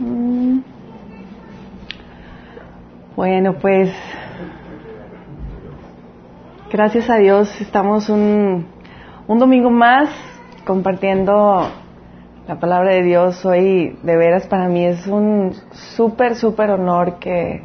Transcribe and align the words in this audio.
Mm. 0.00 0.60
Bueno, 3.16 3.54
pues 3.54 3.92
gracias 6.70 7.10
a 7.10 7.16
Dios 7.16 7.60
estamos 7.60 8.08
un, 8.08 8.66
un 9.26 9.38
domingo 9.40 9.70
más 9.70 10.08
compartiendo 10.64 11.68
la 12.46 12.60
palabra 12.60 12.92
de 12.92 13.02
Dios. 13.02 13.44
Hoy 13.44 13.98
de 14.02 14.16
veras 14.16 14.46
para 14.46 14.68
mí 14.68 14.84
es 14.84 15.06
un 15.08 15.52
súper, 15.96 16.36
súper 16.36 16.70
honor 16.70 17.18
que, 17.18 17.62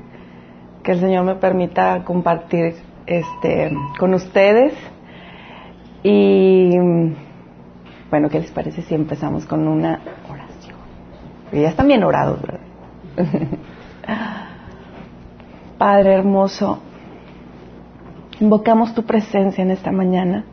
que 0.82 0.92
el 0.94 1.00
Señor 1.00 1.26
me 1.26 1.36
permita 1.36 2.04
compartir 2.04 2.76
este, 3.06 3.72
con 4.00 4.16
ustedes. 4.16 4.74
Y 6.02 6.76
bueno, 8.10 8.28
¿qué 8.30 8.40
les 8.40 8.52
parece 8.52 8.82
si 8.82 8.96
empezamos 8.96 9.46
con 9.46 9.68
una? 9.68 10.00
Ya 11.62 11.70
están 11.70 11.88
bien 11.88 12.04
orados. 12.04 12.40
Padre 15.78 16.14
hermoso, 16.14 16.80
invocamos 18.40 18.94
tu 18.94 19.04
presencia 19.04 19.62
en 19.62 19.72
esta 19.72 19.92
mañana. 19.92 20.46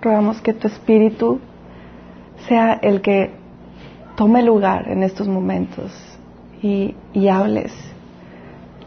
Rogamos 0.00 0.40
que 0.40 0.54
tu 0.54 0.66
espíritu 0.66 1.40
sea 2.48 2.74
el 2.74 3.00
que 3.02 3.30
tome 4.16 4.42
lugar 4.42 4.88
en 4.88 5.02
estos 5.02 5.28
momentos 5.28 5.92
y, 6.62 6.94
y 7.12 7.28
hables 7.28 7.72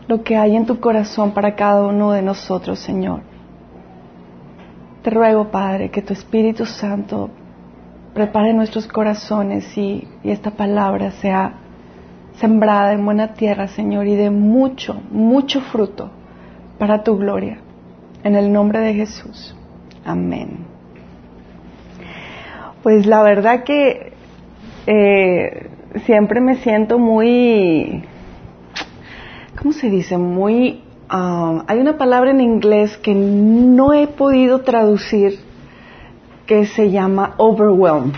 lo 0.08 0.24
que 0.24 0.36
hay 0.36 0.56
en 0.56 0.66
tu 0.66 0.80
corazón 0.80 1.32
para 1.32 1.56
cada 1.56 1.88
uno 1.88 2.12
de 2.12 2.22
nosotros, 2.22 2.80
Señor. 2.80 3.22
Te 5.02 5.10
ruego, 5.10 5.50
Padre, 5.50 5.90
que 5.90 6.02
tu 6.02 6.14
Espíritu 6.14 6.66
Santo 6.66 7.30
prepare 8.14 8.54
nuestros 8.54 8.88
corazones 8.88 9.78
y, 9.78 10.08
esta 10.24 10.52
palabra 10.52 11.12
sea 11.12 11.54
sembrada 12.36 12.94
en 12.94 13.06
buena 13.06 13.34
tierra, 13.34 13.68
Señor, 13.68 14.08
y 14.08 14.16
de 14.16 14.30
mucho, 14.30 15.02
mucho 15.12 15.62
fruto 15.62 16.10
para 16.78 17.04
tu 17.04 17.18
gloria. 17.18 17.60
En 18.24 18.36
el 18.36 18.52
nombre 18.52 18.80
de 18.80 18.94
Jesús. 18.94 19.56
Amén. 20.06 20.66
Pues 22.82 23.06
la 23.06 23.22
verdad 23.22 23.64
que 23.64 24.14
eh, 24.88 25.70
siempre 26.06 26.42
me 26.42 26.56
siento 26.56 27.00
muy, 27.00 28.04
¿cómo 29.58 29.74
se 29.74 29.90
dice? 29.90 30.18
Muy 30.18 30.84
Uh, 31.14 31.62
hay 31.68 31.78
una 31.78 31.98
palabra 31.98 32.32
en 32.32 32.42
inglés 32.42 32.98
que 32.98 33.14
no 33.14 33.94
he 33.94 34.08
podido 34.08 34.62
traducir 34.62 35.38
que 36.46 36.66
se 36.66 36.92
llama 36.92 37.36
overwhelm. 37.38 38.12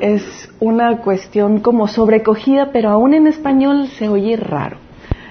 Es 0.00 0.50
una 0.60 0.98
cuestión 0.98 1.60
como 1.60 1.88
sobrecogida, 1.88 2.70
pero 2.72 2.90
aún 2.90 3.14
en 3.14 3.26
español 3.26 3.88
se 3.88 4.08
oye 4.08 4.36
raro. 4.36 4.78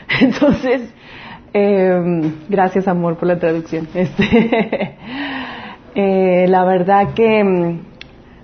Entonces, 0.21 0.93
eh, 1.53 2.33
gracias 2.49 2.87
amor 2.87 3.17
por 3.17 3.27
la 3.27 3.39
traducción. 3.39 3.87
Este, 3.95 4.95
eh, 5.95 6.45
la 6.47 6.63
verdad 6.65 7.13
que 7.15 7.43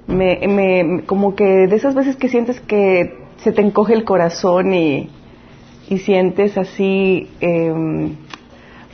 me, 0.08 0.48
me, 0.48 1.04
como 1.06 1.36
que 1.36 1.68
de 1.68 1.76
esas 1.76 1.94
veces 1.94 2.16
que 2.16 2.28
sientes 2.28 2.60
que 2.62 3.16
se 3.38 3.52
te 3.52 3.62
encoge 3.62 3.94
el 3.94 4.06
corazón 4.06 4.74
y, 4.74 5.10
y 5.88 6.00
sientes 6.00 6.58
así, 6.58 7.30
eh, 7.42 8.12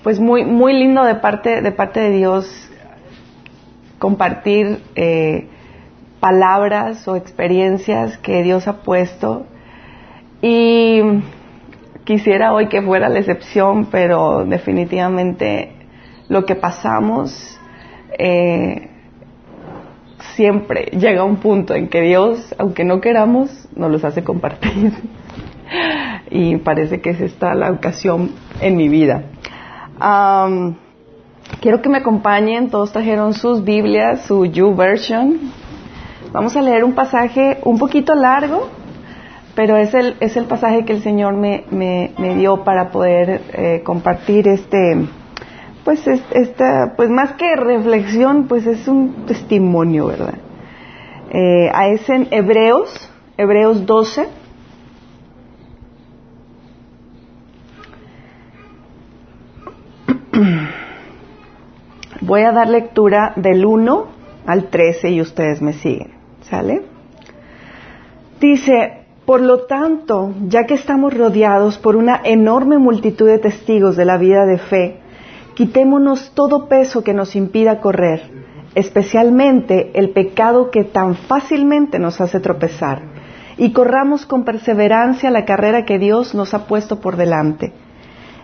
pues 0.04 0.20
muy, 0.20 0.44
muy 0.44 0.74
lindo 0.74 1.04
de 1.04 1.16
parte, 1.16 1.62
de 1.62 1.72
parte 1.72 2.02
de 2.02 2.12
Dios 2.12 2.69
compartir 4.00 4.82
eh, 4.96 5.48
palabras 6.20 7.08
o 7.08 7.16
experiencias 7.16 8.18
que 8.18 8.42
Dios 8.44 8.68
ha 8.68 8.82
puesto. 8.82 9.46
Y 10.42 11.02
quisiera 12.06 12.54
hoy 12.54 12.68
que 12.68 12.82
fuera 12.82 13.10
la 13.10 13.20
excepción, 13.20 13.86
pero 13.92 14.46
definitivamente 14.46 15.74
lo 16.28 16.46
que 16.46 16.56
pasamos 16.56 17.60
eh, 18.18 18.90
siempre 20.36 20.86
llega 20.86 21.24
un 21.24 21.38
punto 21.38 21.76
en 21.76 21.90
que 21.90 22.02
Dios, 22.02 22.56
aunque 22.58 22.84
no 22.84 23.02
queramos, 23.02 23.68
nos 23.76 23.92
los 23.92 24.04
hace 24.04 24.24
compartir. 24.24 24.94
y 26.32 26.58
parece 26.58 27.02
que 27.02 27.12
es 27.12 27.22
esta 27.22 27.54
la 27.54 27.72
ocasión 27.72 28.32
en 28.62 28.76
mi 28.76 28.90
vida. 28.90 29.24
Quiero 31.60 31.82
que 31.82 31.90
me 31.90 32.00
acompañen, 32.00 32.70
todos 32.70 32.92
trajeron 32.92 33.34
sus 33.34 33.64
Biblias, 33.64 34.22
su 34.26 34.46
You 34.46 34.76
Version. 34.76 35.40
Vamos 36.32 36.56
a 36.56 36.62
leer 36.62 36.84
un 36.84 36.94
pasaje 36.94 37.58
un 37.64 37.78
poquito 37.78 38.16
largo, 38.16 38.70
pero 39.56 39.78
es 39.78 39.94
el, 39.94 40.16
es 40.20 40.38
el 40.38 40.46
pasaje 40.46 40.86
que 40.86 40.94
el 40.94 41.02
Señor 41.02 41.36
me, 41.36 41.66
me, 41.72 42.36
dio 42.36 42.64
para 42.64 42.92
poder 42.92 43.42
eh, 43.54 43.82
compartir 43.84 44.48
este, 44.48 45.08
pues, 45.84 46.06
esta, 46.08 46.94
pues 46.96 47.10
más 47.10 47.34
que 47.34 47.56
reflexión, 47.56 48.48
pues 48.48 48.66
es 48.66 48.88
un 48.88 49.26
testimonio, 49.26 50.08
¿verdad? 50.08 50.36
Eh, 51.32 51.72
es 51.92 52.10
en 52.10 52.28
Hebreos, 52.32 53.12
Hebreos 53.38 53.86
12, 53.86 54.28
Voy 62.30 62.44
a 62.44 62.52
dar 62.52 62.70
lectura 62.70 63.34
del 63.38 63.66
1 63.66 64.06
al 64.46 64.66
13 64.66 65.10
y 65.10 65.20
ustedes 65.20 65.64
me 65.64 65.74
siguen. 65.74 66.12
¿Sale? 66.42 66.84
Dice, 68.40 69.06
por 69.26 69.42
lo 69.42 69.66
tanto, 69.66 70.36
ya 70.48 70.66
que 70.66 70.76
estamos 70.76 71.12
rodeados 71.18 71.80
por 71.80 71.96
una 71.96 72.22
enorme 72.24 72.78
multitud 72.78 73.26
de 73.26 73.40
testigos 73.40 73.96
de 73.96 74.06
la 74.06 74.18
vida 74.18 74.46
de 74.46 74.60
fe, 74.60 75.00
quitémonos 75.56 76.32
todo 76.36 76.70
peso 76.70 77.04
que 77.04 77.16
nos 77.16 77.36
impida 77.36 77.82
correr, 77.82 78.22
especialmente 78.76 79.90
el 79.96 80.12
pecado 80.12 80.70
que 80.70 80.84
tan 80.84 81.16
fácilmente 81.16 81.98
nos 81.98 82.22
hace 82.22 82.40
tropezar, 82.40 83.02
y 83.58 83.74
corramos 83.74 84.28
con 84.28 84.46
perseverancia 84.46 85.32
la 85.32 85.46
carrera 85.46 85.84
que 85.84 85.98
Dios 85.98 86.36
nos 86.36 86.54
ha 86.54 86.68
puesto 86.68 87.00
por 87.00 87.18
delante 87.18 87.74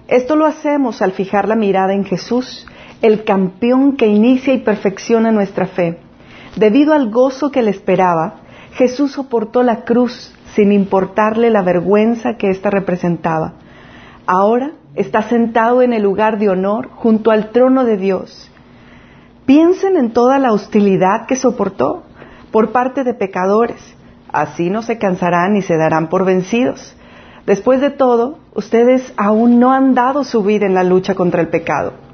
esto 0.07 0.35
lo 0.35 0.45
hacemos 0.45 1.01
al 1.01 1.13
fijar 1.13 1.47
la 1.47 1.55
mirada 1.55 1.93
en 1.93 2.05
Jesús, 2.05 2.67
el 3.05 3.23
campeón 3.23 3.97
que 3.97 4.07
inicia 4.07 4.51
y 4.51 4.57
perfecciona 4.57 5.31
nuestra 5.31 5.67
fe. 5.67 5.99
Debido 6.55 6.91
al 6.93 7.11
gozo 7.11 7.51
que 7.51 7.61
le 7.61 7.69
esperaba, 7.69 8.37
Jesús 8.73 9.11
soportó 9.11 9.61
la 9.61 9.83
cruz 9.83 10.33
sin 10.55 10.71
importarle 10.71 11.51
la 11.51 11.61
vergüenza 11.61 12.37
que 12.37 12.49
ésta 12.49 12.71
representaba. 12.71 13.53
Ahora 14.25 14.71
está 14.95 15.21
sentado 15.21 15.83
en 15.83 15.93
el 15.93 16.01
lugar 16.01 16.39
de 16.39 16.49
honor 16.49 16.89
junto 16.95 17.29
al 17.29 17.51
trono 17.51 17.85
de 17.85 17.97
Dios. 17.97 18.49
Piensen 19.45 19.97
en 19.97 20.11
toda 20.11 20.39
la 20.39 20.51
hostilidad 20.51 21.27
que 21.27 21.35
soportó 21.35 22.05
por 22.49 22.71
parte 22.71 23.03
de 23.03 23.13
pecadores. 23.13 23.95
Así 24.33 24.71
no 24.71 24.81
se 24.81 24.97
cansarán 24.97 25.53
ni 25.53 25.61
se 25.61 25.77
darán 25.77 26.09
por 26.09 26.25
vencidos. 26.25 26.95
Después 27.45 27.81
de 27.81 27.91
todo, 27.91 28.39
ustedes 28.55 29.13
aún 29.15 29.59
no 29.59 29.73
han 29.73 29.93
dado 29.93 30.23
su 30.23 30.41
vida 30.43 30.65
en 30.65 30.73
la 30.73 30.83
lucha 30.83 31.13
contra 31.13 31.41
el 31.41 31.49
pecado. 31.49 32.04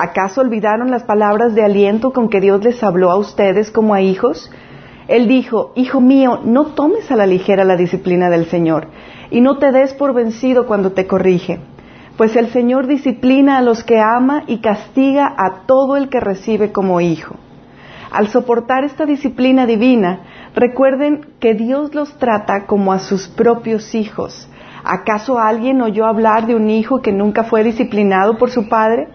¿Acaso 0.00 0.42
olvidaron 0.42 0.92
las 0.92 1.02
palabras 1.02 1.56
de 1.56 1.64
aliento 1.64 2.12
con 2.12 2.28
que 2.28 2.40
Dios 2.40 2.62
les 2.62 2.84
habló 2.84 3.10
a 3.10 3.16
ustedes 3.16 3.72
como 3.72 3.94
a 3.94 4.00
hijos? 4.00 4.48
Él 5.08 5.26
dijo, 5.26 5.72
Hijo 5.74 6.00
mío, 6.00 6.38
no 6.44 6.66
tomes 6.66 7.10
a 7.10 7.16
la 7.16 7.26
ligera 7.26 7.64
la 7.64 7.74
disciplina 7.74 8.30
del 8.30 8.46
Señor, 8.46 8.86
y 9.32 9.40
no 9.40 9.58
te 9.58 9.72
des 9.72 9.94
por 9.94 10.14
vencido 10.14 10.68
cuando 10.68 10.92
te 10.92 11.08
corrige, 11.08 11.58
pues 12.16 12.36
el 12.36 12.50
Señor 12.50 12.86
disciplina 12.86 13.58
a 13.58 13.62
los 13.62 13.82
que 13.82 13.98
ama 13.98 14.44
y 14.46 14.58
castiga 14.58 15.34
a 15.36 15.66
todo 15.66 15.96
el 15.96 16.08
que 16.08 16.20
recibe 16.20 16.70
como 16.70 17.00
hijo. 17.00 17.34
Al 18.12 18.28
soportar 18.28 18.84
esta 18.84 19.04
disciplina 19.04 19.66
divina, 19.66 20.20
recuerden 20.54 21.26
que 21.40 21.54
Dios 21.54 21.92
los 21.96 22.16
trata 22.18 22.66
como 22.66 22.92
a 22.92 23.00
sus 23.00 23.26
propios 23.26 23.96
hijos, 23.96 24.48
¿Acaso 24.84 25.38
alguien 25.40 25.82
oyó 25.82 26.06
hablar 26.06 26.46
de 26.46 26.54
un 26.54 26.70
hijo 26.70 27.02
que 27.02 27.12
nunca 27.12 27.42
fue 27.42 27.64
disciplinado 27.64 28.38
por 28.38 28.50
su 28.50 28.68
padre? 28.68 29.08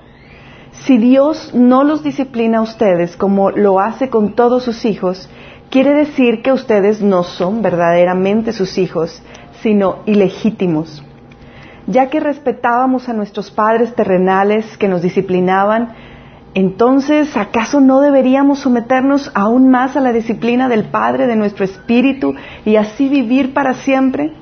Si 0.81 0.97
Dios 0.97 1.53
no 1.53 1.83
los 1.83 2.03
disciplina 2.03 2.57
a 2.57 2.61
ustedes 2.61 3.15
como 3.15 3.51
lo 3.51 3.79
hace 3.79 4.09
con 4.09 4.33
todos 4.33 4.63
sus 4.63 4.85
hijos, 4.85 5.29
quiere 5.69 5.93
decir 5.93 6.41
que 6.41 6.51
ustedes 6.51 7.01
no 7.01 7.23
son 7.23 7.61
verdaderamente 7.61 8.51
sus 8.53 8.77
hijos, 8.77 9.21
sino 9.61 9.99
ilegítimos. 10.05 11.03
Ya 11.87 12.09
que 12.09 12.19
respetábamos 12.19 13.07
a 13.07 13.13
nuestros 13.13 13.51
padres 13.51 13.93
terrenales 13.93 14.77
que 14.77 14.87
nos 14.87 15.01
disciplinaban, 15.01 15.93
entonces, 16.55 17.35
¿acaso 17.37 17.79
no 17.79 18.01
deberíamos 18.01 18.59
someternos 18.59 19.31
aún 19.33 19.69
más 19.69 19.95
a 19.95 20.01
la 20.01 20.13
disciplina 20.13 20.69
del 20.69 20.85
Padre 20.85 21.27
de 21.27 21.35
nuestro 21.35 21.65
espíritu 21.65 22.35
y 22.65 22.75
así 22.75 23.09
vivir 23.09 23.53
para 23.53 23.73
siempre? 23.73 24.33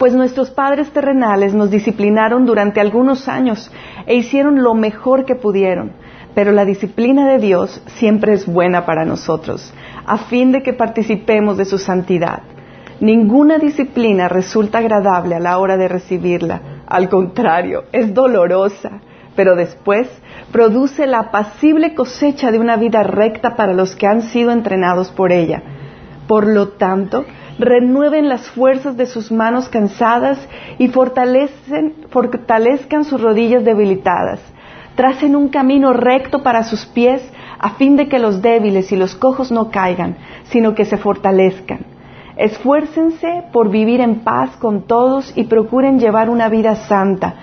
Pues 0.00 0.14
nuestros 0.14 0.50
padres 0.50 0.90
terrenales 0.92 1.52
nos 1.52 1.70
disciplinaron 1.70 2.46
durante 2.46 2.80
algunos 2.80 3.28
años 3.28 3.70
e 4.06 4.14
hicieron 4.14 4.62
lo 4.62 4.72
mejor 4.72 5.26
que 5.26 5.34
pudieron. 5.34 5.92
Pero 6.34 6.52
la 6.52 6.64
disciplina 6.64 7.28
de 7.28 7.36
Dios 7.36 7.82
siempre 7.98 8.32
es 8.32 8.46
buena 8.46 8.86
para 8.86 9.04
nosotros, 9.04 9.74
a 10.06 10.16
fin 10.16 10.52
de 10.52 10.62
que 10.62 10.72
participemos 10.72 11.58
de 11.58 11.66
su 11.66 11.76
santidad. 11.76 12.40
Ninguna 13.00 13.58
disciplina 13.58 14.26
resulta 14.26 14.78
agradable 14.78 15.34
a 15.34 15.40
la 15.40 15.58
hora 15.58 15.76
de 15.76 15.88
recibirla, 15.88 16.62
al 16.86 17.10
contrario, 17.10 17.84
es 17.92 18.14
dolorosa, 18.14 19.02
pero 19.36 19.54
después 19.54 20.08
produce 20.50 21.06
la 21.06 21.18
apacible 21.18 21.94
cosecha 21.94 22.50
de 22.50 22.58
una 22.58 22.76
vida 22.76 23.02
recta 23.02 23.54
para 23.54 23.74
los 23.74 23.96
que 23.96 24.06
han 24.06 24.22
sido 24.22 24.50
entrenados 24.50 25.10
por 25.10 25.30
ella. 25.30 25.62
Por 26.26 26.46
lo 26.46 26.68
tanto, 26.68 27.26
renueven 27.60 28.28
las 28.28 28.48
fuerzas 28.50 28.96
de 28.96 29.06
sus 29.06 29.30
manos 29.30 29.68
cansadas 29.68 30.38
y 30.78 30.88
fortalezcan 30.88 33.04
sus 33.04 33.20
rodillas 33.20 33.64
debilitadas. 33.64 34.40
Tracen 34.94 35.36
un 35.36 35.48
camino 35.48 35.92
recto 35.92 36.42
para 36.42 36.64
sus 36.64 36.86
pies 36.86 37.22
a 37.58 37.70
fin 37.70 37.96
de 37.96 38.08
que 38.08 38.18
los 38.18 38.42
débiles 38.42 38.90
y 38.92 38.96
los 38.96 39.14
cojos 39.14 39.52
no 39.52 39.70
caigan, 39.70 40.16
sino 40.44 40.74
que 40.74 40.84
se 40.84 40.96
fortalezcan. 40.96 41.80
Esfuércense 42.36 43.44
por 43.52 43.70
vivir 43.70 44.00
en 44.00 44.20
paz 44.20 44.56
con 44.56 44.86
todos 44.86 45.32
y 45.36 45.44
procuren 45.44 46.00
llevar 46.00 46.30
una 46.30 46.48
vida 46.48 46.74
santa, 46.74 47.34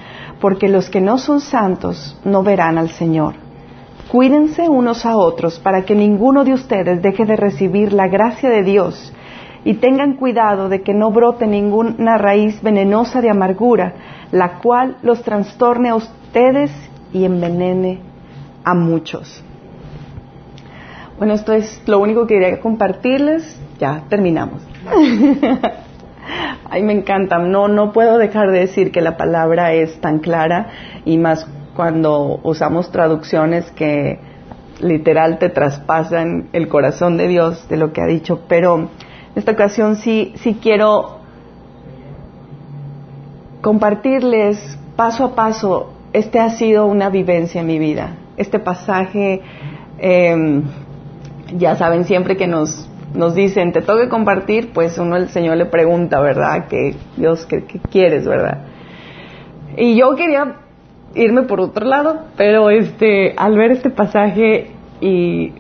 porque 0.42 0.68
los 0.68 0.90
que 0.90 1.02
no 1.02 1.20
son 1.20 1.40
santos 1.40 2.20
no 2.26 2.42
verán 2.42 2.80
al 2.80 2.90
Señor. 2.90 3.36
Cuídense 4.08 4.70
unos 4.70 5.06
a 5.06 5.18
otros 5.18 5.60
para 5.60 5.84
que 5.84 5.94
ninguno 5.94 6.44
de 6.44 6.54
ustedes 6.54 7.02
deje 7.02 7.26
de 7.26 7.36
recibir 7.36 7.94
la 7.94 8.08
gracia 8.08 8.50
de 8.50 8.64
Dios 8.64 9.14
y 9.68 9.74
tengan 9.74 10.14
cuidado 10.14 10.70
de 10.70 10.82
que 10.82 10.94
no 10.94 11.12
brote 11.12 11.46
ninguna 11.46 12.18
raíz 12.18 12.62
venenosa 12.62 13.20
de 13.20 13.30
amargura, 13.30 13.96
la 14.32 14.60
cual 14.60 14.96
los 15.02 15.24
trastorne 15.24 15.90
a 15.90 15.96
ustedes 15.96 16.72
y 17.12 17.26
envenene 17.26 18.00
a 18.64 18.74
muchos. 18.74 19.44
Bueno, 21.18 21.34
esto 21.34 21.52
es 21.52 21.82
lo 21.86 22.00
único 22.00 22.26
que 22.26 22.36
quería 22.36 22.62
compartirles. 22.62 23.60
Ya 23.78 24.04
terminamos. 24.08 24.62
Ay, 26.70 26.82
me 26.84 26.94
encanta. 26.94 27.38
No, 27.38 27.68
no 27.68 27.92
puedo 27.92 28.18
dejar 28.18 28.52
de 28.52 28.60
decir 28.60 28.94
que 28.94 29.02
la 29.02 29.18
palabra 29.18 29.74
es 29.74 30.00
tan 30.00 30.20
clara 30.20 30.68
y 31.04 31.18
más 31.18 31.46
cuando 31.76 32.40
usamos 32.42 32.90
traducciones 32.90 33.70
que 33.72 34.18
literal 34.80 35.40
te 35.40 35.50
traspasan 35.50 36.48
el 36.54 36.70
corazón 36.70 37.18
de 37.18 37.28
Dios 37.28 37.68
de 37.68 37.76
lo 37.76 37.92
que 37.92 38.00
ha 38.00 38.06
dicho. 38.06 38.46
Pero 38.48 38.92
esta 39.38 39.52
ocasión 39.52 39.98
sí, 39.98 40.34
sí 40.38 40.58
quiero 40.60 41.20
compartirles 43.62 44.80
paso 44.96 45.26
a 45.26 45.36
paso. 45.36 45.94
Este 46.12 46.40
ha 46.40 46.50
sido 46.50 46.88
una 46.88 47.12
vivencia 47.12 47.62
en 47.62 47.68
mi 47.68 47.78
vida. 47.78 48.16
Este 48.36 48.58
pasaje, 48.58 49.42
em, 50.00 50.64
ya 51.56 51.76
saben, 51.76 52.06
siempre 52.06 52.36
que 52.36 52.48
nos, 52.48 52.90
nos 53.14 53.36
dicen, 53.36 53.74
te 53.74 53.84
toca 53.84 54.10
compartir, 54.10 54.72
pues 54.74 54.98
uno 54.98 55.16
el 55.18 55.30
Señor 55.30 55.58
le 55.58 55.68
pregunta, 55.68 56.20
¿verdad? 56.20 56.68
Que 56.68 56.96
Dios, 57.16 57.46
¿qué, 57.46 57.64
¿qué, 57.66 57.78
quieres, 57.78 58.26
verdad? 58.26 58.62
Y 59.78 59.96
yo 59.96 60.16
quería 60.16 60.56
irme 61.14 61.44
por 61.44 61.62
otro 61.62 61.86
lado, 61.86 62.22
pero 62.38 62.72
este, 62.72 63.36
al 63.38 63.56
ver 63.56 63.70
este 63.70 63.92
pasaje 63.92 64.72
y 65.00 65.54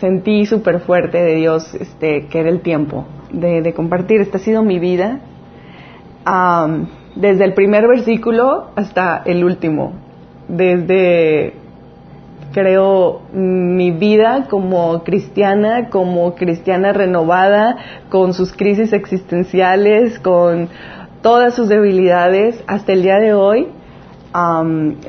sentí 0.00 0.46
súper 0.46 0.80
fuerte 0.80 1.22
de 1.22 1.34
Dios 1.36 1.74
este, 1.74 2.26
que 2.26 2.40
era 2.40 2.50
el 2.50 2.60
tiempo 2.60 3.04
de, 3.32 3.72
compartir. 3.74 4.20
Esta 4.20 4.38
ha 4.38 4.40
sido 4.40 4.62
mi 4.62 4.78
vida, 4.78 5.20
desde 7.16 7.44
el 7.44 7.54
primer 7.54 7.86
versículo 7.86 8.70
hasta 8.76 9.22
el 9.24 9.44
último, 9.44 9.92
desde, 10.48 11.54
creo, 12.52 13.22
mi 13.32 13.90
vida 13.90 14.46
como 14.48 15.02
cristiana, 15.04 15.90
como 15.90 16.34
cristiana 16.34 16.92
renovada, 16.92 17.76
con 18.08 18.32
sus 18.32 18.52
crisis 18.52 18.92
existenciales, 18.92 20.18
con 20.18 20.68
todas 21.22 21.54
sus 21.54 21.68
debilidades, 21.68 22.62
hasta 22.66 22.92
el 22.92 23.02
día 23.02 23.18
de 23.18 23.34
hoy. 23.34 23.68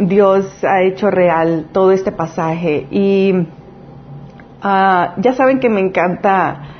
Dios 0.01 0.63
ha 0.63 0.83
hecho 0.83 1.09
real 1.09 1.65
todo 1.71 1.91
este 1.91 2.11
pasaje 2.11 2.85
y 2.91 3.33
Ah, 4.61 5.15
ya 5.17 5.33
saben 5.33 5.59
que 5.59 5.69
me 5.69 5.81
encanta 5.81 6.75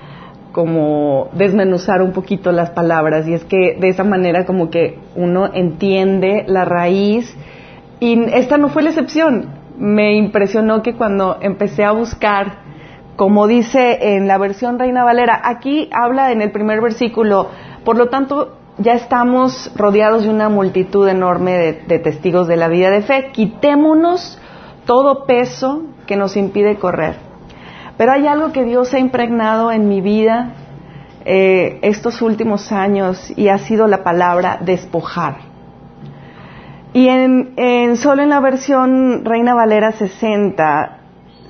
como 0.56 1.28
desmenuzar 1.34 2.02
un 2.02 2.14
poquito 2.14 2.54
las 2.54 2.70
palabras 2.70 3.28
y 3.28 3.34
es 3.34 3.44
que 3.44 3.76
de 3.78 3.90
esa 3.90 4.06
manera 4.06 4.46
como 4.46 4.70
que 4.70 5.00
uno 5.14 5.50
entiende 5.54 6.46
la 6.48 6.64
raíz 6.64 7.36
y 8.00 8.24
esta 8.34 8.58
no 8.58 8.70
fue 8.70 8.84
la 8.84 8.92
excepción. 8.92 9.50
Me 9.78 10.16
impresionó 10.16 10.82
que 10.82 10.96
cuando 10.96 11.40
empecé 11.42 11.84
a 11.84 11.92
buscar, 11.92 12.60
como 13.18 13.48
dice 13.48 14.16
en 14.16 14.30
la 14.30 14.38
versión 14.38 14.80
Reina 14.80 15.04
Valera, 15.04 15.42
aquí 15.44 15.90
habla 15.92 16.32
en 16.32 16.42
el 16.42 16.52
primer 16.52 16.80
versículo, 16.80 17.50
por 17.84 17.98
lo 17.98 18.08
tanto 18.08 18.56
ya 18.78 18.94
estamos 18.94 19.74
rodeados 19.76 20.24
de 20.24 20.30
una 20.30 20.48
multitud 20.48 21.06
enorme 21.10 21.82
de 21.86 22.00
testigos 22.00 22.48
de 22.48 22.56
la 22.56 22.70
vida 22.70 22.92
de 22.92 23.02
fe, 23.02 23.32
quitémonos 23.34 24.40
todo 24.86 25.26
peso 25.26 25.84
que 26.08 26.16
nos 26.16 26.38
impide 26.38 26.78
correr 26.78 27.25
pero 27.98 28.12
hay 28.12 28.28
algo 28.28 28.52
que 28.52 28.64
Dios 28.64 28.94
ha 28.94 29.00
impregnado 29.00 29.72
en 29.72 29.88
mi 29.88 30.02
vida 30.02 30.54
eh, 31.24 31.80
estos 31.82 32.22
últimos 32.22 32.72
años 32.72 33.34
y 33.36 33.48
ha 33.48 33.58
sido 33.58 33.88
la 33.88 34.04
palabra 34.04 34.60
despojar. 34.62 35.38
Y 36.94 37.10
en, 37.10 37.98
solo 37.98 38.24
en 38.24 38.30
la 38.30 38.40
versión 38.40 39.26
Reina 39.26 39.54
Valera 39.54 39.92
60 39.92 41.00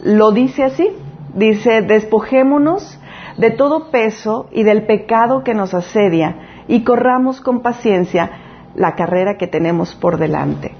lo 0.03 0.31
dice 0.31 0.63
así, 0.63 0.89
dice, 1.35 1.81
despojémonos 1.81 2.99
de 3.37 3.51
todo 3.51 3.91
peso 3.91 4.47
y 4.51 4.63
del 4.63 4.87
pecado 4.87 5.43
que 5.43 5.53
nos 5.53 5.73
asedia 5.73 6.63
y 6.67 6.83
corramos 6.83 7.41
con 7.41 7.61
paciencia 7.61 8.31
la 8.75 8.95
carrera 8.95 9.37
que 9.37 9.47
tenemos 9.47 9.93
por 9.93 10.17
delante. 10.17 10.73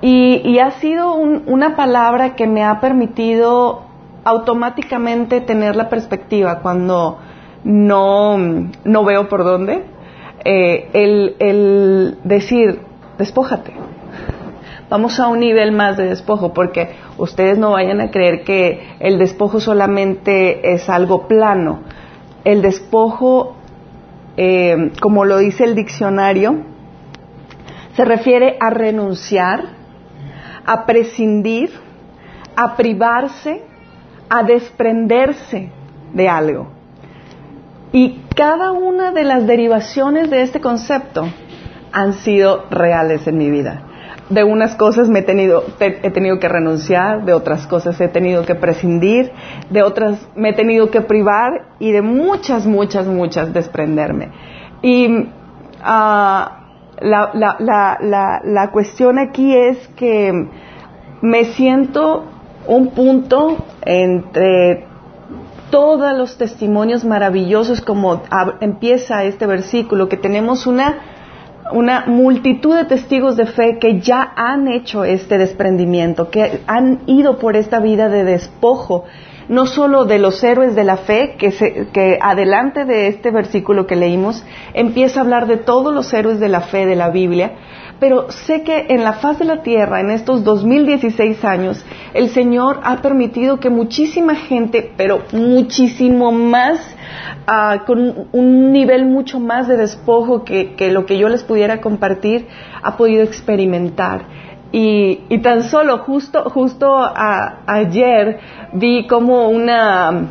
Y, 0.00 0.58
ha 0.58 0.72
sido 0.72 1.14
una 1.14 1.76
palabra 1.76 2.34
que 2.34 2.46
me 2.46 2.62
ha 2.62 2.80
permitido 2.80 3.84
automáticamente 4.24 5.40
tener 5.40 5.76
la 5.76 5.88
perspectiva 5.88 6.60
cuando 6.60 7.18
no, 7.64 8.38
no 8.84 9.04
veo 9.04 9.28
por 9.28 9.44
dónde, 9.44 9.84
eh, 10.44 10.90
el, 10.92 11.36
el 11.38 12.18
decir, 12.24 12.80
despójate. 13.18 13.74
Vamos 14.90 15.18
a 15.18 15.28
un 15.28 15.40
nivel 15.40 15.72
más 15.72 15.96
de 15.96 16.04
despojo, 16.04 16.52
porque 16.52 16.94
ustedes 17.16 17.58
no 17.58 17.72
vayan 17.72 18.00
a 18.00 18.10
creer 18.10 18.44
que 18.44 18.96
el 19.00 19.18
despojo 19.18 19.58
solamente 19.58 20.74
es 20.74 20.88
algo 20.88 21.26
plano. 21.26 21.80
El 22.44 22.60
despojo, 22.60 23.56
eh, 24.36 24.92
como 25.00 25.24
lo 25.24 25.38
dice 25.38 25.64
el 25.64 25.74
diccionario, 25.74 26.58
se 27.96 28.04
refiere 28.04 28.56
a 28.60 28.70
renunciar, 28.70 29.64
a 30.66 30.84
prescindir, 30.84 31.70
a 32.54 32.76
privarse, 32.76 33.64
a 34.34 34.42
desprenderse 34.42 35.70
de 36.12 36.28
algo. 36.28 36.66
Y 37.92 38.20
cada 38.34 38.72
una 38.72 39.12
de 39.12 39.22
las 39.22 39.46
derivaciones 39.46 40.28
de 40.28 40.42
este 40.42 40.60
concepto 40.60 41.24
han 41.92 42.14
sido 42.14 42.64
reales 42.68 43.28
en 43.28 43.38
mi 43.38 43.48
vida. 43.48 43.82
De 44.30 44.42
unas 44.42 44.74
cosas 44.74 45.08
me 45.08 45.20
he 45.20 45.22
tenido, 45.22 45.62
he 45.78 46.10
tenido 46.10 46.40
que 46.40 46.48
renunciar, 46.48 47.24
de 47.24 47.32
otras 47.32 47.68
cosas 47.68 48.00
he 48.00 48.08
tenido 48.08 48.44
que 48.44 48.56
prescindir, 48.56 49.30
de 49.70 49.84
otras 49.84 50.26
me 50.34 50.48
he 50.48 50.52
tenido 50.54 50.90
que 50.90 51.00
privar 51.00 51.66
y 51.78 51.92
de 51.92 52.02
muchas, 52.02 52.66
muchas, 52.66 53.06
muchas 53.06 53.52
desprenderme. 53.52 54.32
Y 54.82 55.28
ah, 55.80 56.64
la, 57.00 57.30
la, 57.34 57.56
la, 58.00 58.40
la 58.42 58.70
cuestión 58.72 59.20
aquí 59.20 59.54
es 59.54 59.78
que 59.94 60.32
me 61.22 61.44
siento 61.44 62.33
un 62.66 62.90
punto 62.90 63.58
entre 63.82 64.86
todos 65.70 66.16
los 66.16 66.38
testimonios 66.38 67.04
maravillosos 67.04 67.80
como 67.80 68.22
empieza 68.60 69.24
este 69.24 69.46
versículo, 69.46 70.08
que 70.08 70.16
tenemos 70.16 70.66
una, 70.66 70.98
una 71.72 72.04
multitud 72.06 72.76
de 72.76 72.84
testigos 72.84 73.36
de 73.36 73.46
fe 73.46 73.78
que 73.80 74.00
ya 74.00 74.32
han 74.36 74.68
hecho 74.68 75.04
este 75.04 75.36
desprendimiento, 75.36 76.30
que 76.30 76.60
han 76.66 77.00
ido 77.06 77.38
por 77.38 77.56
esta 77.56 77.80
vida 77.80 78.08
de 78.08 78.22
despojo, 78.22 79.04
no 79.48 79.66
solo 79.66 80.04
de 80.04 80.18
los 80.18 80.42
héroes 80.44 80.74
de 80.74 80.84
la 80.84 80.96
fe, 80.96 81.34
que, 81.38 81.88
que 81.92 82.18
adelante 82.22 82.84
de 82.84 83.08
este 83.08 83.30
versículo 83.30 83.86
que 83.86 83.96
leímos 83.96 84.44
empieza 84.74 85.18
a 85.18 85.22
hablar 85.24 85.46
de 85.46 85.56
todos 85.56 85.92
los 85.92 86.12
héroes 86.14 86.40
de 86.40 86.48
la 86.48 86.60
fe 86.60 86.86
de 86.86 86.96
la 86.96 87.10
Biblia, 87.10 87.52
pero 88.00 88.30
sé 88.30 88.62
que 88.62 88.86
en 88.88 89.04
la 89.04 89.14
faz 89.14 89.38
de 89.38 89.44
la 89.44 89.62
tierra, 89.62 90.00
en 90.00 90.10
estos 90.10 90.44
2016 90.44 91.44
años, 91.44 91.84
el 92.12 92.28
Señor 92.30 92.80
ha 92.82 93.00
permitido 93.02 93.60
que 93.60 93.70
muchísima 93.70 94.34
gente, 94.34 94.92
pero 94.96 95.22
muchísimo 95.32 96.32
más, 96.32 96.80
uh, 97.48 97.84
con 97.84 98.28
un 98.32 98.72
nivel 98.72 99.06
mucho 99.06 99.40
más 99.40 99.68
de 99.68 99.76
despojo 99.76 100.44
que, 100.44 100.74
lo 100.90 101.06
que 101.06 101.18
yo 101.18 101.28
les 101.28 101.44
pudiera 101.44 101.80
compartir, 101.80 102.46
ha 102.82 102.96
podido 102.96 103.22
experimentar. 103.22 104.26
Y, 104.76 105.38
tan 105.38 105.62
solo, 105.62 105.98
justo, 105.98 106.50
justo 106.50 106.96
ayer 107.66 108.40
vi 108.72 109.06
como 109.06 109.48
una, 109.48 110.30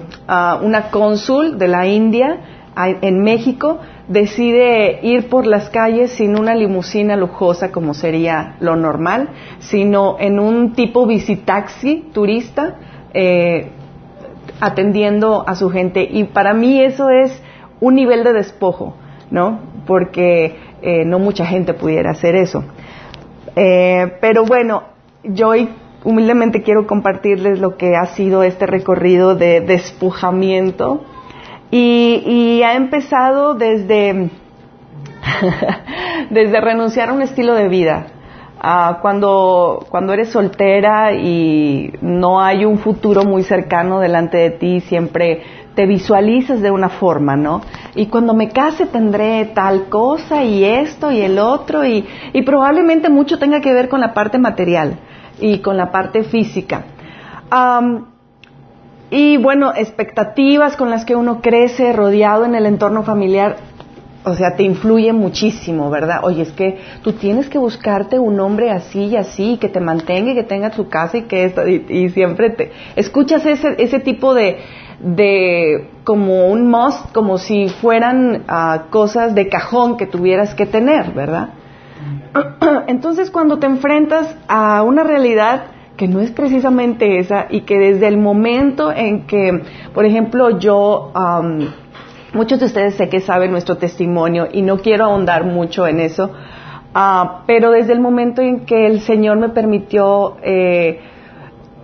una 0.62 0.91
cónsul 0.91 1.58
de 1.58 1.70
la 1.70 1.88
India 1.88 2.41
en 2.75 3.24
México 3.24 3.79
decide 4.07 5.00
ir 5.01 5.29
por 5.29 5.45
las 5.45 5.69
calles 5.69 6.12
sin 6.12 6.38
una 6.38 6.55
limusina 6.55 7.15
lujosa 7.15 7.72
como 7.72 7.93
sería 7.93 8.55
lo 8.60 8.75
normal, 8.75 9.29
sino 9.60 10.17
en 10.19 10.39
un 10.39 10.74
tipo 10.74 11.05
visitaxi 11.05 12.10
turista 12.13 12.75
eh, 13.13 13.69
atendiendo 14.60 15.43
a 15.48 15.55
su 15.55 15.69
gente. 15.69 16.07
Y 16.10 16.25
para 16.25 16.53
mí 16.53 16.81
eso 16.81 17.10
es 17.10 17.41
un 17.79 17.95
nivel 17.95 18.24
de 18.24 18.33
despojo, 18.33 18.95
¿no? 19.31 19.60
Porque 19.86 20.57
eh, 20.81 21.05
no 21.05 21.19
mucha 21.19 21.45
gente 21.45 21.74
pudiera 21.74 22.12
hacer 22.12 22.36
eso. 22.36 22.63
Eh, 23.55 24.13
pero 24.19 24.45
bueno, 24.45 24.83
yo 25.24 25.51
humildemente 26.03 26.63
quiero 26.63 26.88
compartirles 26.88 27.60
lo 27.60 27.77
que 27.77 27.95
ha 27.95 28.07
sido 28.07 28.43
este 28.43 28.65
recorrido 28.65 29.36
de 29.36 29.62
despojamiento 29.62 31.05
y, 31.75 32.62
ha 32.63 32.75
empezado 32.75 33.56
desde, 33.56 34.30
desde 36.30 36.62
renunciar 36.62 37.10
a 37.10 37.13
un 37.13 37.22
estilo 37.24 37.56
de 37.56 37.68
vida. 37.68 38.06
cuando, 39.01 39.86
cuando 39.89 40.13
eres 40.13 40.30
soltera 40.30 41.13
y 41.13 41.92
no 42.01 42.39
hay 42.42 42.65
un 42.65 42.77
futuro 42.77 43.24
muy 43.24 43.44
cercano 43.44 44.00
delante 44.00 44.38
de 44.38 44.51
ti, 44.51 44.82
siempre 44.82 45.42
te 45.74 45.88
visualizas 45.88 46.62
de 46.62 46.70
una 46.70 46.89
forma, 46.89 47.36
¿no? 47.36 47.62
Y 47.96 48.06
cuando 48.06 48.36
me 48.36 48.50
case 48.50 48.86
tendré 48.86 49.46
tal 49.46 49.86
cosa 49.89 50.44
y 50.44 50.63
esto 50.63 51.12
y 51.12 51.22
el 51.22 51.39
otro 51.39 51.84
y, 51.84 52.06
probablemente 52.46 53.10
mucho 53.10 53.39
tenga 53.39 53.62
que 53.62 53.74
ver 53.74 53.89
con 53.89 54.00
la 54.00 54.13
parte 54.13 54.38
material 54.38 55.00
y 55.39 55.60
con 55.60 55.75
la 55.77 55.92
parte 55.92 56.24
física. 56.24 56.86
Y 59.13 59.38
bueno, 59.38 59.74
expectativas 59.75 60.75
con 60.75 60.89
las 60.89 61.05
que 61.05 61.15
uno 61.15 61.39
crece 61.39 61.93
rodeado 61.93 62.46
en 62.46 62.55
el 62.55 62.65
entorno 62.65 63.03
familiar, 63.03 63.58
o 64.25 64.34
sea, 64.34 64.55
te 64.55 64.63
influye 64.63 65.13
muchísimo, 65.13 65.91
¿verdad? 65.91 66.22
Oye, 66.24 66.41
es 66.41 66.51
que 66.51 66.79
tú 67.03 67.13
tienes 67.13 67.48
que 67.48 67.60
buscarte 67.60 68.17
un 68.17 68.39
hombre 68.39 68.72
así 68.72 69.05
y 69.05 69.15
así, 69.15 69.58
que 69.58 69.70
te 69.70 69.79
mantenga 69.79 70.32
y 70.32 70.34
que 70.34 70.43
tenga 70.43 70.72
su 70.72 70.89
casa 70.89 71.20
y 71.20 71.22
que 71.24 71.46
esto, 71.46 71.67
y, 71.67 72.10
siempre 72.10 72.50
te 72.50 72.72
escuchas 72.96 73.46
ese, 73.46 73.75
ese 73.77 74.00
tipo 74.00 74.34
de, 74.34 74.58
de 75.00 75.89
como 76.03 76.48
un 76.48 76.67
must, 76.72 77.12
como 77.12 77.38
si 77.38 77.70
fueran 77.70 78.46
ah, 78.48 78.86
cosas 78.89 79.36
de 79.36 79.48
cajón 79.48 79.96
que 79.98 80.08
tuvieras 80.08 80.55
que 80.55 80.65
tener, 80.65 81.12
¿verdad? 81.12 81.50
Entonces 82.88 83.29
cuando 83.29 83.60
te 83.60 83.67
enfrentas 83.67 84.36
a 84.48 84.82
una 84.82 85.03
realidad 85.03 85.65
que 85.97 86.07
no 86.07 86.19
es 86.19 86.31
precisamente 86.31 87.19
esa 87.19 87.47
y 87.50 87.62
que 87.62 87.77
desde 87.77 88.07
el 88.07 88.17
momento 88.17 88.91
en 88.91 89.27
que, 89.27 89.62
por 89.93 90.05
ejemplo, 90.05 90.57
yo, 90.59 91.12
muchos 92.33 92.59
de 92.59 92.65
ustedes 92.65 92.95
sé 92.95 93.09
que 93.09 93.19
saben 93.19 93.51
nuestro 93.51 93.77
testimonio 93.77 94.47
y 94.51 94.62
no 94.62 94.79
quiero 94.79 95.05
ahondar 95.05 95.45
mucho 95.45 95.85
en 95.85 96.00
eso, 96.00 96.31
ah, 96.93 97.43
pero 97.45 97.71
desde 97.71 97.93
el 97.93 98.00
momento 98.00 98.41
en 98.41 98.65
que 98.65 98.88
el 98.88 99.01
Señor 99.01 99.38
me 99.38 99.50
permitió 99.50 100.38
eh, 100.41 101.01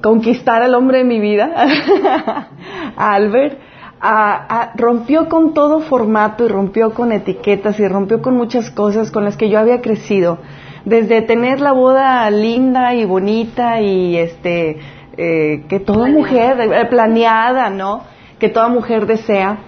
conquistar 0.02 0.62
al 0.62 0.74
hombre 0.76 1.00
de 1.00 1.04
mi 1.04 1.20
vida, 1.20 1.52
Albert, 2.96 3.60
rompió 4.76 5.28
con 5.28 5.54
todo 5.54 5.82
formato 5.82 6.46
y 6.46 6.48
rompió 6.48 6.94
con 6.94 7.12
etiquetas 7.12 7.80
y 7.80 7.88
rompió 7.88 8.22
con 8.22 8.36
muchas 8.36 8.72
cosas 8.72 9.12
con 9.12 9.26
las 9.26 9.38
que 9.38 9.50
yo 9.50 9.60
había 9.60 9.82
crecido. 9.82 10.40
Desde 10.90 11.22
tener 11.22 11.62
la 11.62 11.72
boda 11.72 12.30
linda 12.32 12.96
y 12.96 13.06
bonita 13.06 13.80
y 13.80 14.18
este 14.18 14.80
eh, 15.18 15.66
que 15.70 15.80
toda 15.80 16.08
mujer 16.08 16.60
eh, 16.60 16.86
planeada, 16.86 17.70
¿no? 17.70 18.02
Que 18.40 18.50
toda 18.50 18.70
mujer 18.70 19.06
desea. 19.06 19.60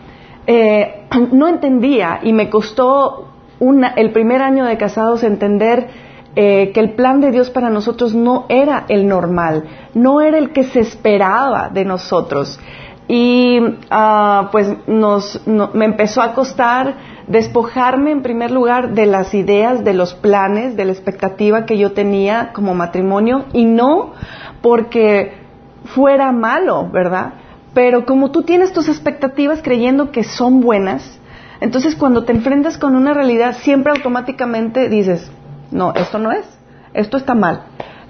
Eh, 0.47 1.05
no 1.31 1.47
entendía 1.47 2.21
y 2.23 2.33
me 2.33 2.49
costó 2.49 3.27
el 3.95 4.11
primer 4.11 4.41
año 4.41 4.65
de 4.65 4.77
casados 4.77 5.23
entender 5.23 5.89
eh, 6.35 6.71
que 6.73 6.79
el 6.79 6.93
plan 6.93 7.19
de 7.19 7.31
Dios 7.31 7.49
para 7.49 7.69
nosotros 7.69 8.15
no 8.15 8.45
era 8.47 8.85
el 8.87 9.05
normal, 9.07 9.65
no 9.93 10.21
era 10.21 10.37
el 10.37 10.51
que 10.51 10.63
se 10.63 10.79
esperaba 10.79 11.69
de 11.69 11.83
nosotros. 11.83 12.57
Y 13.07 13.59
ah, 13.89 14.49
pues 14.51 14.73
nos, 14.87 15.41
me 15.45 15.85
empezó 15.85 16.21
a 16.21 16.33
costar 16.33 16.95
despojarme 17.27 18.11
en 18.11 18.21
primer 18.21 18.51
lugar 18.51 18.93
de 18.93 19.05
las 19.05 19.33
ideas, 19.33 19.83
de 19.83 19.93
los 19.93 20.13
planes, 20.13 20.75
de 20.75 20.85
la 20.85 20.91
expectativa 20.91 21.65
que 21.65 21.77
yo 21.77 21.93
tenía 21.93 22.51
como 22.53 22.73
matrimonio 22.73 23.45
y 23.53 23.65
no 23.65 24.13
porque 24.61 25.33
fuera 25.85 26.31
malo, 26.31 26.89
¿verdad? 26.91 27.33
Pero 27.73 28.05
como 28.05 28.31
tú 28.31 28.43
tienes 28.43 28.73
tus 28.73 28.89
expectativas 28.89 29.61
creyendo 29.61 30.11
que 30.11 30.23
son 30.23 30.61
buenas, 30.61 31.19
entonces 31.61 31.95
cuando 31.95 32.23
te 32.25 32.33
enfrentas 32.33 32.77
con 32.77 32.95
una 32.95 33.13
realidad 33.13 33.55
siempre 33.61 33.93
automáticamente 33.93 34.89
dices, 34.89 35.31
no, 35.71 35.93
esto 35.93 36.17
no 36.17 36.31
es, 36.31 36.45
esto 36.93 37.17
está 37.17 37.33
mal. 37.33 37.63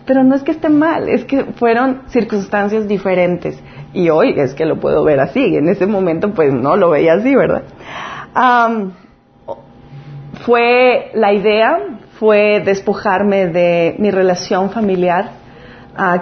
Pero 0.05 0.24
no 0.24 0.33
es 0.33 0.41
que 0.41 0.51
esté 0.51 0.69
mal, 0.69 1.07
es 1.10 1.25
que 1.25 1.43
fueron 1.43 2.01
circunstancias 2.07 2.88
diferentes. 2.88 3.62
Y 3.93 4.10
hoy 4.10 4.33
es 4.38 4.53
que 4.53 4.65
lo 4.65 4.79
puedo 4.79 5.03
ver 5.03 5.19
así, 5.19 5.55
en 5.55 5.67
ese 5.67 5.86
momento 5.86 6.31
pues 6.31 6.53
no 6.53 6.77
lo 6.77 6.89
veía 6.89 7.13
así, 7.13 7.36
¿verdad? 7.36 7.63
fue 10.45 11.12
la 11.13 11.33
idea, 11.33 11.77
fue 12.17 12.62
despojarme 12.63 13.48
de 13.48 13.95
mi 14.00 14.10
relación 14.10 14.69
familiar, 14.69 15.31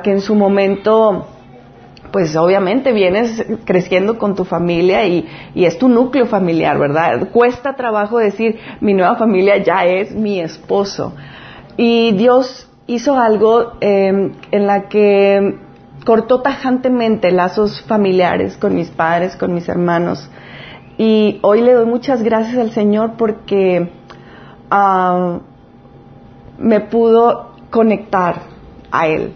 que 0.04 0.12
en 0.12 0.22
su 0.22 0.36
momento 0.36 1.28
pues 2.12 2.36
obviamente 2.36 2.92
vienes 2.92 3.46
creciendo 3.66 4.18
con 4.18 4.36
tu 4.36 4.44
familia 4.44 5.06
y, 5.06 5.28
es 5.56 5.78
tu 5.78 5.88
núcleo 5.88 6.26
familiar, 6.26 6.80
¿verdad? 6.80 7.30
Cuesta 7.32 7.76
trabajo 7.76 8.18
decir, 8.18 8.60
mi 8.82 8.94
nueva 8.94 9.16
familia 9.16 9.58
ya 9.58 9.86
es 9.86 10.14
mi 10.14 10.40
esposo. 10.40 11.14
Y 11.78 12.14
Dios 12.14 12.68
hizo 12.88 13.18
algo 13.18 13.74
em, 13.80 14.34
en 14.52 14.68
la 14.68 14.90
que 14.90 15.56
cortó 16.10 16.42
tajantemente 16.42 17.30
lazos 17.30 17.84
familiares 17.84 18.58
con 18.58 18.74
mis 18.74 18.90
padres, 18.90 19.36
con 19.36 19.54
mis 19.54 19.70
hermanos. 19.70 20.28
Y 20.98 21.38
hoy 21.44 21.62
le 21.62 21.74
doy 21.74 21.86
muchas 21.86 22.24
gracias 22.24 22.58
al 22.58 22.72
Señor 22.72 23.12
porque 23.16 23.92
ah, 24.72 25.38
me 26.58 26.80
pudo 26.80 27.52
conectar 27.70 28.42
a 28.90 29.06
Él 29.06 29.34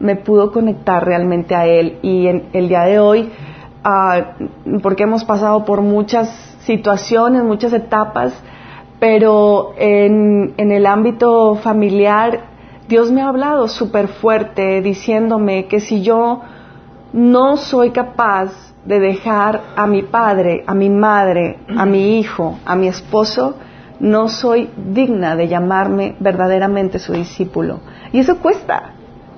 me 0.00 0.16
pudo 0.16 0.50
conectar 0.50 1.04
realmente 1.04 1.54
a 1.54 1.66
Él. 1.66 1.98
Y 2.02 2.26
en 2.26 2.48
el 2.52 2.68
día 2.68 2.84
de 2.84 2.98
hoy, 2.98 3.30
ah, 3.84 4.36
porque 4.82 5.04
hemos 5.04 5.24
pasado 5.24 5.64
por 5.64 5.82
muchas 5.82 6.28
situaciones, 6.60 7.42
muchas 7.42 7.72
etapas, 7.72 8.32
pero 8.98 9.74
en, 9.76 10.54
en 10.56 10.72
el 10.72 10.86
ámbito 10.86 11.56
familiar, 11.56 12.53
Dios 12.88 13.10
me 13.10 13.22
ha 13.22 13.28
hablado 13.28 13.68
súper 13.68 14.08
fuerte 14.08 14.82
diciéndome 14.82 15.66
que 15.66 15.80
si 15.80 16.02
yo 16.02 16.42
no 17.14 17.56
soy 17.56 17.90
capaz 17.90 18.52
de 18.84 19.00
dejar 19.00 19.62
a 19.74 19.86
mi 19.86 20.02
padre, 20.02 20.64
a 20.66 20.74
mi 20.74 20.90
madre, 20.90 21.60
a 21.74 21.86
mi 21.86 22.18
hijo, 22.18 22.58
a 22.66 22.76
mi 22.76 22.88
esposo, 22.88 23.54
no 24.00 24.28
soy 24.28 24.68
digna 24.76 25.34
de 25.34 25.48
llamarme 25.48 26.16
verdaderamente 26.20 26.98
su 26.98 27.14
discípulo. 27.14 27.80
Y 28.12 28.18
eso 28.18 28.38
cuesta, 28.38 28.92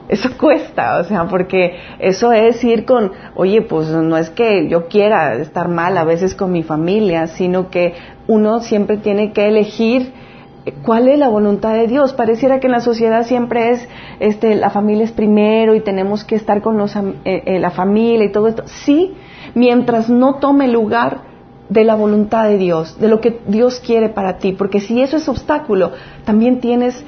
eso 0.08 0.30
cuesta, 0.36 0.98
o 0.98 1.04
sea, 1.04 1.26
porque 1.26 1.76
eso 2.00 2.32
es 2.32 2.64
ir 2.64 2.84
con, 2.84 3.12
oye, 3.36 3.62
pues 3.62 3.88
no 3.88 4.16
es 4.16 4.30
que 4.30 4.68
yo 4.68 4.88
quiera 4.88 5.34
estar 5.34 5.68
mal 5.68 5.96
a 5.98 6.04
veces 6.04 6.34
con 6.34 6.50
mi 6.50 6.64
familia, 6.64 7.28
sino 7.28 7.70
que 7.70 7.94
uno 8.26 8.58
siempre 8.58 8.96
tiene 8.96 9.32
que 9.32 9.46
elegir 9.46 10.12
cuál 10.82 11.08
es 11.08 11.18
la 11.18 11.28
voluntad 11.28 11.74
de 11.74 11.86
Dios. 11.86 12.12
Pareciera 12.12 12.60
que 12.60 12.66
en 12.66 12.72
la 12.72 12.80
sociedad 12.80 13.24
siempre 13.24 13.70
es, 13.70 13.88
este, 14.20 14.54
la 14.54 14.70
familia 14.70 15.04
es 15.04 15.12
primero 15.12 15.74
y 15.74 15.80
tenemos 15.80 16.24
que 16.24 16.34
estar 16.34 16.62
con 16.62 16.76
los, 16.76 16.96
eh, 16.96 17.02
eh, 17.24 17.58
la 17.58 17.70
familia 17.70 18.24
y 18.24 18.32
todo 18.32 18.48
esto. 18.48 18.64
Sí, 18.66 19.14
mientras 19.54 20.08
no 20.08 20.36
tome 20.36 20.68
lugar 20.68 21.18
de 21.68 21.84
la 21.84 21.94
voluntad 21.94 22.48
de 22.48 22.58
Dios, 22.58 22.98
de 23.00 23.08
lo 23.08 23.20
que 23.20 23.40
Dios 23.46 23.80
quiere 23.80 24.08
para 24.08 24.38
ti, 24.38 24.52
porque 24.52 24.80
si 24.80 25.02
eso 25.02 25.16
es 25.16 25.28
obstáculo, 25.28 25.92
también 26.24 26.60
tienes 26.60 27.04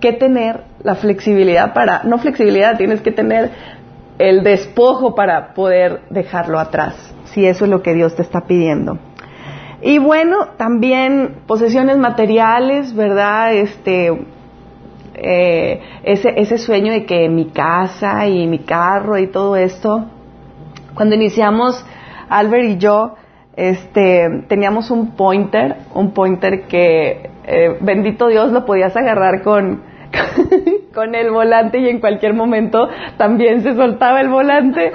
que 0.00 0.12
tener 0.12 0.64
la 0.82 0.94
flexibilidad 0.94 1.72
para, 1.72 2.02
no 2.04 2.18
flexibilidad, 2.18 2.76
tienes 2.76 3.00
que 3.00 3.12
tener 3.12 3.50
el 4.18 4.44
despojo 4.44 5.14
para 5.14 5.54
poder 5.54 6.02
dejarlo 6.10 6.58
atrás, 6.58 6.94
si 7.24 7.46
eso 7.46 7.64
es 7.64 7.70
lo 7.70 7.82
que 7.82 7.94
Dios 7.94 8.14
te 8.14 8.22
está 8.22 8.42
pidiendo. 8.42 8.98
Y 9.86 9.98
bueno, 9.98 10.48
también 10.56 11.42
posesiones 11.46 11.98
materiales, 11.98 12.94
¿verdad? 12.96 13.52
Este, 13.52 14.10
eh, 15.12 15.82
ese, 16.02 16.32
ese 16.36 16.56
sueño 16.56 16.90
de 16.90 17.04
que 17.04 17.28
mi 17.28 17.50
casa 17.50 18.26
y 18.26 18.46
mi 18.46 18.60
carro 18.60 19.18
y 19.18 19.26
todo 19.26 19.56
esto, 19.56 20.06
cuando 20.94 21.14
iniciamos 21.14 21.84
Albert 22.30 22.64
y 22.64 22.78
yo, 22.78 23.16
este, 23.56 24.44
teníamos 24.48 24.90
un 24.90 25.16
pointer, 25.16 25.76
un 25.92 26.12
pointer 26.14 26.62
que, 26.62 27.28
eh, 27.44 27.76
bendito 27.82 28.28
Dios, 28.28 28.52
lo 28.52 28.64
podías 28.64 28.96
agarrar 28.96 29.42
con, 29.42 29.82
con 30.94 31.14
el 31.14 31.30
volante 31.30 31.78
y 31.78 31.88
en 31.88 32.00
cualquier 32.00 32.34
momento 32.34 32.88
también 33.16 33.62
se 33.62 33.74
soltaba 33.74 34.20
el 34.20 34.28
volante, 34.28 34.92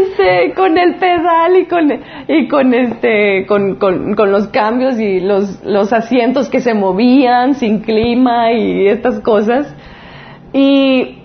este, 0.00 0.54
con 0.54 0.76
el 0.78 0.96
pedal 0.96 1.56
y 1.56 1.66
con, 1.66 1.90
y 2.28 2.48
con 2.48 2.74
este, 2.74 3.46
con, 3.46 3.76
con, 3.76 4.14
con 4.14 4.32
los 4.32 4.48
cambios 4.48 4.98
y 4.98 5.20
los, 5.20 5.64
los 5.64 5.92
asientos 5.92 6.48
que 6.48 6.60
se 6.60 6.74
movían 6.74 7.54
sin 7.54 7.80
clima 7.80 8.52
y 8.52 8.88
estas 8.88 9.20
cosas. 9.20 9.74
Y 10.52 11.18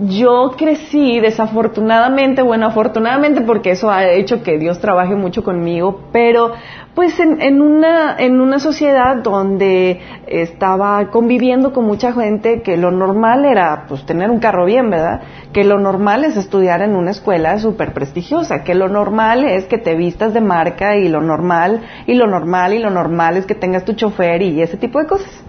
yo 0.00 0.54
crecí 0.56 1.20
desafortunadamente, 1.20 2.42
bueno, 2.42 2.66
afortunadamente 2.66 3.42
porque 3.42 3.70
eso 3.70 3.88
ha 3.90 4.04
hecho 4.08 4.42
que 4.42 4.58
Dios 4.58 4.80
trabaje 4.80 5.14
mucho 5.14 5.44
conmigo, 5.44 6.00
pero 6.12 6.52
pues 6.94 7.18
en, 7.20 7.40
en, 7.40 7.62
una, 7.62 8.16
en 8.18 8.40
una 8.40 8.58
sociedad 8.58 9.16
donde 9.16 10.00
estaba 10.26 11.10
conviviendo 11.10 11.72
con 11.72 11.84
mucha 11.84 12.12
gente 12.12 12.62
que 12.62 12.76
lo 12.76 12.90
normal 12.90 13.44
era 13.44 13.84
pues 13.88 14.04
tener 14.06 14.28
un 14.30 14.40
carro 14.40 14.64
bien, 14.64 14.90
¿verdad? 14.90 15.22
Que 15.52 15.62
lo 15.62 15.78
normal 15.78 16.24
es 16.24 16.36
estudiar 16.36 16.82
en 16.82 16.96
una 16.96 17.12
escuela 17.12 17.58
súper 17.58 17.92
prestigiosa, 17.92 18.64
que 18.64 18.74
lo 18.74 18.88
normal 18.88 19.44
es 19.44 19.66
que 19.66 19.78
te 19.78 19.94
vistas 19.94 20.34
de 20.34 20.40
marca 20.40 20.96
y 20.96 21.08
lo 21.08 21.20
normal, 21.20 21.82
y 22.06 22.14
lo 22.14 22.26
normal, 22.26 22.74
y 22.74 22.80
lo 22.80 22.90
normal 22.90 23.36
es 23.36 23.46
que 23.46 23.54
tengas 23.54 23.84
tu 23.84 23.92
chofer 23.92 24.42
y 24.42 24.60
ese 24.60 24.76
tipo 24.76 24.98
de 24.98 25.06
cosas. 25.06 25.44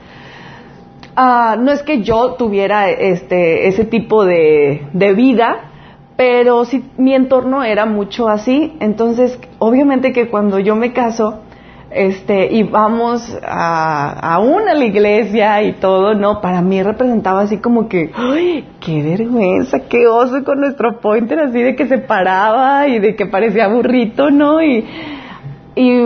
Ah, 1.16 1.56
no 1.60 1.72
es 1.72 1.82
que 1.84 2.02
yo 2.02 2.34
tuviera 2.34 2.90
este, 2.90 3.68
ese 3.68 3.86
tipo 3.86 4.26
de, 4.26 4.88
de 4.92 5.14
vida, 5.14 5.72
pero 6.18 6.66
sí 6.66 6.84
mi 6.98 7.14
entorno 7.14 7.64
era 7.64 7.86
mucho 7.86 8.28
así. 8.28 8.76
Entonces, 8.80 9.40
obviamente 9.60 10.12
que 10.12 10.30
cuando 10.30 10.60
yo 10.60 10.76
me 10.76 10.92
caso, 10.94 11.40
este, 11.96 12.54
y 12.54 12.64
vamos 12.64 13.38
a, 13.42 14.34
aún 14.34 14.68
a 14.68 14.74
la 14.74 14.84
iglesia 14.84 15.64
y 15.64 15.74
todo, 15.74 16.14
no, 16.14 16.42
para 16.42 16.62
mí 16.62 16.84
representaba 16.84 17.42
así 17.42 17.60
como 17.60 17.88
que, 17.88 18.12
¡ay, 18.14 18.66
qué 18.82 19.02
vergüenza, 19.02 19.80
qué 19.88 20.06
oso 20.08 20.44
con 20.44 20.60
nuestro 20.60 21.00
pointer 21.00 21.40
así 21.40 21.62
de 21.62 21.76
que 21.76 21.88
se 21.88 22.00
paraba 22.00 22.88
y 22.90 23.00
de 23.00 23.16
que 23.16 23.26
parecía 23.26 23.70
burrito, 23.70 24.30
¿no? 24.30 24.62
Y, 24.62 24.86
y 25.76 26.06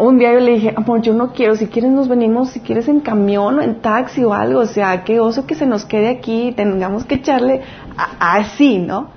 un 0.00 0.18
día 0.18 0.32
yo 0.32 0.40
le 0.40 0.52
dije, 0.52 0.72
amor, 0.74 1.02
yo 1.02 1.12
no 1.12 1.32
quiero, 1.32 1.56
si 1.56 1.66
quieres 1.66 1.90
nos 1.90 2.08
venimos, 2.08 2.50
si 2.50 2.60
quieres 2.60 2.88
en 2.88 3.00
camión 3.00 3.58
o 3.58 3.62
en 3.62 3.80
taxi 3.80 4.24
o 4.24 4.32
algo, 4.32 4.60
o 4.60 4.66
sea, 4.66 5.04
qué 5.04 5.20
oso 5.20 5.46
que 5.46 5.54
se 5.54 5.66
nos 5.66 5.84
quede 5.84 6.08
aquí, 6.08 6.52
tengamos 6.56 7.04
que 7.04 7.16
echarle 7.16 7.62
así, 8.18 8.78
¿no? 8.78 9.08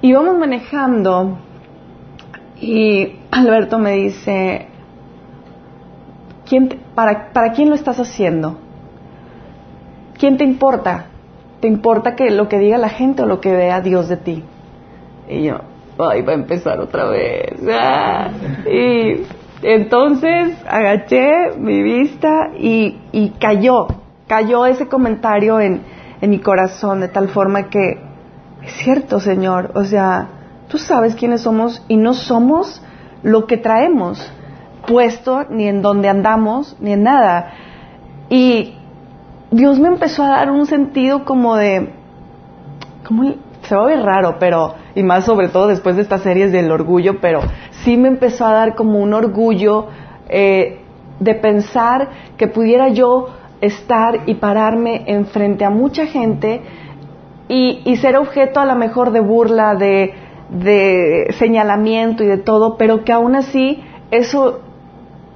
Y 0.00 0.12
vamos 0.12 0.38
manejando 0.38 1.38
y 2.60 3.16
Alberto 3.30 3.78
me 3.78 3.92
dice, 3.92 4.66
¿quién 6.48 6.80
para, 6.94 7.32
¿para 7.32 7.52
quién 7.52 7.68
lo 7.68 7.74
estás 7.74 8.00
haciendo? 8.00 8.58
¿Quién 10.18 10.36
te 10.36 10.44
importa? 10.44 11.06
¿Te 11.60 11.68
importa 11.68 12.16
que 12.16 12.30
lo 12.30 12.48
que 12.48 12.58
diga 12.58 12.78
la 12.78 12.88
gente 12.88 13.22
o 13.22 13.26
lo 13.26 13.40
que 13.40 13.52
vea 13.52 13.80
Dios 13.80 14.08
de 14.08 14.16
ti? 14.16 14.44
Y 15.28 15.44
yo, 15.44 15.60
ay, 15.98 16.22
va 16.22 16.32
a 16.32 16.34
empezar 16.34 16.80
otra 16.80 17.04
vez. 17.06 17.54
Ah, 17.70 18.30
y 18.66 19.26
entonces 19.62 20.56
agaché 20.66 21.56
mi 21.58 21.82
vista 21.82 22.50
y, 22.58 22.98
y 23.12 23.30
cayó, 23.40 23.86
cayó 24.26 24.66
ese 24.66 24.88
comentario 24.88 25.60
en, 25.60 25.82
en 26.20 26.30
mi 26.30 26.38
corazón 26.38 27.00
de 27.00 27.08
tal 27.08 27.28
forma 27.28 27.68
que 27.68 28.00
es 28.62 28.72
cierto, 28.72 29.20
Señor, 29.20 29.72
o 29.74 29.84
sea, 29.84 30.28
tú 30.68 30.78
sabes 30.78 31.14
quiénes 31.14 31.42
somos 31.42 31.82
y 31.88 31.96
no 31.96 32.14
somos 32.14 32.82
lo 33.22 33.46
que 33.46 33.56
traemos 33.56 34.32
puesto, 34.86 35.44
ni 35.48 35.66
en 35.68 35.82
donde 35.82 36.08
andamos, 36.08 36.76
ni 36.80 36.92
en 36.92 37.02
nada. 37.02 37.52
Y 38.28 38.74
Dios 39.50 39.78
me 39.78 39.88
empezó 39.88 40.22
a 40.22 40.30
dar 40.30 40.50
un 40.50 40.66
sentido 40.66 41.24
como 41.24 41.56
de, 41.56 41.92
como 43.06 43.34
se 43.62 43.74
va 43.74 43.84
a 43.84 43.86
ver 43.86 44.02
raro, 44.02 44.36
pero, 44.38 44.74
y 44.94 45.02
más 45.02 45.24
sobre 45.24 45.48
todo 45.48 45.68
después 45.68 45.96
de 45.96 46.02
estas 46.02 46.22
series 46.22 46.52
del 46.52 46.70
orgullo, 46.70 47.20
pero 47.20 47.40
sí 47.84 47.96
me 47.96 48.08
empezó 48.08 48.46
a 48.46 48.52
dar 48.52 48.74
como 48.74 48.98
un 48.98 49.14
orgullo 49.14 49.86
eh, 50.28 50.78
de 51.18 51.34
pensar 51.34 52.08
que 52.36 52.46
pudiera 52.46 52.88
yo 52.88 53.28
estar 53.60 54.22
y 54.26 54.34
pararme 54.34 55.04
enfrente 55.06 55.64
a 55.64 55.70
mucha 55.70 56.06
gente 56.06 56.62
y, 57.48 57.96
ser 57.96 58.16
objeto 58.16 58.60
a 58.60 58.64
lo 58.64 58.76
mejor 58.76 59.10
de 59.10 59.20
burla, 59.20 59.74
de, 59.74 60.14
señalamiento 61.36 62.22
y 62.22 62.26
de 62.26 62.38
todo, 62.38 62.76
pero 62.76 63.04
que 63.04 63.12
aún 63.12 63.34
así 63.34 63.82
eso 64.12 64.60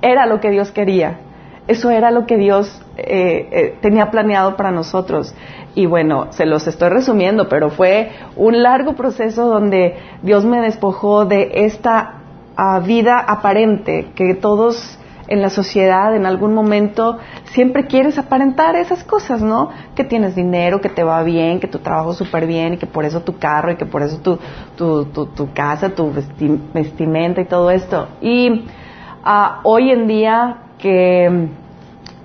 era 0.01 0.25
lo 0.27 0.40
que 0.40 0.51
Dios 0.51 0.71
quería, 0.71 1.19
eso 1.66 1.90
era 1.90 2.12
lo 2.12 2.25
que 2.25 2.37
Dios 2.37 2.81
eh, 2.97 3.49
eh, 3.51 3.79
tenía 3.81 4.11
planeado 4.12 4.57
para 4.57 4.71
nosotros. 4.71 5.35
Y 5.75 5.87
bueno, 5.87 6.29
se 6.31 6.47
los 6.47 6.69
estoy 6.69 6.90
resumiendo, 6.90 7.49
pero 7.49 7.71
fue 7.71 8.11
un 8.37 8.62
largo 8.62 8.95
proceso 8.95 9.47
donde 9.47 9.97
Dios 10.23 10.45
me 10.45 10.61
despojó 10.61 11.25
de 11.25 11.51
esta 11.64 12.24
a 12.57 12.79
vida 12.81 13.19
aparente, 13.19 14.12
que 14.14 14.35
todos 14.35 14.99
en 15.27 15.40
la 15.40 15.51
sociedad 15.51 16.14
en 16.14 16.27
algún 16.27 16.55
momento 16.55 17.19
siempre 17.53 17.87
quieres 17.87 18.19
aparentar 18.19 18.77
esas 18.77 19.05
cosas, 19.05 19.40
¿no? 19.40 19.71
Que 19.95 20.05
tienes 20.05 20.35
dinero, 20.35 20.81
que 20.81 20.88
te 20.88 21.03
va 21.03 21.23
bien, 21.23 21.61
que 21.61 21.69
tu 21.69 21.79
trabajo 21.79 22.12
súper 22.12 22.47
bien 22.47 22.75
y 22.75 22.77
que 22.77 22.87
por 22.87 23.05
eso 23.05 23.23
tu 23.23 23.38
carro 23.38 23.73
y 23.73 23.77
que 23.77 23.87
por 23.87 24.03
eso 24.03 24.19
tu, 24.19 24.38
tu, 24.77 25.07
tu, 25.07 25.53
casa, 25.53 25.90
tu 25.90 26.12
vestimenta 26.73 27.40
y 27.40 27.47
todo 27.47 27.71
esto. 27.71 28.09
Y 28.21 28.67
ah, 29.25 29.61
hoy 29.62 29.90
en 29.90 30.07
día 30.07 30.59
que 30.79 31.49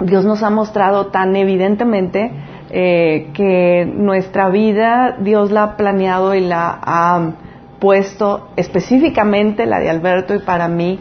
Dios 0.02 0.26
nos 0.26 0.44
ha 0.44 0.50
mostrado 0.50 1.08
tan 1.08 1.36
evidentemente 1.36 2.32
eh, 2.70 3.30
que 3.34 3.86
nuestra 3.86 4.50
vida 4.50 5.16
Dios 5.20 5.52
la 5.52 5.64
ha 5.64 5.78
planeado 5.78 6.36
y 6.36 6.42
la 6.42 6.80
ha 6.82 7.32
puesto 7.80 8.50
específicamente 8.56 9.66
la 9.66 9.80
de 9.80 9.90
Alberto 9.90 10.36
y 10.36 10.40
para 10.40 10.68
mí 10.68 11.00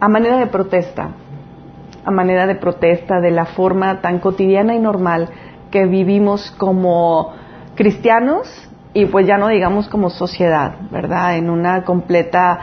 a 0.00 0.08
manera 0.08 0.38
de 0.38 0.46
protesta, 0.46 1.10
a 2.04 2.10
manera 2.10 2.46
de 2.46 2.54
protesta 2.54 3.20
de 3.20 3.30
la 3.30 3.46
forma 3.46 4.00
tan 4.00 4.18
cotidiana 4.18 4.74
y 4.74 4.78
normal 4.78 5.28
que 5.70 5.86
vivimos 5.86 6.50
como 6.58 7.34
cristianos 7.74 8.70
y 8.92 9.06
pues 9.06 9.26
ya 9.26 9.36
no 9.36 9.48
digamos 9.48 9.88
como 9.88 10.10
sociedad, 10.10 10.76
¿verdad? 10.90 11.36
En 11.36 11.50
una 11.50 11.84
completa 11.84 12.58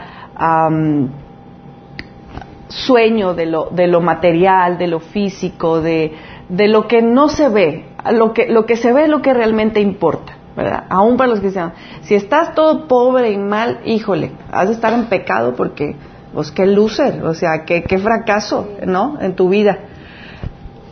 sueño 2.68 3.34
de 3.34 3.46
lo, 3.46 3.66
de 3.70 3.86
lo 3.86 4.00
material, 4.00 4.78
de 4.78 4.88
lo 4.88 4.98
físico, 4.98 5.80
de, 5.80 6.12
de 6.48 6.68
lo 6.68 6.88
que 6.88 7.02
no 7.02 7.28
se 7.28 7.48
ve, 7.48 7.86
lo 8.12 8.32
que, 8.32 8.48
lo 8.48 8.66
que 8.66 8.76
se 8.76 8.92
ve 8.92 9.04
es 9.04 9.08
lo 9.08 9.22
que 9.22 9.32
realmente 9.32 9.80
importa. 9.80 10.32
¿Verdad? 10.56 10.84
Aún 10.88 11.16
para 11.16 11.30
los 11.30 11.40
cristianos. 11.40 11.72
Si 12.02 12.14
estás 12.14 12.54
todo 12.54 12.86
pobre 12.86 13.30
y 13.30 13.38
mal, 13.38 13.80
híjole, 13.84 14.32
has 14.52 14.68
de 14.68 14.74
estar 14.74 14.92
en 14.92 15.06
pecado 15.06 15.54
porque, 15.54 15.96
pues 16.32 16.50
qué 16.50 16.66
loser, 16.66 17.24
o 17.24 17.34
sea, 17.34 17.64
qué, 17.64 17.82
qué 17.82 17.98
fracaso, 17.98 18.68
¿no? 18.86 19.18
En 19.20 19.34
tu 19.34 19.48
vida. 19.48 19.78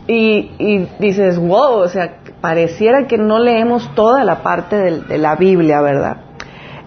Y, 0.07 0.51
y, 0.59 0.87
dices, 0.99 1.37
wow, 1.39 1.75
o 1.75 1.87
sea, 1.87 2.17
pareciera 2.41 3.07
que 3.07 3.17
no 3.17 3.39
leemos 3.39 3.89
toda 3.95 4.25
la 4.25 4.43
parte 4.43 4.75
de, 4.75 5.17
la 5.17 5.37
Biblia, 5.37 5.79
¿verdad? 5.79 6.17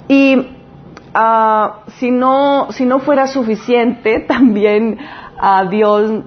Y 0.07 0.49
ah, 1.15 1.81
si, 1.99 2.11
no, 2.11 2.69
si 2.73 2.85
no 2.85 2.99
fuera 2.99 3.27
suficiente, 3.27 4.21
también 4.29 4.99
a 5.39 5.65
Dios 5.65 6.25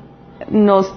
nos, 0.50 0.92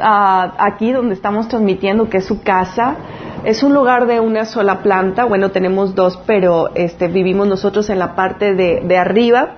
aquí 0.00 0.92
donde 0.92 1.14
estamos 1.14 1.48
transmitiendo, 1.48 2.08
que 2.08 2.18
es 2.18 2.24
su 2.24 2.42
casa, 2.42 2.96
es 3.44 3.62
un 3.62 3.74
lugar 3.74 4.06
de 4.06 4.20
una 4.20 4.44
sola 4.44 4.82
planta, 4.82 5.24
bueno, 5.24 5.50
tenemos 5.50 5.94
dos, 5.94 6.20
pero 6.26 6.70
este, 6.74 7.08
vivimos 7.08 7.48
nosotros 7.48 7.90
en 7.90 7.98
la 7.98 8.14
parte 8.14 8.54
de, 8.54 8.82
de 8.84 8.96
arriba, 8.96 9.56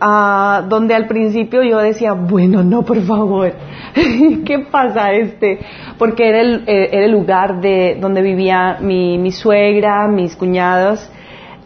uh, 0.00 0.66
donde 0.68 0.94
al 0.94 1.06
principio 1.06 1.62
yo 1.62 1.78
decía, 1.78 2.12
bueno, 2.12 2.64
no, 2.64 2.82
por 2.82 3.00
favor, 3.02 3.52
¿qué 4.46 4.66
pasa 4.70 5.12
este? 5.12 5.60
Porque 5.98 6.28
era 6.28 6.40
el, 6.40 6.64
eh, 6.66 6.88
era 6.92 7.04
el 7.04 7.12
lugar 7.12 7.60
de 7.60 7.98
donde 8.00 8.22
vivía 8.22 8.78
mi, 8.80 9.30
suegra, 9.32 10.08
mis 10.08 10.34
cuñadas, 10.34 11.10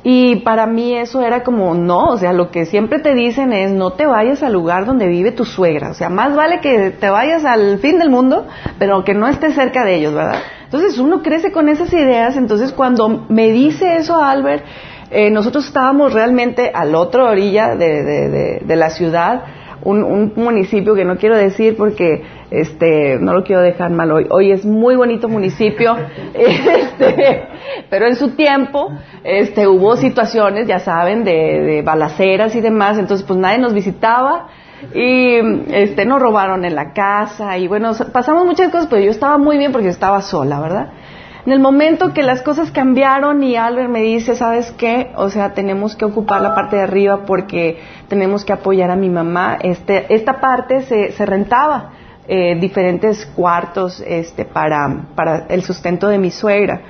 y 0.03 0.37
para 0.37 0.67
mí 0.67 0.95
eso 0.95 1.23
era 1.23 1.43
como, 1.43 1.75
no, 1.75 2.07
o 2.07 2.17
sea, 2.17 2.33
lo 2.33 2.51
que 2.51 2.65
siempre 2.65 2.99
te 2.99 3.15
dicen 3.15 3.53
es, 3.53 3.71
no 3.73 3.93
te 3.93 4.07
vayas 4.07 4.43
al 4.43 4.53
lugar 4.55 4.87
donde 4.87 5.07
vive 5.07 5.33
tu 5.33 5.45
suegra, 5.45 5.91
o 5.91 5.95
sea, 5.95 6.09
más 6.09 6.35
vale 6.35 6.61
que 6.61 6.91
te 6.91 7.11
vayas 7.11 7.45
al 7.45 7.79
fin 7.79 7.99
del 7.99 8.11
mundo, 8.11 8.47
pero 8.79 9.05
que 9.05 9.15
no 9.15 9.29
estés 9.29 9.55
cerca 9.55 9.85
de 9.85 9.97
ellos, 9.97 10.15
¿verdad? 10.15 10.41
Entonces 10.69 10.99
uno 10.99 11.23
crece 11.23 11.51
con 11.51 11.71
esas 11.71 11.91
ideas, 11.95 12.37
entonces 12.37 12.73
cuando 12.73 13.25
me 13.31 13.51
dice 13.53 13.97
eso 13.97 14.23
Albert, 14.23 14.67
eh, 15.11 15.31
nosotros 15.31 15.67
estábamos 15.67 16.13
realmente 16.13 16.71
al 16.75 16.95
otro 16.95 17.27
orilla 17.27 17.75
de, 17.75 18.61
de, 18.63 18.77
la 18.77 18.91
ciudad, 18.91 19.45
un, 19.83 20.35
municipio 20.37 20.95
que 20.95 21.07
no 21.07 21.17
quiero 21.17 21.39
decir 21.39 21.75
porque 21.75 22.23
este 22.51 23.17
no 23.19 23.33
lo 23.33 23.45
quiero 23.45 23.63
dejar 23.63 23.93
mal 23.93 24.13
hoy. 24.13 24.27
Hoy 24.29 24.53
es 24.53 24.67
muy 24.67 24.95
bonito 24.95 25.27
municipio, 25.27 25.97
este, 26.35 27.45
pero 27.89 28.07
en 28.07 28.17
su 28.17 28.33
tiempo 28.33 28.93
este, 29.25 29.67
hubo 29.67 29.97
situaciones, 29.97 30.69
ya 30.69 30.81
saben, 30.81 31.25
de, 31.25 31.63
de 31.63 31.81
balaceras 31.81 32.55
y 32.55 32.61
demás, 32.61 32.99
entonces 32.99 33.27
pues 33.27 33.39
nadie 33.39 33.57
nos 33.57 33.73
visitaba 33.73 34.49
y 34.95 35.37
este 35.73 36.05
nos 36.05 36.21
robaron 36.21 36.65
en 36.65 36.75
la 36.75 36.93
casa 36.93 37.59
y 37.59 37.69
bueno, 37.69 37.93
pasamos 38.13 38.45
muchas 38.47 38.71
cosas, 38.71 38.87
pero 38.89 39.03
yo 39.03 39.11
estaba 39.11 39.39
muy 39.39 39.59
bien 39.59 39.73
porque 39.73 39.89
estaba 39.89 40.23
sola, 40.23 40.61
¿verdad? 40.61 40.89
En 41.47 41.53
el 41.53 41.61
momento 41.61 42.13
que 42.13 42.23
las 42.23 42.43
cosas 42.43 42.71
cambiaron 42.71 43.43
y 43.43 43.57
Albert 43.57 43.89
me 43.89 44.03
dice, 44.03 44.35
¿sabes 44.35 44.71
qué? 44.73 45.13
O 45.17 45.31
sea, 45.31 45.55
tenemos 45.55 45.97
que 45.97 46.05
ocupar 46.05 46.43
la 46.43 46.55
parte 46.55 46.77
de 46.77 46.83
arriba 46.83 47.25
porque 47.25 47.81
tenemos 48.09 48.45
que 48.45 48.53
apoyar 48.53 48.91
a 48.91 48.97
mi 48.97 49.09
mamá. 49.09 49.57
Este, 49.63 50.13
esta 50.15 50.41
parte 50.41 50.83
se, 50.83 51.13
se 51.13 51.25
rentaba 51.25 51.93
eh, 52.27 52.57
diferentes 52.61 53.25
cuartos 53.25 54.05
este, 54.07 54.45
para, 54.45 55.07
para 55.15 55.47
el 55.49 55.63
sustento 55.63 56.09
de 56.09 56.19
mi 56.19 56.31
suegra. 56.31 56.83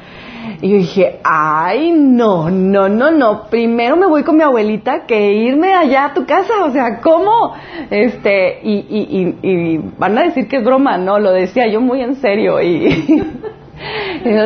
Y 0.60 0.70
yo 0.70 0.76
dije, 0.78 1.20
ay, 1.24 1.92
no, 1.92 2.50
no, 2.50 2.88
no, 2.88 3.10
no, 3.10 3.44
primero 3.44 3.96
me 3.96 4.06
voy 4.06 4.24
con 4.24 4.36
mi 4.36 4.42
abuelita 4.42 5.06
que 5.06 5.32
irme 5.32 5.72
allá 5.72 6.06
a 6.06 6.14
tu 6.14 6.26
casa, 6.26 6.64
o 6.64 6.70
sea, 6.72 7.00
¿cómo? 7.00 7.54
Este, 7.90 8.60
y, 8.62 8.86
y, 8.88 9.38
y, 9.42 9.48
y 9.48 9.78
van 9.98 10.18
a 10.18 10.22
decir 10.24 10.48
que 10.48 10.56
es 10.56 10.64
broma, 10.64 10.98
no, 10.98 11.18
lo 11.18 11.32
decía 11.32 11.68
yo 11.68 11.80
muy 11.80 12.02
en 12.02 12.16
serio 12.16 12.60
y... 12.60 13.24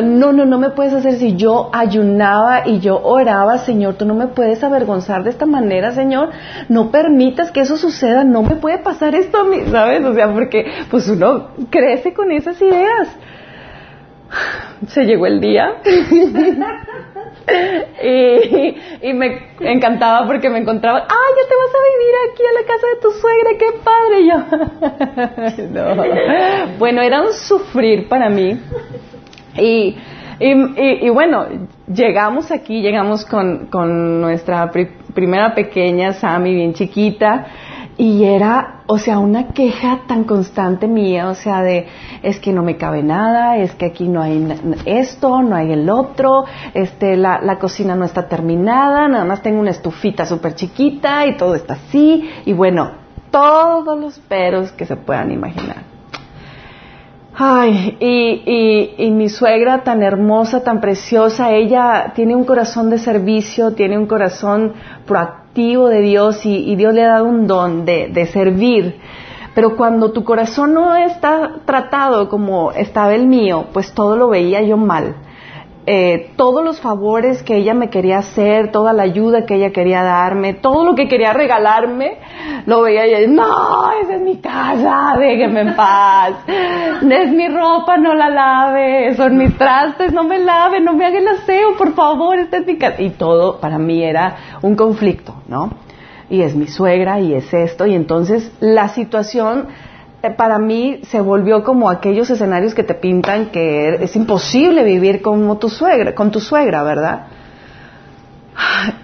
No, 0.03 0.31
no, 0.31 0.45
no 0.45 0.59
me 0.59 0.69
puedes 0.69 0.93
hacer 0.93 1.15
si 1.15 1.35
yo 1.35 1.69
ayunaba 1.73 2.67
y 2.67 2.79
yo 2.79 3.01
oraba, 3.01 3.57
Señor, 3.57 3.95
tú 3.95 4.05
no 4.05 4.13
me 4.13 4.27
puedes 4.27 4.63
avergonzar 4.63 5.23
de 5.23 5.31
esta 5.31 5.45
manera, 5.45 5.91
Señor, 5.91 6.29
no 6.69 6.91
permitas 6.91 7.51
que 7.51 7.61
eso 7.61 7.77
suceda, 7.77 8.23
no 8.23 8.43
me 8.43 8.55
puede 8.55 8.77
pasar 8.77 9.15
esto 9.15 9.39
a 9.39 9.43
mí, 9.43 9.57
¿sabes? 9.71 10.05
O 10.05 10.13
sea, 10.13 10.31
porque 10.31 10.65
pues 10.91 11.07
uno 11.09 11.47
crece 11.69 12.13
con 12.13 12.31
esas 12.31 12.61
ideas. 12.61 13.09
Se 14.87 15.05
llegó 15.05 15.27
el 15.27 15.39
día 15.39 15.75
y, 18.03 18.75
y, 19.01 19.13
me 19.13 19.47
encantaba 19.61 20.25
porque 20.27 20.49
me 20.49 20.59
encontraba, 20.59 20.99
ah, 20.99 21.27
ya 21.35 21.47
te 21.47 21.55
vas 21.55 21.71
a 21.73 21.79
vivir 21.93 22.15
aquí 22.31 22.43
a 22.43 22.53
la 22.59 22.65
casa 22.67 22.87
de 22.87 22.97
tu 23.01 23.11
suegra, 23.11 23.49
qué 23.57 23.71
padre. 23.83 24.19
Y 24.21 24.27
yo, 24.29 24.37
no. 25.71 25.83
Bueno, 26.77 27.01
era 27.01 27.21
un 27.21 27.33
sufrir 27.33 28.09
para 28.09 28.29
mí 28.29 28.59
y, 29.55 29.95
y, 30.39 31.09
bueno, 31.09 31.45
llegamos 31.87 32.51
aquí, 32.51 32.81
llegamos 32.81 33.25
con, 33.25 33.67
con 33.67 34.21
nuestra 34.21 34.71
primera 35.13 35.53
pequeña, 35.53 36.13
Sammy, 36.13 36.55
bien 36.55 36.73
chiquita, 36.73 37.45
y 37.97 38.23
era, 38.23 38.81
o 38.87 38.97
sea, 38.97 39.19
una 39.19 39.49
queja 39.49 40.01
tan 40.07 40.23
constante 40.23 40.87
mía, 40.87 41.29
o 41.29 41.35
sea, 41.35 41.61
de, 41.61 41.87
es 42.23 42.39
que 42.39 42.51
no 42.51 42.63
me 42.63 42.77
cabe 42.77 43.03
nada, 43.03 43.57
es 43.57 43.73
que 43.75 43.85
aquí 43.85 44.07
no 44.07 44.21
hay 44.21 44.45
esto, 44.85 45.41
no 45.41 45.55
hay 45.55 45.71
el 45.71 45.89
otro, 45.89 46.45
este, 46.73 47.15
la, 47.17 47.39
la 47.41 47.59
cocina 47.59 47.95
no 47.95 48.05
está 48.05 48.27
terminada, 48.27 49.07
nada 49.07 49.25
más 49.25 49.41
tengo 49.41 49.59
una 49.59 49.71
estufita 49.71 50.25
súper 50.25 50.55
chiquita 50.55 51.27
y 51.27 51.37
todo 51.37 51.55
está 51.55 51.75
así, 51.75 52.29
y 52.45 52.53
bueno, 52.53 52.91
todos 53.29 53.99
los 53.99 54.19
peros 54.19 54.71
que 54.71 54.85
se 54.85 54.95
puedan 54.95 55.31
imaginar. 55.31 55.93
Ay, 57.35 57.97
y, 57.99 58.93
y, 58.95 59.09
mi 59.09 59.27
suegra 59.27 59.83
tan 59.83 60.03
hermosa, 60.03 60.63
tan 60.63 60.79
preciosa, 60.79 61.51
ella 61.51 62.11
tiene 62.13 62.35
un 62.35 62.43
corazón 62.43 62.91
de 62.91 62.99
servicio, 62.99 63.73
tiene 63.73 63.97
un 63.97 64.05
corazón 64.05 64.73
proactivo 65.07 65.42
de 65.53 66.01
Dios 66.01 66.45
y, 66.45 66.75
Dios 66.75 66.93
le 66.93 67.03
ha 67.03 67.09
dado 67.09 67.25
un 67.25 67.47
don 67.47 67.85
de, 67.85 68.07
de 68.07 68.25
servir. 68.25 68.99
Pero 69.53 69.77
cuando 69.77 70.11
tu 70.11 70.23
corazón 70.23 70.73
no 70.73 70.95
está 70.95 71.61
tratado 71.65 72.27
como 72.27 72.71
estaba 72.71 73.13
el 73.13 73.27
mío, 73.27 73.67
pues 73.71 73.93
todo 73.93 74.15
lo 74.15 74.29
veía 74.29 74.61
yo 74.63 74.77
mal. 74.77 75.15
Eh, 75.85 76.31
todos 76.37 76.63
los 76.63 76.79
favores 76.79 77.43
que 77.43 77.57
ella 77.57 77.73
me 77.73 77.89
quería 77.89 78.19
hacer, 78.19 78.71
toda 78.71 78.93
la 78.93 79.03
ayuda 79.03 79.45
que 79.45 79.55
ella 79.55 79.71
quería 79.71 80.01
darme, 80.01 80.53
todo 80.53 80.85
lo 80.85 80.95
que 80.95 81.07
quería 81.07 81.33
regalarme, 81.33 82.19
lo 82.65 82.81
veía 82.81 83.21
y 83.21 83.27
no, 83.27 83.91
esa 84.01 84.15
es 84.15 84.21
mi 84.21 84.37
casa, 84.37 85.15
déjeme 85.19 85.61
en 85.61 85.75
paz, 85.75 86.33
es 86.47 87.31
mi 87.31 87.47
ropa, 87.47 87.97
no 87.97 88.13
la 88.13 88.29
lave, 88.29 89.15
son 89.15 89.37
mis 89.37 89.57
trastes, 89.57 90.13
no 90.13 90.23
me 90.23 90.39
lave, 90.39 90.79
no 90.79 90.93
me 90.93 91.05
haga 91.05 91.19
el 91.19 91.27
aseo, 91.27 91.75
por 91.77 91.93
favor, 91.93 92.39
esta 92.39 92.57
es 92.57 92.65
mi 92.65 92.77
casa. 92.77 93.01
Y 93.01 93.11
todo 93.11 93.59
para 93.59 93.77
mí 93.77 94.03
era 94.03 94.35
un 94.61 94.75
conflicto, 94.75 95.35
¿no? 95.47 95.71
Y 96.29 96.41
es 96.41 96.55
mi 96.55 96.67
suegra 96.67 97.19
y 97.19 97.33
es 97.33 97.53
esto, 97.53 97.85
y 97.85 97.93
entonces 97.93 98.51
la 98.59 98.87
situación 98.87 99.67
eh, 100.21 100.29
para 100.31 100.57
mí 100.57 101.01
se 101.03 101.19
volvió 101.19 101.63
como 101.63 101.89
aquellos 101.89 102.29
escenarios 102.29 102.73
que 102.73 102.83
te 102.83 102.93
pintan 102.93 103.47
que 103.47 103.95
es 104.01 104.15
imposible 104.15 104.83
vivir 104.83 105.21
como 105.21 105.57
tu 105.57 105.69
suegra, 105.69 106.15
con 106.15 106.31
tu 106.31 106.39
suegra, 106.39 106.81
¿verdad? 106.83 107.27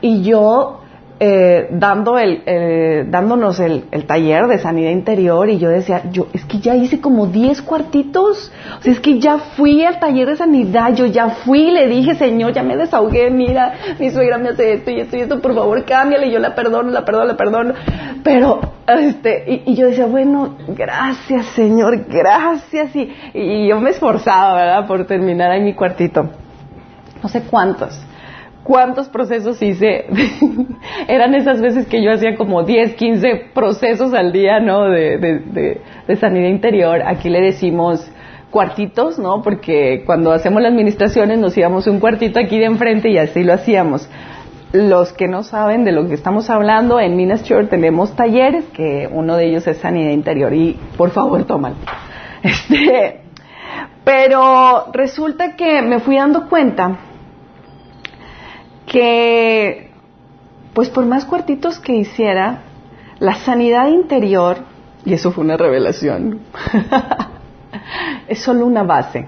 Y 0.02 0.22
yo 0.24 0.80
eh, 1.22 1.68
dando 1.72 2.18
el, 2.18 2.44
eh, 2.46 3.06
dándonos 3.06 3.60
el, 3.60 3.84
taller 4.08 4.48
de 4.48 4.58
sanidad 4.58 4.92
interior 4.92 5.50
y 5.50 5.58
yo 5.60 5.68
decía, 5.68 6.04
yo 6.12 6.28
es 6.32 6.46
que 6.46 6.60
ya 6.60 6.76
hice 6.76 7.02
como 7.02 7.28
10 7.28 7.62
cuartitos, 7.64 8.52
o 8.80 8.82
sea, 8.82 8.94
es 8.94 9.02
que 9.02 9.20
ya 9.20 9.38
fui 9.38 9.84
al 9.84 10.00
taller 10.00 10.30
de 10.30 10.38
sanidad, 10.38 10.96
yo 10.96 11.06
ya 11.06 11.30
fui 11.30 11.68
y 11.68 11.72
le 11.72 11.88
dije, 11.88 12.16
Señor, 12.16 12.54
ya 12.54 12.64
me 12.64 12.78
desahogué, 12.78 13.30
mira, 13.32 13.74
mi 14.00 14.10
suegra 14.12 14.38
me 14.38 14.50
hace 14.50 14.76
esto 14.76 14.92
y 14.92 15.02
esto 15.02 15.18
y 15.18 15.20
esto, 15.20 15.42
por 15.42 15.54
favor, 15.54 15.84
cámbiale, 15.84 16.32
yo 16.32 16.40
la 16.40 16.56
perdono, 16.56 16.90
la 16.90 17.04
perdono, 17.04 17.26
la 17.26 17.36
perdono, 17.36 17.74
pero, 18.24 18.62
este, 18.88 19.64
y, 19.66 19.76
yo 19.76 19.88
decía, 19.88 20.06
bueno, 20.06 20.56
gracias, 20.70 21.48
Señor, 21.48 22.06
gracias, 22.08 22.96
y, 22.96 23.14
y 23.34 23.68
yo 23.68 23.82
me 23.82 23.90
esforzaba, 23.90 24.56
¿verdad?, 24.56 24.88
por 24.88 25.06
terminar 25.06 25.52
ahí 25.52 25.62
mi 25.62 25.74
cuartito, 25.74 26.30
no 27.22 27.28
sé 27.28 27.42
cuántos, 27.42 28.00
cuántos 28.70 29.10
procesos 29.10 29.60
hice. 29.64 30.06
Eran 31.08 31.34
esas 31.34 31.60
veces 31.60 31.88
que 31.88 32.04
yo 32.04 32.12
hacía 32.12 32.36
como 32.36 32.62
10, 32.62 32.94
15 32.94 33.46
procesos 33.52 34.14
al 34.14 34.32
día, 34.32 34.60
¿no? 34.60 34.88
De, 34.88 35.82
sanidad 36.20 36.50
interior. 36.50 37.02
Aquí 37.04 37.30
le 37.30 37.42
decimos 37.42 38.08
cuartitos, 38.52 39.18
¿no? 39.18 39.42
Porque 39.42 40.04
cuando 40.06 40.32
hacemos 40.32 40.62
las 40.62 40.72
administraciones 40.72 41.40
nos 41.40 41.58
íbamos 41.58 41.88
un 41.88 42.00
cuartito 42.00 42.40
aquí 42.40 42.60
de 42.60 42.66
enfrente 42.66 43.10
y 43.10 43.18
así 43.18 43.44
lo 43.44 43.54
hacíamos. 43.54 44.08
Los 44.72 45.14
que 45.14 45.28
no 45.28 45.42
saben 45.42 45.84
de 45.84 45.92
lo 45.92 46.08
que 46.08 46.14
estamos 46.14 46.52
hablando, 46.52 47.00
en 47.00 47.18
Minas 47.18 47.44
Church 47.44 47.70
tenemos 47.70 48.16
talleres, 48.16 48.66
que 48.66 49.10
uno 49.12 49.36
de 49.36 49.48
ellos 49.48 49.66
es 49.66 49.78
sanidad 49.78 50.12
interior 50.12 50.54
y 50.54 50.80
por 50.96 51.10
favor 51.10 51.44
toman. 51.46 51.74
Este, 52.42 53.20
pero 54.06 54.86
resulta 54.94 55.58
que 55.58 55.82
me 55.82 56.00
fui 56.00 56.16
dando 56.16 56.48
cuenta 56.48 57.09
que, 58.90 59.92
pues 60.74 60.90
por 60.90 61.06
más 61.06 61.24
cuartitos 61.26 61.80
que 61.80 61.94
hiciera, 61.94 62.64
la 63.20 63.36
sanidad 63.36 63.88
interior, 63.88 64.58
y 65.06 65.14
eso 65.14 65.32
fue 65.32 65.44
una 65.44 65.56
revelación, 65.56 66.42
es 68.28 68.42
solo 68.42 68.66
una 68.66 68.84
base. 68.84 69.28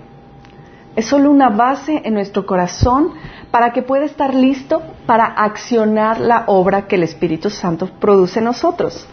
Es 0.93 1.05
solo 1.05 1.29
una 1.29 1.49
base 1.49 2.01
en 2.03 2.15
nuestro 2.15 2.45
corazón 2.45 3.13
para 3.49 3.71
que 3.71 3.81
pueda 3.81 4.03
estar 4.03 4.33
listo 4.33 4.81
para 5.05 5.25
accionar 5.25 6.19
la 6.19 6.43
obra 6.47 6.87
que 6.87 6.95
el 6.95 7.03
Espíritu 7.03 7.49
Santo 7.49 7.87
produce 7.99 8.39
en 8.39 8.45
nosotros. 8.45 9.07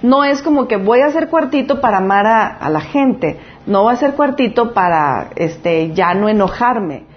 No 0.00 0.24
es 0.24 0.40
como 0.40 0.68
que 0.68 0.76
voy 0.76 1.00
a 1.00 1.06
hacer 1.06 1.28
cuartito 1.28 1.80
para 1.80 1.98
amar 1.98 2.26
a, 2.26 2.46
a 2.46 2.70
la 2.70 2.80
gente, 2.80 3.40
no 3.66 3.84
va 3.84 3.92
a 3.92 3.96
ser 3.96 4.14
cuartito 4.14 4.72
para 4.72 5.30
este, 5.36 5.92
ya 5.92 6.14
no 6.14 6.28
enojarme, 6.28 7.07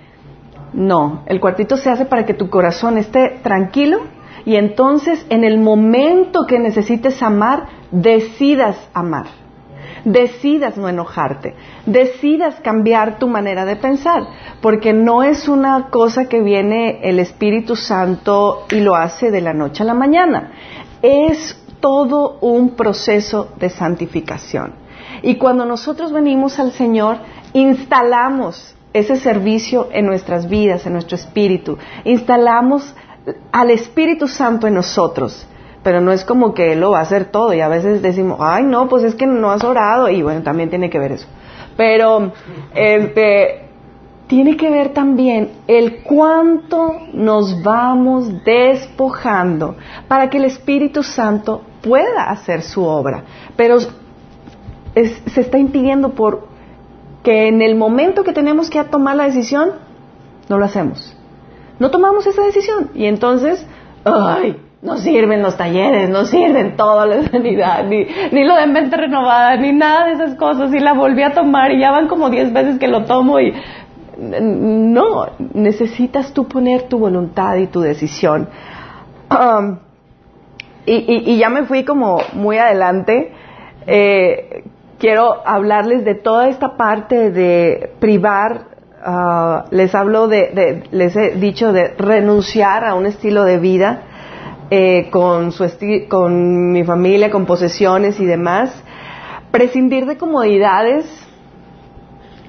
no, 0.73 1.23
el 1.25 1.39
cuartito 1.39 1.77
se 1.77 1.89
hace 1.89 2.05
para 2.05 2.25
que 2.25 2.33
tu 2.33 2.49
corazón 2.49 2.97
esté 2.97 3.39
tranquilo 3.43 3.99
y 4.45 4.55
entonces 4.55 5.25
en 5.29 5.43
el 5.43 5.59
momento 5.59 6.45
que 6.47 6.59
necesites 6.59 7.21
amar, 7.21 7.67
decidas 7.91 8.77
amar. 8.93 9.25
Decidas 10.03 10.77
no 10.77 10.89
enojarte, 10.89 11.53
decidas 11.85 12.55
cambiar 12.61 13.19
tu 13.19 13.27
manera 13.27 13.65
de 13.65 13.75
pensar, 13.75 14.23
porque 14.59 14.93
no 14.93 15.21
es 15.21 15.47
una 15.47 15.89
cosa 15.91 16.25
que 16.25 16.41
viene 16.41 17.01
el 17.03 17.19
Espíritu 17.19 17.75
Santo 17.75 18.65
y 18.71 18.79
lo 18.79 18.95
hace 18.95 19.29
de 19.29 19.41
la 19.41 19.53
noche 19.53 19.83
a 19.83 19.85
la 19.85 19.93
mañana. 19.93 20.53
Es 21.03 21.55
todo 21.79 22.39
un 22.41 22.71
proceso 22.75 23.49
de 23.59 23.69
santificación. 23.69 24.73
Y 25.21 25.35
cuando 25.35 25.65
nosotros 25.65 26.11
venimos 26.11 26.57
al 26.57 26.71
Señor, 26.71 27.17
instalamos 27.53 28.75
ese 28.93 29.15
servicio 29.15 29.89
en 29.91 30.05
nuestras 30.05 30.49
vidas, 30.49 30.85
en 30.85 30.93
nuestro 30.93 31.15
espíritu. 31.15 31.77
Instalamos 32.03 32.93
al 33.51 33.69
Espíritu 33.69 34.27
Santo 34.27 34.67
en 34.67 34.73
nosotros, 34.73 35.47
pero 35.83 36.01
no 36.01 36.11
es 36.11 36.25
como 36.25 36.53
que 36.53 36.73
Él 36.73 36.81
lo 36.81 36.91
va 36.91 36.99
a 36.99 37.03
hacer 37.03 37.25
todo 37.25 37.53
y 37.53 37.61
a 37.61 37.67
veces 37.67 38.01
decimos, 38.01 38.37
ay 38.41 38.63
no, 38.63 38.87
pues 38.87 39.03
es 39.03 39.15
que 39.15 39.27
no 39.27 39.51
has 39.51 39.63
orado 39.63 40.09
y 40.09 40.21
bueno, 40.21 40.41
también 40.41 40.69
tiene 40.69 40.89
que 40.89 40.99
ver 40.99 41.13
eso. 41.13 41.27
Pero 41.77 42.33
este, 42.75 43.69
tiene 44.27 44.57
que 44.57 44.69
ver 44.69 44.89
también 44.89 45.51
el 45.67 46.03
cuánto 46.03 46.95
nos 47.13 47.63
vamos 47.63 48.43
despojando 48.43 49.77
para 50.07 50.29
que 50.29 50.37
el 50.37 50.45
Espíritu 50.45 51.03
Santo 51.03 51.61
pueda 51.81 52.29
hacer 52.29 52.61
su 52.61 52.83
obra, 52.83 53.23
pero 53.55 53.79
se 53.79 55.41
está 55.41 55.57
impidiendo 55.57 56.09
por 56.09 56.50
que 57.23 57.47
en 57.47 57.61
el 57.61 57.75
momento 57.75 58.23
que 58.23 58.33
tenemos 58.33 58.69
que 58.69 58.83
tomar 58.83 59.15
la 59.15 59.25
decisión, 59.25 59.71
no 60.49 60.57
lo 60.57 60.65
hacemos. 60.65 61.15
No 61.79 61.89
tomamos 61.91 62.25
esa 62.27 62.43
decisión 62.43 62.89
y 62.93 63.05
entonces, 63.05 63.65
ay, 64.03 64.57
no 64.81 64.97
sirven 64.97 65.43
los 65.43 65.57
talleres, 65.57 66.09
no 66.09 66.25
sirven 66.25 66.75
todo 66.75 67.05
la 67.05 67.23
sanidad, 67.29 67.85
ni, 67.85 68.07
ni 68.31 68.43
lo 68.43 68.55
de 68.55 68.67
mente 68.67 68.97
renovada, 68.97 69.55
ni 69.57 69.73
nada 69.73 70.05
de 70.07 70.13
esas 70.13 70.35
cosas. 70.35 70.73
Y 70.73 70.79
la 70.79 70.93
volví 70.93 71.23
a 71.23 71.33
tomar 71.33 71.71
y 71.71 71.79
ya 71.79 71.91
van 71.91 72.07
como 72.07 72.29
10 72.29 72.53
veces 72.53 72.79
que 72.79 72.87
lo 72.87 73.05
tomo 73.05 73.39
y 73.39 73.53
no, 74.21 75.27
necesitas 75.53 76.33
tú 76.33 76.47
poner 76.47 76.83
tu 76.83 76.99
voluntad 76.99 77.55
y 77.55 77.67
tu 77.67 77.81
decisión. 77.81 78.49
Um, 79.29 79.79
y, 80.85 81.37
ya 81.37 81.49
me 81.49 81.63
fui 81.63 81.83
como 81.83 82.21
muy 82.33 82.57
adelante. 82.57 83.31
Eh, 83.87 84.63
quiero 85.01 85.41
hablarles 85.45 86.05
de 86.05 86.13
toda 86.13 86.47
esta 86.47 86.77
parte 86.77 87.31
de 87.31 87.89
privar. 87.99 88.69
Uh, 89.03 89.75
les 89.75 89.95
hablo 89.95 90.27
de, 90.27 90.83
les 90.91 91.15
he 91.15 91.31
dicho 91.31 91.73
de 91.73 91.87
renunciar 91.97 92.85
a 92.85 92.93
un 92.93 93.07
estilo 93.07 93.43
de 93.43 93.57
vida 93.57 94.03
eh, 94.69 95.09
con, 95.09 95.51
su 95.51 95.65
con 96.07 96.71
mi 96.71 96.83
familia, 96.83 97.31
con 97.31 97.47
posesiones 97.47 98.19
y 98.19 98.25
demás. 98.25 98.71
Prescindir 99.49 100.05
de 100.05 100.17
comodidades, 100.17 101.05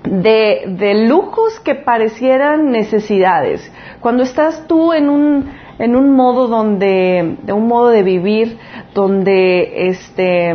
de, 0.04 0.64
de 0.78 1.06
lujos 1.08 1.58
que 1.60 1.74
parecieran 1.74 2.70
necesidades. 2.70 3.72
Cuando 4.00 4.24
estás 4.24 4.66
tú 4.68 4.92
en 4.92 5.08
un 5.08 5.62
en 5.78 5.96
un 5.96 6.12
modo 6.12 6.48
donde, 6.48 7.38
de 7.42 7.52
un 7.52 7.66
modo 7.66 7.88
de 7.88 8.02
vivir 8.02 8.58
donde 8.94 9.88
este, 9.88 10.54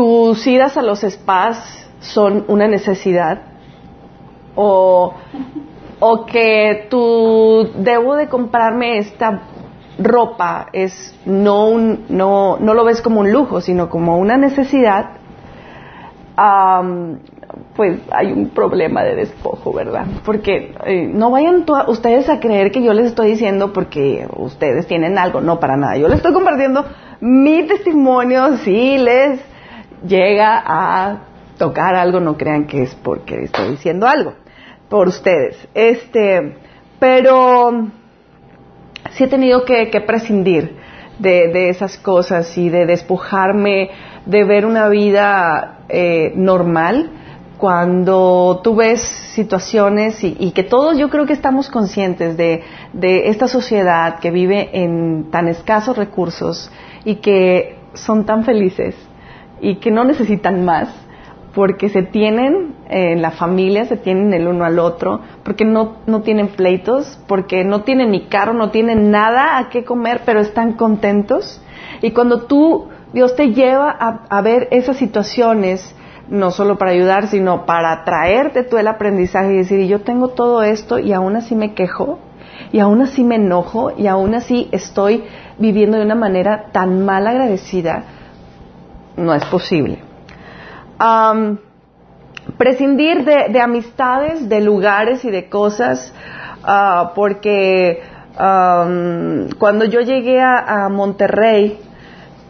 tus 0.00 0.46
idas 0.46 0.78
a 0.78 0.82
los 0.82 1.00
spas 1.00 1.86
son 2.00 2.46
una 2.48 2.66
necesidad 2.66 3.42
o, 4.54 5.12
o 6.00 6.24
que 6.24 6.86
tu 6.88 7.68
debo 7.74 8.16
de 8.16 8.26
comprarme 8.26 8.96
esta 8.96 9.42
ropa 9.98 10.68
es 10.72 11.14
no, 11.26 11.66
un, 11.66 12.06
no, 12.08 12.56
no 12.58 12.72
lo 12.72 12.82
ves 12.86 13.02
como 13.02 13.20
un 13.20 13.30
lujo, 13.30 13.60
sino 13.60 13.90
como 13.90 14.16
una 14.16 14.38
necesidad, 14.38 15.10
pues 17.76 18.00
hay 18.10 18.32
un 18.32 18.48
problema 18.48 19.04
de 19.04 19.16
despojo, 19.16 19.70
¿verdad? 19.74 20.06
Porque 20.24 20.74
eh, 20.86 21.10
no 21.12 21.30
vayan 21.30 21.66
ustedes 21.88 22.30
a 22.30 22.40
creer 22.40 22.72
que 22.72 22.82
yo 22.82 22.94
les 22.94 23.04
estoy 23.04 23.32
diciendo 23.32 23.74
porque 23.74 24.26
ustedes 24.34 24.86
tienen 24.86 25.18
algo, 25.18 25.42
no 25.42 25.60
para 25.60 25.76
nada. 25.76 25.98
Yo 25.98 26.08
les 26.08 26.16
estoy 26.16 26.32
compartiendo 26.32 26.86
mi 27.20 27.64
testimonio, 27.64 28.56
si 28.56 28.96
les 28.96 29.50
llega 30.06 30.62
a 30.64 31.20
tocar 31.58 31.94
algo, 31.94 32.20
no 32.20 32.36
crean 32.36 32.66
que 32.66 32.82
es 32.82 32.94
porque 32.94 33.44
estoy 33.44 33.72
diciendo 33.72 34.06
algo 34.06 34.34
por 34.88 35.08
ustedes. 35.08 35.56
Este, 35.74 36.56
pero 36.98 37.88
sí 39.12 39.24
he 39.24 39.28
tenido 39.28 39.64
que, 39.64 39.88
prescindir 40.06 40.76
de, 41.18 41.68
esas 41.68 41.96
cosas 41.98 42.56
y 42.56 42.68
de 42.68 42.86
despojarme 42.86 43.90
de 44.26 44.44
ver 44.44 44.66
una 44.66 44.88
vida 44.88 45.80
eh, 45.88 46.32
normal 46.34 47.10
cuando 47.60 48.60
tú 48.64 48.74
ves 48.74 49.02
situaciones 49.34 50.24
y, 50.24 50.50
que 50.52 50.62
todos 50.62 50.96
yo 50.96 51.10
creo 51.10 51.26
que 51.26 51.34
estamos 51.34 51.68
conscientes 51.68 52.36
de, 52.36 52.62
esta 53.28 53.48
sociedad 53.48 54.18
que 54.18 54.30
vive 54.30 54.70
en 54.72 55.30
tan 55.30 55.46
escasos 55.46 55.96
recursos 55.96 56.70
y 57.04 57.16
que 57.16 57.76
son 57.92 58.24
tan 58.24 58.44
felices 58.44 58.96
y 59.60 59.76
que 59.76 59.90
no 59.90 60.04
necesitan 60.04 60.64
más 60.64 60.88
porque 61.54 61.88
se 61.88 62.02
tienen 62.02 62.74
en 62.88 63.22
la 63.22 63.32
familia, 63.32 63.84
se 63.84 63.96
tienen 63.96 64.32
el 64.34 64.46
uno 64.46 64.64
al 64.64 64.78
otro, 64.78 65.20
porque 65.42 65.64
no, 65.64 65.96
no 66.06 66.22
tienen 66.22 66.48
pleitos, 66.48 67.18
porque 67.26 67.64
no 67.64 67.82
tienen 67.82 68.12
ni 68.12 68.26
carro, 68.26 68.52
no 68.52 68.70
tienen 68.70 69.10
nada 69.10 69.58
a 69.58 69.68
qué 69.68 69.84
comer, 69.84 70.22
pero 70.24 70.40
están 70.40 70.74
contentos. 70.74 71.60
Y 72.02 72.12
cuando 72.12 72.42
tú, 72.42 72.88
Dios 73.12 73.34
te 73.34 73.52
lleva 73.52 73.90
a, 73.90 74.26
a 74.28 74.42
ver 74.42 74.68
esas 74.70 74.96
situaciones, 74.96 75.94
no 76.28 76.52
solo 76.52 76.78
para 76.78 76.92
ayudar, 76.92 77.26
sino 77.26 77.66
para 77.66 78.04
traerte 78.04 78.62
tú 78.62 78.78
el 78.78 78.86
aprendizaje 78.86 79.52
y 79.52 79.58
decir, 79.58 79.86
yo 79.88 80.02
tengo 80.02 80.28
todo 80.28 80.62
esto 80.62 81.00
y 81.00 81.12
aún 81.12 81.34
así 81.34 81.56
me 81.56 81.74
quejo, 81.74 82.20
y 82.72 82.78
aún 82.78 83.02
así 83.02 83.24
me 83.24 83.34
enojo, 83.34 83.92
y 83.96 84.06
aún 84.06 84.34
así 84.34 84.68
estoy 84.70 85.24
viviendo 85.58 85.96
de 85.98 86.04
una 86.04 86.14
manera 86.14 86.66
tan 86.70 87.04
mal 87.04 87.26
agradecida, 87.26 88.04
no 89.16 89.34
es 89.34 89.44
posible. 89.46 89.98
prescindir 92.56 93.24
de, 93.24 93.60
amistades, 93.60 94.48
de 94.48 94.60
lugares 94.60 95.24
y 95.24 95.30
de 95.30 95.48
cosas, 95.48 96.12
ah, 96.64 97.12
porque 97.14 98.02
cuando 99.58 99.84
yo 99.84 100.00
llegué 100.00 100.40
a 100.40 100.88
Monterrey, 100.90 101.78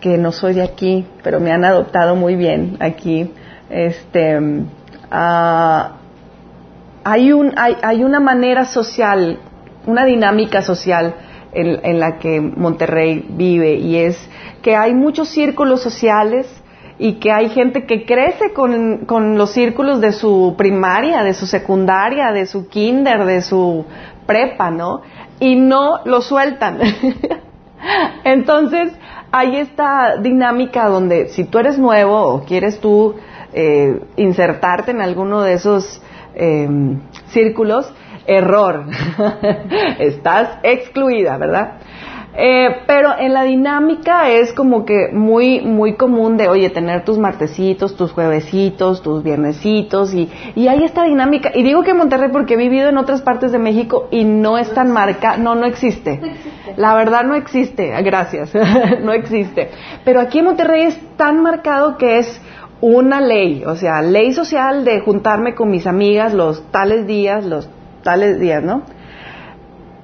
que 0.00 0.16
no 0.16 0.32
soy 0.32 0.54
de 0.54 0.62
aquí, 0.62 1.06
pero 1.22 1.40
me 1.40 1.52
han 1.52 1.64
adoptado 1.64 2.16
muy 2.16 2.34
bien 2.34 2.76
aquí, 2.80 3.32
este, 3.68 4.38
ah, 5.10 5.92
hay, 7.04 7.32
un, 7.32 7.52
hay, 7.56 7.76
hay, 7.82 8.02
una 8.02 8.20
manera 8.20 8.64
social, 8.64 9.38
una 9.86 10.04
dinámica 10.04 10.62
social 10.62 11.14
en, 11.52 12.00
la 12.00 12.18
que 12.18 12.40
Monterrey 12.40 13.26
vive 13.28 13.74
y 13.74 13.96
es 13.96 14.16
que 14.62 14.76
hay 14.76 14.94
muchos 14.94 15.28
círculos 15.28 15.82
sociales 15.82 16.46
y 16.98 17.14
que 17.14 17.32
hay 17.32 17.48
gente 17.48 17.86
que 17.86 18.04
crece 18.04 18.52
con, 18.52 19.06
con 19.06 19.38
los 19.38 19.52
círculos 19.52 20.00
de 20.00 20.12
su 20.12 20.54
primaria, 20.58 21.22
de 21.22 21.32
su 21.32 21.46
secundaria, 21.46 22.32
de 22.32 22.46
su 22.46 22.68
kinder, 22.68 23.24
de 23.24 23.40
su 23.40 23.86
prepa, 24.26 24.70
¿no? 24.70 25.00
Y 25.38 25.56
no 25.56 26.00
lo 26.04 26.20
sueltan. 26.20 26.78
Entonces, 28.24 28.92
hay 29.32 29.56
esta 29.56 30.16
dinámica 30.18 30.88
donde 30.88 31.28
si 31.28 31.44
tú 31.44 31.58
eres 31.58 31.78
nuevo 31.78 32.20
o 32.20 32.44
quieres 32.44 32.80
tú 32.80 33.14
eh, 33.52 34.00
insertarte 34.16 34.90
en 34.90 35.00
alguno 35.00 35.42
de 35.42 35.54
esos 35.54 36.02
em, 36.34 37.00
círculos, 37.28 37.92
error. 38.26 38.86
Estás 39.98 40.58
excluida, 40.62 41.36
¿verdad? 41.38 41.78
Eh, 42.42 42.84
pero 42.86 43.10
en 43.18 43.34
la 43.34 43.42
dinámica 43.42 44.30
es 44.30 44.54
como 44.54 44.86
que 44.86 45.08
muy, 45.12 45.60
muy 45.60 45.96
común 45.96 46.38
de, 46.38 46.48
oye, 46.48 46.70
tener 46.70 47.04
tus 47.04 47.18
martesitos, 47.18 47.96
tus 47.96 48.12
juevesitos, 48.12 49.02
tus 49.02 49.22
viernesitos, 49.22 50.14
y, 50.14 50.30
y 50.54 50.68
hay 50.68 50.84
esta 50.84 51.04
dinámica. 51.04 51.50
Y 51.54 51.62
digo 51.62 51.82
que 51.82 51.90
en 51.90 51.98
Monterrey 51.98 52.30
porque 52.32 52.54
he 52.54 52.56
vivido 52.56 52.88
en 52.88 52.96
otras 52.96 53.20
partes 53.20 53.52
de 53.52 53.58
México 53.58 54.08
y 54.10 54.24
no 54.24 54.56
es 54.56 54.72
tan 54.72 54.90
marca, 54.90 55.36
no, 55.36 55.54
no 55.54 55.66
existe. 55.66 56.18
La 56.76 56.94
verdad 56.94 57.24
no 57.24 57.34
existe, 57.34 57.90
gracias, 58.02 58.52
no 59.02 59.12
existe. 59.12 59.70
Pero 60.06 60.20
aquí 60.20 60.38
en 60.38 60.46
Monterrey 60.46 60.84
es 60.84 60.98
tan 61.18 61.42
marcado 61.42 61.98
que 61.98 62.20
es 62.20 62.40
una 62.80 63.20
ley, 63.20 63.64
o 63.66 63.76
sea, 63.76 64.00
ley 64.00 64.32
social 64.32 64.86
de 64.86 65.00
juntarme 65.00 65.54
con 65.54 65.70
mis 65.70 65.86
amigas 65.86 66.32
los 66.32 66.62
tales 66.70 67.06
días, 67.06 67.44
los 67.44 67.68
tales 68.02 68.40
días, 68.40 68.62
¿no? 68.62 68.82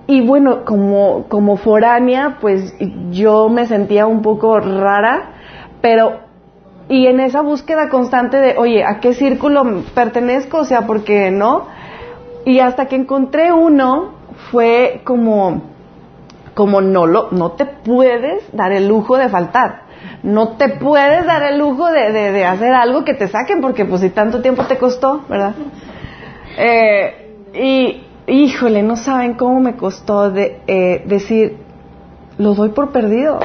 Y 0.07 0.25
bueno, 0.25 0.65
como, 0.65 1.25
como 1.29 1.57
foránea, 1.57 2.39
pues 2.41 2.75
yo 3.11 3.49
me 3.49 3.67
sentía 3.67 4.07
un 4.07 4.23
poco 4.23 4.61
rara, 4.61 5.31
pero, 5.81 6.21
y 6.89 7.07
en 7.07 7.19
esa 7.19 7.43
búsqueda 7.43 7.89
constante 7.89 8.37
de, 8.37 8.57
oye, 8.57 8.85
¿a 8.85 9.01
qué 9.01 9.15
círculo 9.15 9.83
pertenezco? 9.95 10.59
O 10.59 10.65
sea, 10.65 10.87
porque 10.87 11.31
no. 11.33 11.67
Y 12.45 12.61
hasta 12.61 12.87
que 12.87 12.95
encontré 12.95 13.53
uno, 13.53 14.13
fue 14.53 15.01
como, 15.03 15.63
como 16.55 16.81
no 16.81 17.07
lo, 17.07 17.29
no 17.33 17.53
te 17.53 17.67
puedes 17.67 18.45
dar 18.53 18.71
el 18.73 18.87
lujo 18.87 19.17
de 19.17 19.29
faltar 19.29 19.87
no 20.23 20.57
te 20.57 20.69
puedes 20.69 21.25
dar 21.25 21.43
el 21.45 21.59
lujo 21.59 21.87
de, 21.91 22.13
de, 22.13 22.45
hacer 22.45 22.75
algo 22.75 23.05
que 23.05 23.15
te 23.15 23.29
saquen 23.29 23.61
porque 23.61 23.85
pues 23.85 24.01
si 24.01 24.11
tanto 24.11 24.43
tiempo 24.43 24.65
te 24.65 24.77
costó, 24.77 25.25
¿verdad? 25.29 25.55
Eh, 26.59 27.33
y 27.55 28.06
híjole, 28.27 28.83
no 28.83 28.97
saben 28.97 29.35
cómo 29.35 29.61
me 29.61 29.77
costó 29.77 30.31
de, 30.31 30.61
eh, 30.67 31.03
decir, 31.07 31.59
lo 32.39 32.55
doy 32.55 32.71
por 32.71 32.91
perdido. 32.91 33.39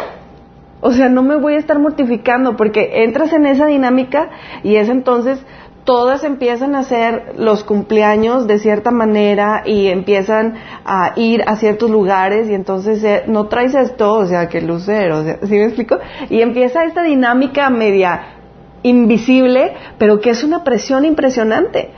O 0.81 0.91
sea, 0.91 1.09
no 1.09 1.21
me 1.21 1.35
voy 1.35 1.53
a 1.53 1.59
estar 1.59 1.77
mortificando 1.79 2.57
porque 2.57 3.03
entras 3.03 3.31
en 3.33 3.45
esa 3.45 3.67
dinámica 3.67 4.29
y 4.63 4.77
es 4.77 4.89
entonces 4.89 5.45
todas 5.83 6.23
empiezan 6.23 6.75
a 6.75 6.79
hacer 6.79 7.33
los 7.37 7.63
cumpleaños 7.63 8.47
de 8.47 8.59
cierta 8.59 8.91
manera 8.91 9.63
y 9.65 9.87
empiezan 9.87 10.55
a 10.85 11.13
ir 11.15 11.43
a 11.45 11.55
ciertos 11.55 11.89
lugares 11.89 12.49
y 12.49 12.53
entonces 12.53 13.03
eh, 13.03 13.23
no 13.27 13.47
traes 13.47 13.75
esto, 13.75 14.13
o 14.13 14.25
sea, 14.25 14.47
que 14.47 14.61
lucero, 14.61 15.19
o 15.19 15.23
sea, 15.23 15.37
¿sí 15.43 15.53
me 15.53 15.65
explico? 15.65 15.97
Y 16.29 16.41
empieza 16.41 16.83
esta 16.85 17.03
dinámica 17.03 17.69
media 17.69 18.37
invisible, 18.83 19.73
pero 19.97 20.19
que 20.19 20.31
es 20.31 20.43
una 20.43 20.63
presión 20.63 21.05
impresionante. 21.05 21.91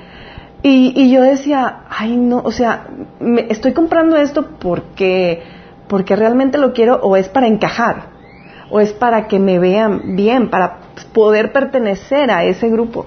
Y, 0.65 0.93
y 0.95 1.11
yo 1.11 1.21
decía, 1.21 1.81
ay 1.89 2.15
no, 2.15 2.41
o 2.43 2.51
sea, 2.51 2.87
me, 3.19 3.47
estoy 3.49 3.73
comprando 3.73 4.15
esto 4.15 4.47
porque, 4.59 5.43
porque 5.89 6.15
realmente 6.15 6.57
lo 6.57 6.71
quiero 6.71 6.95
o 7.03 7.17
es 7.17 7.27
para 7.27 7.47
encajar, 7.47 8.05
o 8.71 8.79
es 8.79 8.93
para 8.93 9.27
que 9.27 9.39
me 9.39 9.59
vean 9.59 10.15
bien, 10.15 10.49
para 10.49 10.77
poder 11.13 11.51
pertenecer 11.51 12.31
a 12.31 12.45
ese 12.45 12.69
grupo. 12.69 13.05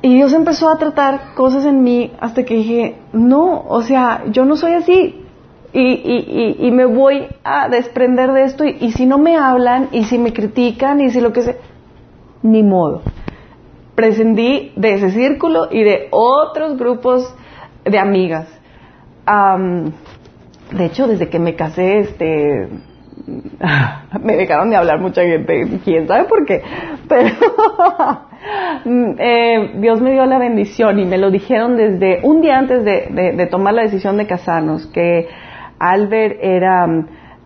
Y 0.00 0.14
Dios 0.14 0.32
empezó 0.32 0.70
a 0.70 0.78
tratar 0.78 1.34
cosas 1.34 1.66
en 1.66 1.82
mí 1.82 2.12
hasta 2.18 2.44
que 2.44 2.54
dije, 2.54 2.96
no, 3.12 3.64
o 3.68 3.82
sea, 3.82 4.24
yo 4.30 4.46
no 4.46 4.56
soy 4.56 4.72
así. 4.72 5.22
y, 5.74 6.56
y, 6.58 6.70
me 6.70 6.86
voy 6.86 7.26
a 7.44 7.68
desprender 7.68 8.32
de 8.32 8.44
esto 8.44 8.64
y, 8.64 8.92
si 8.92 9.04
no 9.04 9.18
me 9.18 9.36
hablan 9.36 9.88
y 9.92 10.04
si 10.04 10.16
me 10.16 10.32
critican 10.32 11.02
y 11.02 11.10
si 11.10 11.20
lo 11.20 11.34
que 11.34 11.42
sea, 11.42 11.56
ni 12.42 12.62
modo. 12.62 13.02
Prescindí 13.96 14.72
de 14.76 14.94
ese 14.94 15.10
círculo 15.10 15.68
y 15.70 15.82
de 15.82 16.08
otros 16.10 16.76
grupos 16.78 17.34
de 17.84 17.98
amigas. 17.98 18.46
de 20.70 20.84
hecho, 20.84 21.08
desde 21.08 21.28
que 21.28 21.38
me 21.38 21.56
casé, 21.56 21.98
este, 22.00 22.68
me 24.22 24.36
dejaron 24.36 24.70
de 24.70 24.76
hablar 24.76 25.00
mucha 25.00 25.22
gente, 25.22 25.80
quién 25.84 26.06
sabe 26.06 26.24
por 26.24 26.44
qué, 26.44 26.62
pero 27.08 27.30
eh, 29.18 29.72
Dios 29.76 30.00
me 30.00 30.12
dio 30.12 30.26
la 30.26 30.38
bendición 30.38 30.98
y 30.98 31.04
me 31.04 31.18
lo 31.18 31.30
dijeron 31.30 31.76
desde 31.76 32.20
un 32.22 32.42
día 32.42 32.58
antes 32.58 32.84
de, 32.84 33.48
tomar 33.50 33.74
la 33.74 33.82
decisión 33.82 34.16
de 34.16 34.26
casarnos, 34.26 34.86
que 34.88 35.28
Albert 35.78 36.38
era 36.40 36.86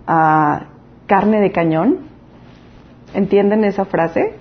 ah, 0.06 0.66
carne 1.06 1.40
de 1.40 1.52
cañón. 1.52 2.10
¿Entienden 3.12 3.64
esa 3.64 3.86
frase? 3.86 4.39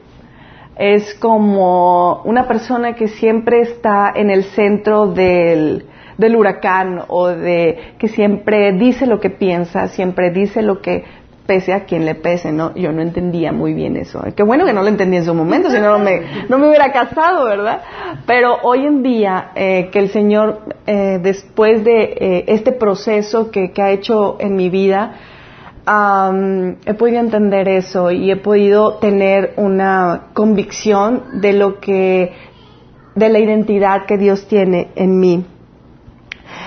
Es 0.80 1.14
como 1.16 2.22
una 2.24 2.48
persona 2.48 2.96
que 2.96 3.10
siempre 3.10 3.60
está 3.60 4.12
en 4.16 4.30
el 4.30 4.46
centro 4.46 5.08
del, 5.08 5.86
del 6.18 6.36
huracán 6.36 7.04
o 7.10 7.28
de 7.28 7.96
que 8.00 8.08
siempre 8.08 8.72
dice 8.72 9.06
lo 9.06 9.20
que 9.20 9.30
piensa, 9.30 9.90
siempre 9.90 10.32
dice 10.32 10.62
lo 10.62 10.82
que 10.82 11.04
pese 11.50 11.74
a 11.74 11.86
quien 11.86 12.06
le 12.06 12.14
pese, 12.14 12.52
¿no? 12.52 12.76
Yo 12.76 12.92
no 12.92 13.02
entendía 13.02 13.52
muy 13.52 13.74
bien 13.74 13.98
eso. 13.98 14.24
Qué 14.36 14.44
bueno 14.44 14.66
que 14.66 14.72
no 14.72 14.84
lo 14.84 14.88
entendí 14.88 15.18
en 15.18 15.26
su 15.26 15.34
momento, 15.34 15.72
si 15.72 15.80
no, 15.80 15.98
me, 15.98 16.22
no 16.48 16.60
me 16.60 16.68
hubiera 16.68 16.92
casado, 16.92 17.46
¿verdad? 17.46 17.82
Pero 18.28 18.60
hoy 18.62 18.86
en 18.86 19.02
día, 19.02 19.50
eh, 19.56 19.90
que 19.92 19.98
el 19.98 20.10
Señor, 20.10 20.60
eh, 20.86 21.20
después 21.20 21.84
de 21.84 22.04
eh, 22.04 22.44
este 22.50 22.72
proceso 22.72 23.50
que, 23.50 23.72
que, 23.72 23.82
ha 23.82 23.90
hecho 23.90 24.38
en 24.40 24.56
mi 24.56 24.70
vida, 24.70 25.16
he 25.92 26.94
podido 26.94 27.20
entender 27.20 27.68
eso 27.68 28.12
y 28.12 28.30
he 28.30 28.36
podido 28.36 28.96
tener 28.96 29.54
una 29.58 30.28
convicción 30.34 31.42
de 31.42 31.54
lo 31.54 31.80
que, 31.80 32.34
de 33.16 33.30
la 33.30 33.40
identidad 33.40 34.06
que 34.06 34.18
Dios 34.18 34.48
tiene 34.48 34.90
en 34.96 35.20
mí. 35.20 35.46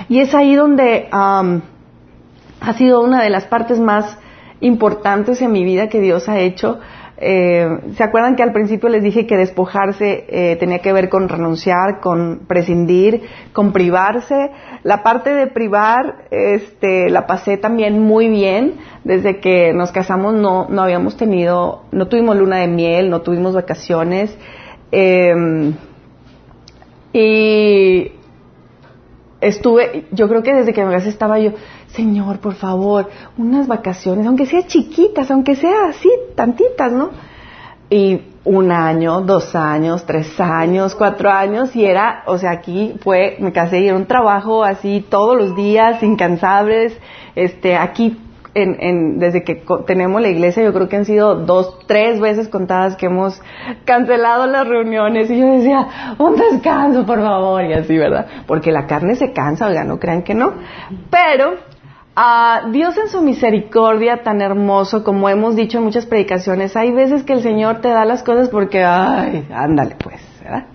Y 0.09 0.19
es 0.19 0.33
ahí 0.35 0.55
donde 0.55 1.07
ha 1.11 2.73
sido 2.77 3.01
una 3.01 3.23
de 3.23 3.29
las 3.29 3.45
partes 3.45 3.79
más 3.79 4.17
importantes 4.59 5.41
en 5.41 5.51
mi 5.51 5.63
vida 5.63 5.87
que 5.87 6.01
Dios 6.01 6.27
ha 6.27 6.39
hecho. 6.39 6.79
Eh, 7.25 7.79
¿Se 7.95 8.03
acuerdan 8.03 8.35
que 8.35 8.43
al 8.43 8.51
principio 8.51 8.89
les 8.89 9.01
dije 9.01 9.25
que 9.25 9.37
despojarse 9.37 10.25
eh, 10.27 10.57
tenía 10.57 10.79
que 10.79 10.91
ver 10.91 11.07
con 11.07 11.29
renunciar, 11.29 12.01
con 12.01 12.41
prescindir, 12.47 13.21
con 13.53 13.71
privarse? 13.71 14.51
La 14.83 15.03
parte 15.03 15.33
de 15.33 15.47
privar, 15.47 16.25
este, 16.31 17.09
la 17.09 17.25
pasé 17.25 17.55
también 17.55 18.01
muy 18.01 18.27
bien. 18.27 18.73
Desde 19.05 19.39
que 19.39 19.71
nos 19.73 19.93
casamos 19.93 20.33
no, 20.33 20.67
no 20.67 20.81
habíamos 20.81 21.15
tenido, 21.15 21.83
no 21.93 22.09
tuvimos 22.09 22.35
luna 22.35 22.57
de 22.57 22.67
miel, 22.67 23.09
no 23.09 23.21
tuvimos 23.21 23.55
vacaciones. 23.55 24.37
Eh, 24.91 25.73
y 27.13 28.11
estuve, 29.39 30.05
yo 30.11 30.27
creo 30.27 30.43
que 30.43 30.53
desde 30.53 30.73
que 30.73 30.83
me 30.83 30.91
casé 30.91 31.09
estaba 31.09 31.39
yo, 31.39 31.51
Señor, 31.95 32.39
por 32.39 32.55
favor, 32.55 33.09
unas 33.37 33.67
vacaciones, 33.67 34.25
aunque 34.25 34.47
sea 34.47 34.65
chiquitas, 34.65 35.29
aunque 35.29 35.55
sea 35.55 35.89
así, 35.89 36.09
tantitas, 36.35 36.91
¿no? 36.91 37.11
Y 37.89 38.21
un 38.45 38.71
año, 38.71 39.21
dos 39.21 39.55
años, 39.55 40.03
tres 40.05 40.39
años, 40.39 40.95
cuatro 40.95 41.29
años, 41.29 41.75
y 41.75 41.85
era, 41.85 42.23
o 42.25 42.39
sea, 42.39 42.51
aquí 42.51 42.95
fue, 43.01 43.37
me 43.39 43.51
casé 43.51 43.81
y 43.81 43.87
era 43.87 43.95
un 43.95 44.07
trabajo 44.07 44.63
así 44.63 45.05
todos 45.07 45.37
los 45.37 45.55
días, 45.55 46.01
incansables, 46.01 46.97
este, 47.35 47.77
aquí 47.77 48.17
en, 48.55 48.77
en, 48.79 49.19
desde 49.19 49.43
que 49.43 49.63
tenemos 49.85 50.19
la 50.21 50.29
iglesia, 50.29 50.63
yo 50.63 50.73
creo 50.73 50.89
que 50.89 50.95
han 50.95 51.05
sido 51.05 51.35
dos, 51.35 51.79
tres 51.87 52.19
veces 52.19 52.49
contadas 52.49 52.95
que 52.95 53.05
hemos 53.05 53.41
cancelado 53.85 54.47
las 54.47 54.67
reuniones 54.67 55.29
y 55.29 55.39
yo 55.39 55.45
decía, 55.45 56.15
un 56.17 56.35
descanso, 56.35 57.05
por 57.05 57.21
favor, 57.21 57.63
y 57.63 57.73
así, 57.73 57.95
¿verdad? 57.97 58.27
Porque 58.47 58.71
la 58.71 58.87
carne 58.87 59.15
se 59.15 59.31
cansa, 59.31 59.67
oiga, 59.67 59.83
no 59.83 59.99
crean 59.99 60.23
que 60.23 60.33
no. 60.33 60.53
Pero 61.09 61.72
uh, 62.17 62.71
Dios 62.71 62.97
en 62.97 63.09
su 63.09 63.21
misericordia 63.21 64.23
tan 64.23 64.41
hermoso, 64.41 65.03
como 65.03 65.29
hemos 65.29 65.55
dicho 65.55 65.77
en 65.77 65.83
muchas 65.83 66.05
predicaciones, 66.05 66.75
hay 66.75 66.91
veces 66.91 67.23
que 67.23 67.33
el 67.33 67.41
Señor 67.41 67.81
te 67.81 67.89
da 67.89 68.05
las 68.05 68.23
cosas 68.23 68.49
porque, 68.49 68.83
ay, 68.83 69.47
ándale 69.53 69.95
pues, 70.01 70.21
¿verdad? 70.41 70.65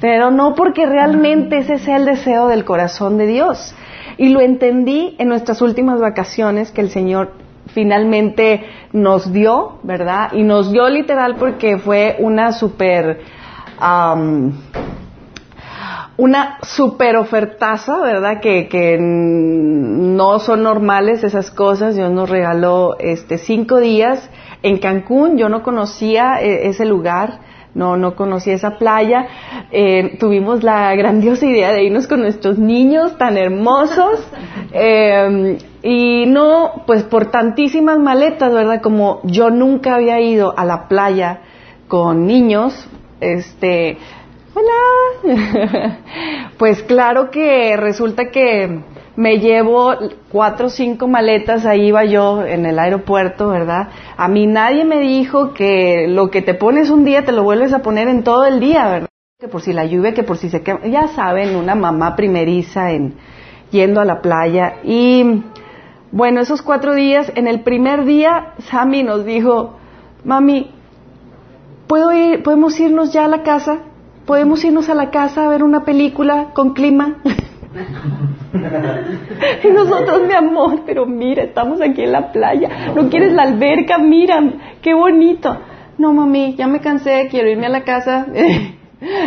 Pero 0.00 0.30
no 0.30 0.54
porque 0.54 0.86
realmente 0.86 1.58
ese 1.58 1.78
sea 1.78 1.96
el 1.96 2.04
deseo 2.04 2.48
del 2.48 2.64
corazón 2.64 3.16
de 3.16 3.26
Dios. 3.26 3.74
Y 4.18 4.28
lo 4.30 4.40
entendí 4.40 5.14
en 5.18 5.28
nuestras 5.28 5.60
últimas 5.62 6.00
vacaciones 6.00 6.70
que 6.70 6.80
el 6.80 6.90
Señor 6.90 7.32
finalmente 7.68 8.64
nos 8.92 9.32
dio, 9.32 9.78
¿verdad? 9.82 10.32
Y 10.32 10.42
nos 10.42 10.72
dio 10.72 10.88
literal 10.88 11.36
porque 11.36 11.78
fue 11.78 12.16
una 12.20 12.52
super, 12.52 13.20
una 16.16 16.58
super 16.62 17.16
ofertaza, 17.16 18.00
¿verdad? 18.00 18.40
Que, 18.40 18.68
que 18.68 18.96
no 18.98 20.38
son 20.38 20.62
normales 20.62 21.24
esas 21.24 21.50
cosas. 21.50 21.94
Dios 21.94 22.10
nos 22.10 22.30
regaló 22.30 22.96
este 22.98 23.38
cinco 23.38 23.78
días 23.80 24.30
en 24.62 24.78
Cancún. 24.78 25.36
Yo 25.36 25.48
no 25.48 25.62
conocía 25.62 26.40
eh, 26.40 26.68
ese 26.68 26.86
lugar 26.86 27.40
no, 27.76 27.98
no 27.98 28.16
conocí 28.16 28.50
esa 28.50 28.78
playa. 28.78 29.26
Eh, 29.70 30.16
tuvimos 30.18 30.64
la 30.64 30.94
grandiosa 30.96 31.44
idea 31.44 31.72
de 31.72 31.84
irnos 31.84 32.06
con 32.06 32.20
nuestros 32.20 32.58
niños 32.58 33.16
tan 33.18 33.36
hermosos. 33.36 34.26
Eh, 34.78 35.58
y 35.82 36.26
no, 36.26 36.82
pues 36.86 37.04
por 37.04 37.30
tantísimas 37.30 37.98
maletas, 37.98 38.52
¿verdad? 38.52 38.82
Como 38.82 39.20
yo 39.22 39.48
nunca 39.48 39.94
había 39.94 40.20
ido 40.20 40.52
a 40.58 40.66
la 40.66 40.86
playa 40.88 41.40
con 41.88 42.26
niños, 42.26 42.86
este, 43.20 43.96
hola. 44.56 45.98
pues 46.58 46.82
claro 46.82 47.30
que 47.30 47.76
resulta 47.76 48.30
que 48.30 48.80
me 49.14 49.38
llevo 49.38 49.94
cuatro 50.30 50.66
o 50.66 50.70
cinco 50.70 51.08
maletas, 51.08 51.66
ahí 51.66 51.88
iba 51.88 52.04
yo 52.04 52.44
en 52.44 52.66
el 52.66 52.78
aeropuerto, 52.78 53.48
¿verdad? 53.48 53.88
A 54.16 54.28
mí 54.28 54.46
nadie 54.46 54.84
me 54.84 55.00
dijo 55.00 55.52
que 55.52 56.06
lo 56.08 56.30
que 56.30 56.42
te 56.42 56.54
pones 56.54 56.90
un 56.90 57.04
día 57.04 57.24
te 57.24 57.32
lo 57.32 57.42
vuelves 57.42 57.72
a 57.72 57.80
poner 57.80 58.08
en 58.08 58.24
todo 58.24 58.46
el 58.46 58.60
día, 58.60 58.88
¿verdad? 58.88 59.08
Que 59.38 59.48
por 59.48 59.60
si 59.60 59.72
la 59.72 59.84
lluvia, 59.84 60.14
que 60.14 60.22
por 60.22 60.38
si 60.38 60.48
se 60.48 60.62
quema, 60.62 60.86
ya 60.86 61.08
saben, 61.08 61.56
una 61.56 61.74
mamá 61.74 62.16
primeriza 62.16 62.92
en 62.92 63.14
yendo 63.70 64.00
a 64.00 64.04
la 64.06 64.22
playa. 64.22 64.76
Y 64.84 65.42
bueno, 66.12 66.40
esos 66.40 66.62
cuatro 66.62 66.94
días, 66.94 67.30
en 67.34 67.46
el 67.46 67.60
primer 67.60 68.04
día, 68.06 68.54
Sammy 68.70 69.02
nos 69.02 69.26
dijo, 69.26 69.76
mami, 70.24 70.70
¿puedo 71.86 72.12
ir, 72.12 72.42
podemos 72.42 72.78
irnos 72.80 73.12
ya 73.12 73.26
a 73.26 73.28
la 73.28 73.42
casa? 73.42 73.80
¿Podemos 74.26 74.64
irnos 74.64 74.88
a 74.88 74.94
la 74.94 75.10
casa 75.10 75.44
a 75.44 75.48
ver 75.48 75.62
una 75.62 75.84
película 75.84 76.48
con 76.54 76.74
clima? 76.74 77.18
Y 79.62 79.68
nosotros, 79.68 80.22
mi 80.26 80.32
amor, 80.32 80.80
pero 80.86 81.04
mira, 81.04 81.42
estamos 81.42 81.80
aquí 81.80 82.02
en 82.02 82.12
la 82.12 82.32
playa. 82.32 82.92
¿No 82.94 83.08
quieres 83.10 83.32
la 83.32 83.42
alberca? 83.42 83.98
Mira, 83.98 84.42
qué 84.80 84.94
bonito. 84.94 85.56
No, 85.98 86.12
mami, 86.12 86.54
ya 86.56 86.66
me 86.66 86.80
cansé, 86.80 87.28
quiero 87.30 87.50
irme 87.50 87.66
a 87.66 87.70
la 87.70 87.84
casa. 87.84 88.26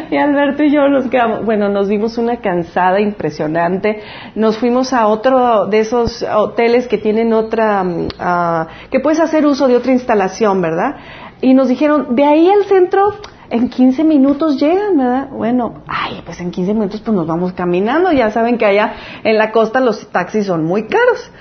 Y 0.09 0.17
Alberto 0.17 0.63
y 0.63 0.71
yo 0.71 0.89
nos 0.89 1.07
quedamos, 1.09 1.45
bueno, 1.45 1.69
nos 1.69 1.87
dimos 1.87 2.17
una 2.17 2.37
cansada 2.37 2.99
impresionante. 2.99 4.01
Nos 4.33 4.57
fuimos 4.57 4.93
a 4.93 5.05
otro 5.05 5.67
de 5.67 5.81
esos 5.81 6.23
hoteles 6.23 6.87
que 6.87 6.97
tienen 6.97 7.33
otra, 7.33 7.85
ah, 8.17 8.67
que 8.89 8.99
puedes 8.99 9.19
hacer 9.19 9.45
uso 9.45 9.67
de 9.67 9.75
otra 9.75 9.91
instalación, 9.91 10.59
¿verdad? 10.59 10.95
Y 11.41 11.53
nos 11.53 11.67
dijeron, 11.67 12.15
de 12.15 12.25
ahí 12.25 12.49
al 12.49 12.65
centro, 12.65 13.13
en 13.49 13.69
15 13.69 14.03
minutos 14.03 14.59
llegan, 14.59 14.97
¿verdad? 14.97 15.29
Bueno, 15.31 15.81
ay, 15.87 16.21
pues 16.25 16.39
en 16.39 16.51
15 16.51 16.73
minutos 16.73 17.01
pues 17.01 17.15
nos 17.15 17.27
vamos 17.27 17.53
caminando, 17.53 18.11
ya 18.11 18.31
saben 18.31 18.57
que 18.57 18.65
allá 18.65 18.93
en 19.23 19.37
la 19.37 19.51
costa 19.51 19.79
los 19.79 20.07
taxis 20.09 20.45
son 20.45 20.63
muy 20.65 20.87
caros. 20.87 21.31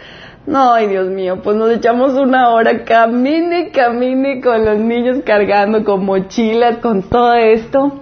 No, 0.46 0.72
ay 0.72 0.86
Dios 0.86 1.08
mío, 1.08 1.42
pues 1.42 1.56
nos 1.56 1.70
echamos 1.70 2.14
una 2.14 2.50
hora, 2.50 2.84
camine, 2.84 3.70
camine 3.70 4.40
con 4.40 4.64
los 4.64 4.78
niños 4.78 5.18
cargando 5.24 5.84
con 5.84 6.04
mochilas, 6.06 6.78
con 6.78 7.02
todo 7.02 7.34
esto. 7.34 8.00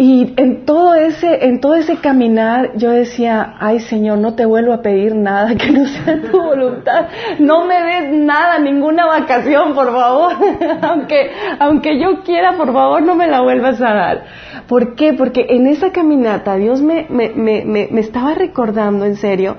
Y 0.00 0.32
en 0.36 0.64
todo 0.64 0.94
ese, 0.94 1.46
en 1.46 1.60
todo 1.60 1.74
ese 1.74 1.96
caminar, 1.96 2.70
yo 2.76 2.90
decía, 2.90 3.56
ay 3.58 3.80
Señor, 3.80 4.18
no 4.18 4.34
te 4.34 4.46
vuelvo 4.46 4.72
a 4.72 4.80
pedir 4.80 5.16
nada 5.16 5.56
que 5.56 5.72
no 5.72 5.86
sea 5.86 6.22
tu 6.22 6.40
voluntad. 6.40 7.08
No 7.40 7.64
me 7.64 7.82
des 7.82 8.12
nada, 8.12 8.60
ninguna 8.60 9.06
vacación, 9.06 9.74
por 9.74 9.90
favor. 9.90 10.34
aunque, 10.82 11.32
aunque 11.58 12.00
yo 12.00 12.22
quiera, 12.22 12.56
por 12.56 12.72
favor, 12.72 13.02
no 13.02 13.16
me 13.16 13.26
la 13.26 13.40
vuelvas 13.40 13.80
a 13.82 13.92
dar. 13.92 14.24
¿Por 14.68 14.94
qué? 14.94 15.14
Porque 15.14 15.46
en 15.48 15.66
esa 15.66 15.90
caminata 15.90 16.54
Dios 16.54 16.80
me, 16.80 17.06
me, 17.08 17.30
me, 17.30 17.88
me 17.90 18.00
estaba 18.00 18.34
recordando, 18.34 19.04
en 19.04 19.16
serio, 19.16 19.56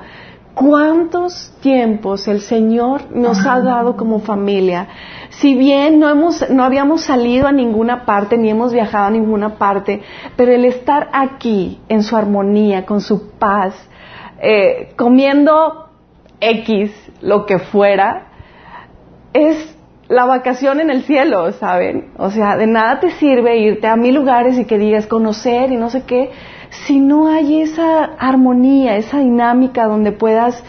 cuántos 0.59 1.53
tiempos 1.61 2.27
el 2.27 2.41
Señor 2.41 3.15
nos 3.15 3.45
ha 3.45 3.61
dado 3.61 3.95
como 3.95 4.19
familia. 4.19 4.89
Si 5.29 5.55
bien 5.55 5.99
no, 5.99 6.09
hemos, 6.09 6.49
no 6.49 6.65
habíamos 6.65 7.03
salido 7.03 7.47
a 7.47 7.53
ninguna 7.53 8.03
parte, 8.05 8.37
ni 8.37 8.49
hemos 8.49 8.73
viajado 8.73 9.05
a 9.05 9.09
ninguna 9.09 9.57
parte, 9.57 10.01
pero 10.35 10.51
el 10.51 10.65
estar 10.65 11.07
aquí 11.13 11.79
en 11.87 12.03
su 12.03 12.17
armonía, 12.17 12.85
con 12.85 12.99
su 12.99 13.31
paz, 13.37 13.73
eh, 14.41 14.91
comiendo 14.97 15.91
X, 16.41 16.91
lo 17.21 17.45
que 17.45 17.59
fuera, 17.59 18.27
es 19.31 19.77
la 20.09 20.25
vacación 20.25 20.81
en 20.81 20.89
el 20.89 21.03
cielo, 21.03 21.53
¿saben? 21.53 22.11
O 22.17 22.31
sea, 22.31 22.57
de 22.57 22.67
nada 22.67 22.99
te 22.99 23.11
sirve 23.11 23.59
irte 23.59 23.87
a 23.87 23.95
mil 23.95 24.15
lugares 24.15 24.57
y 24.57 24.65
que 24.65 24.77
digas 24.77 25.07
conocer 25.07 25.71
y 25.71 25.77
no 25.77 25.89
sé 25.89 26.03
qué, 26.03 26.31
si 26.69 26.99
no 26.99 27.27
hay 27.27 27.61
esa 27.61 28.03
armonía, 28.03 28.97
esa 28.97 29.19
dinámica 29.19 29.85
donde 29.85 30.11
puedas 30.11 30.63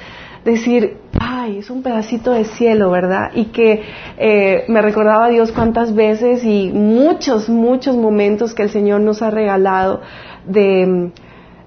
decir, 0.44 0.96
ay, 1.18 1.59
es 1.59 1.70
un 1.70 1.82
pedacito 1.82 2.32
de 2.32 2.44
cielo, 2.44 2.90
¿verdad? 2.90 3.32
Y 3.34 3.46
que 3.46 3.82
eh, 4.18 4.64
me 4.68 4.80
recordaba 4.80 5.26
a 5.26 5.28
Dios 5.28 5.53
cuántas 5.53 5.94
veces 5.94 6.44
y 6.44 6.70
muchos, 6.72 7.48
muchos 7.48 7.96
momentos 7.96 8.55
que 8.55 8.62
el 8.62 8.70
Señor 8.70 9.03
nos 9.03 9.20
ha 9.22 9.30
regalado 9.30 10.01
de, 10.46 11.11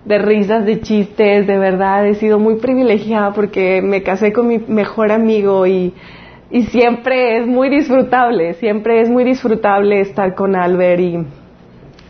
de 0.05 0.17
risas, 0.17 0.65
de 0.65 0.81
chistes, 0.81 1.45
de 1.45 1.57
verdad. 1.57 2.07
He 2.07 2.15
sido 2.15 2.39
muy 2.39 2.55
privilegiada 2.55 3.33
porque 3.33 3.81
me 3.83 4.01
casé 4.01 4.33
con 4.33 4.47
mi 4.47 4.57
mejor 4.57 5.11
amigo 5.11 5.67
y, 5.67 5.93
y 6.49 6.63
siempre 6.63 7.37
es 7.37 7.45
muy 7.45 7.69
disfrutable, 7.69 8.55
siempre 8.55 9.01
es 9.01 9.09
muy 9.09 9.23
disfrutable 9.23 10.01
estar 10.01 10.33
con 10.33 10.55
Albert 10.55 10.99
y, 10.99 11.25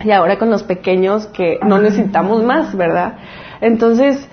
y 0.03 0.11
ahora 0.11 0.37
con 0.37 0.49
los 0.49 0.63
pequeños 0.63 1.27
que 1.27 1.59
no 1.65 1.79
necesitamos 1.79 2.43
más, 2.43 2.75
¿verdad? 2.75 3.17
Entonces, 3.61 4.27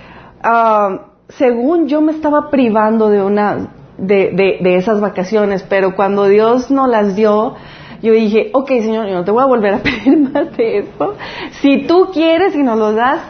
uh, 0.44 0.98
según 1.28 1.88
yo 1.88 2.00
me 2.00 2.12
estaba 2.12 2.50
privando 2.50 3.08
de 3.08 3.22
una 3.22 3.68
de, 3.98 4.58
de, 4.60 4.76
esas 4.76 5.00
vacaciones, 5.00 5.62
pero 5.62 5.94
cuando 5.94 6.26
Dios 6.26 6.70
nos 6.70 6.88
las 6.88 7.14
dio, 7.14 7.54
yo 8.02 8.12
dije, 8.12 8.50
ok 8.52 8.68
Señor, 8.68 9.08
yo 9.08 9.14
no 9.14 9.24
te 9.24 9.30
voy 9.30 9.42
a 9.42 9.46
volver 9.46 9.74
a 9.74 9.78
pedir 9.82 10.18
más 10.18 10.56
de 10.56 10.78
esto. 10.78 11.14
Si 11.60 11.86
tú 11.86 12.08
quieres 12.12 12.54
y 12.54 12.62
nos 12.62 12.78
lo 12.78 12.92
das, 12.92 13.22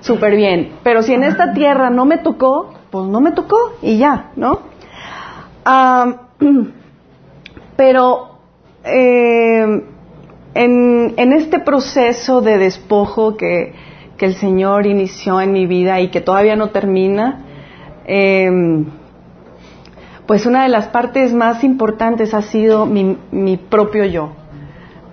súper 0.00 0.36
bien. 0.36 0.72
Pero 0.82 1.02
si 1.02 1.14
en 1.14 1.24
esta 1.24 1.52
tierra 1.52 1.90
no 1.90 2.04
me 2.04 2.18
tocó, 2.18 2.72
pues 2.90 3.06
no 3.06 3.20
me 3.20 3.32
tocó 3.32 3.56
y 3.82 3.98
ya, 3.98 4.30
¿no? 4.36 4.60
pero 7.76 8.38
eh, 8.84 9.84
en, 10.54 11.32
este 11.32 11.60
proceso 11.60 12.40
de 12.40 12.58
despojo 12.58 13.36
que, 13.36 13.72
que 14.16 14.26
el 14.26 14.34
Señor 14.34 14.86
inició 14.86 15.40
en 15.40 15.52
mi 15.52 15.66
vida 15.66 16.00
y 16.00 16.08
que 16.08 16.20
todavía 16.20 16.56
no 16.56 16.70
termina, 16.70 17.44
em, 18.06 18.86
pues 20.26 20.44
una 20.44 20.64
de 20.64 20.68
las 20.68 20.88
partes 20.88 21.32
más 21.32 21.64
importantes 21.64 22.34
ha 22.34 22.42
sido 22.42 22.86
mi, 22.86 23.56
propio 23.56 24.04
yo. 24.04 24.32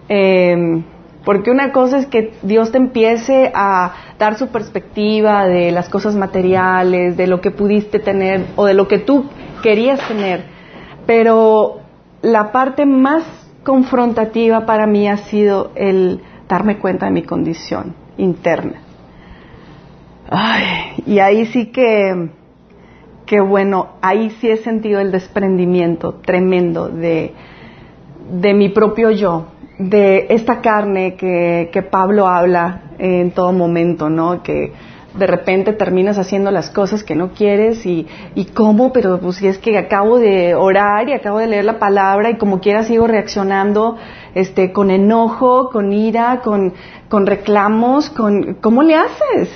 Em, 0.10 0.84
porque 1.24 1.50
una 1.52 1.72
cosa 1.72 1.98
es 1.98 2.06
que 2.06 2.34
Dios 2.44 2.72
te 2.72 2.78
empiece 2.78 3.52
a 3.56 3.94
dar 4.20 4.38
su 4.38 4.50
perspectiva 4.50 5.48
de 5.48 5.72
las 5.72 5.90
cosas 5.90 6.16
materiales, 6.16 7.18
de 7.18 7.28
lo 7.28 7.42
que 7.42 7.50
pudiste 7.50 8.00
tener 8.00 8.46
o 8.56 8.66
de 8.66 8.74
lo 8.74 8.88
que 8.88 9.00
tú 9.00 9.26
querías 9.64 10.06
tener. 10.08 10.46
Pero 11.08 11.80
la 12.22 12.52
parte 12.52 12.86
más 12.86 13.45
confrontativa 13.66 14.66
para 14.66 14.88
mí 14.88 15.10
ha 15.10 15.18
sido 15.18 15.72
el 15.76 16.22
darme 16.48 16.78
cuenta 16.78 17.08
de 17.08 17.12
mi 17.12 17.24
condición 17.24 17.94
interna. 18.18 18.82
Ay, 20.30 21.04
y 21.06 21.20
ahí 21.20 21.46
sí 21.48 21.72
que, 21.72 22.30
que 23.26 23.42
bueno, 23.42 23.90
ahí 24.02 24.30
sí 24.40 24.50
he 24.50 24.58
sentido 24.58 25.02
el 25.02 25.12
desprendimiento 25.12 26.14
tremendo 26.14 26.88
de, 26.88 27.34
de 28.32 28.54
mi 28.54 28.70
propio 28.70 29.12
yo, 29.12 29.48
de 29.78 30.28
esta 30.30 30.62
carne 30.62 31.16
que, 31.16 31.70
que 31.74 31.82
Pablo 31.82 32.28
habla 32.28 32.84
en 32.98 33.32
todo 33.32 33.52
momento, 33.52 34.10
¿no? 34.10 34.42
Que 34.42 34.72
de 35.18 35.28
repente 35.28 35.74
terminas 35.74 36.18
haciendo 36.18 36.52
las 36.52 36.70
cosas 36.70 37.04
que 37.04 37.16
no 37.16 37.32
quieres 37.32 37.86
y, 37.86 38.08
y 38.36 38.46
cómo, 38.46 38.92
pero 38.92 39.20
pues 39.20 39.38
si 39.38 39.48
es 39.48 39.58
que 39.58 39.78
acabo 39.78 40.20
de 40.20 40.56
orar 40.56 41.08
y 41.10 41.14
acabo 41.14 41.40
de 41.40 41.48
leer 41.48 41.66
la 41.66 41.80
palabra 41.80 42.30
y 42.30 42.38
como 42.38 42.60
quiera 42.60 42.84
sigo 42.84 43.08
reaccionando 43.08 43.98
este, 44.34 44.74
con 44.74 44.92
enojo, 44.92 45.70
con 45.70 45.94
ira, 45.94 46.42
con, 46.44 46.74
con 47.08 47.26
reclamos, 47.26 48.10
con, 48.10 48.56
¿cómo 48.56 48.84
le 48.84 48.96
haces? 48.96 49.50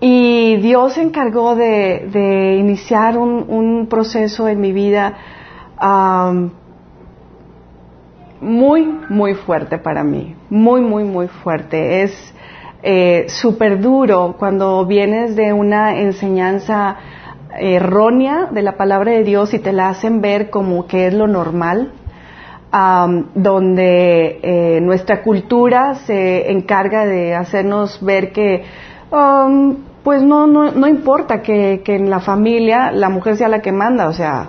Y 0.00 0.56
Dios 0.56 0.94
se 0.94 1.02
encargó 1.02 1.54
de, 1.54 2.56
iniciar 2.58 3.16
un, 3.16 3.86
proceso 3.88 4.48
en 4.48 4.60
mi 4.60 4.72
vida 4.72 5.14
muy, 8.40 8.86
muy 9.08 9.34
fuerte 9.34 9.78
para 9.78 10.04
mí, 10.04 10.34
muy, 10.50 10.80
muy, 10.82 11.04
muy 11.04 11.28
fuerte. 11.28 12.02
Es 12.02 12.34
eh, 12.82 13.26
súper 13.28 13.80
duro 13.80 14.36
cuando 14.38 14.84
vienes 14.86 15.36
de 15.36 15.52
una 15.52 15.98
enseñanza 15.98 16.96
errónea 17.58 18.48
de 18.50 18.62
la 18.62 18.76
palabra 18.76 19.12
de 19.12 19.24
Dios 19.24 19.54
y 19.54 19.58
te 19.58 19.72
la 19.72 19.88
hacen 19.88 20.20
ver 20.20 20.50
como 20.50 20.86
que 20.86 21.06
es 21.06 21.14
lo 21.14 21.26
normal, 21.26 21.92
donde 23.34 24.40
eh, 24.42 24.80
nuestra 24.82 25.22
cultura 25.22 25.94
se 25.94 26.50
encarga 26.50 27.06
de 27.06 27.34
hacernos 27.34 28.04
ver 28.04 28.32
que 28.32 28.64
Um, 29.10 29.84
pues 30.02 30.22
no, 30.22 30.46
no, 30.46 30.72
no 30.72 30.88
importa 30.88 31.42
que, 31.42 31.82
que, 31.84 31.94
en 31.94 32.10
la 32.10 32.20
familia 32.20 32.90
la 32.90 33.08
mujer 33.08 33.36
sea 33.36 33.48
la 33.48 33.62
que 33.62 33.70
manda, 33.70 34.08
o 34.08 34.12
sea, 34.12 34.48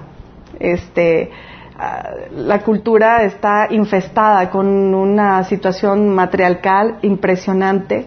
este, 0.59 1.29
la 2.35 2.59
cultura 2.59 3.23
está 3.23 3.67
infestada 3.69 4.49
con 4.49 4.67
una 4.95 5.43
situación 5.43 6.09
matriarcal 6.09 6.97
impresionante. 7.01 8.05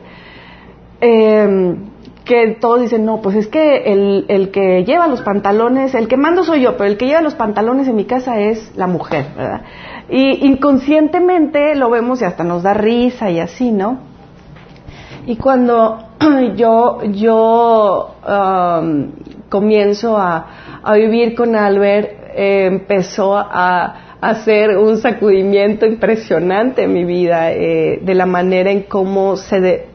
Eh, 1.01 1.77
que 2.31 2.59
todos 2.61 2.81
dicen, 2.81 3.05
no, 3.05 3.21
pues 3.21 3.35
es 3.35 3.49
que 3.49 3.93
el, 3.93 4.27
el, 4.29 4.53
que 4.53 4.85
lleva 4.85 5.09
los 5.09 5.21
pantalones, 5.23 5.95
el 5.97 6.07
que 6.07 6.17
mando 6.17 6.45
soy 6.45 6.61
yo, 6.61 6.77
pero 6.77 6.89
el 6.89 6.97
que 6.97 7.07
lleva 7.07 7.23
los 7.23 7.35
pantalones 7.35 7.89
en 7.89 7.97
mi 7.97 8.05
casa 8.05 8.39
es 8.39 8.71
la 8.77 8.87
mujer, 8.87 9.27
¿verdad? 9.37 9.63
Y 10.09 10.47
inconscientemente 10.47 11.75
lo 11.75 11.91
vemos 11.91 12.23
y 12.23 12.25
hasta 12.25 12.45
nos 12.45 12.63
da 12.63 12.73
risa 12.73 13.31
y 13.31 13.41
así, 13.41 13.73
¿no? 13.73 13.99
Y 15.27 15.37
cuando 15.37 15.99
yo, 16.57 17.03
yo 17.03 18.15
um, 18.27 19.13
comienzo 19.49 20.17
a, 20.17 20.47
vivir 20.95 21.35
con 21.35 21.57
Albert, 21.57 22.20
empezó 22.35 23.37
a, 23.37 24.07
hacer 24.21 24.77
un 24.77 24.99
sacudimiento 24.99 25.87
impresionante 25.87 26.83
en 26.83 26.93
mi 26.93 27.07
vida 27.07 27.53
eh, 27.53 28.01
de 28.03 28.15
la 28.15 28.27
manera 28.27 28.71
en 28.71 28.83
cómo 28.83 29.39
se 29.39 29.87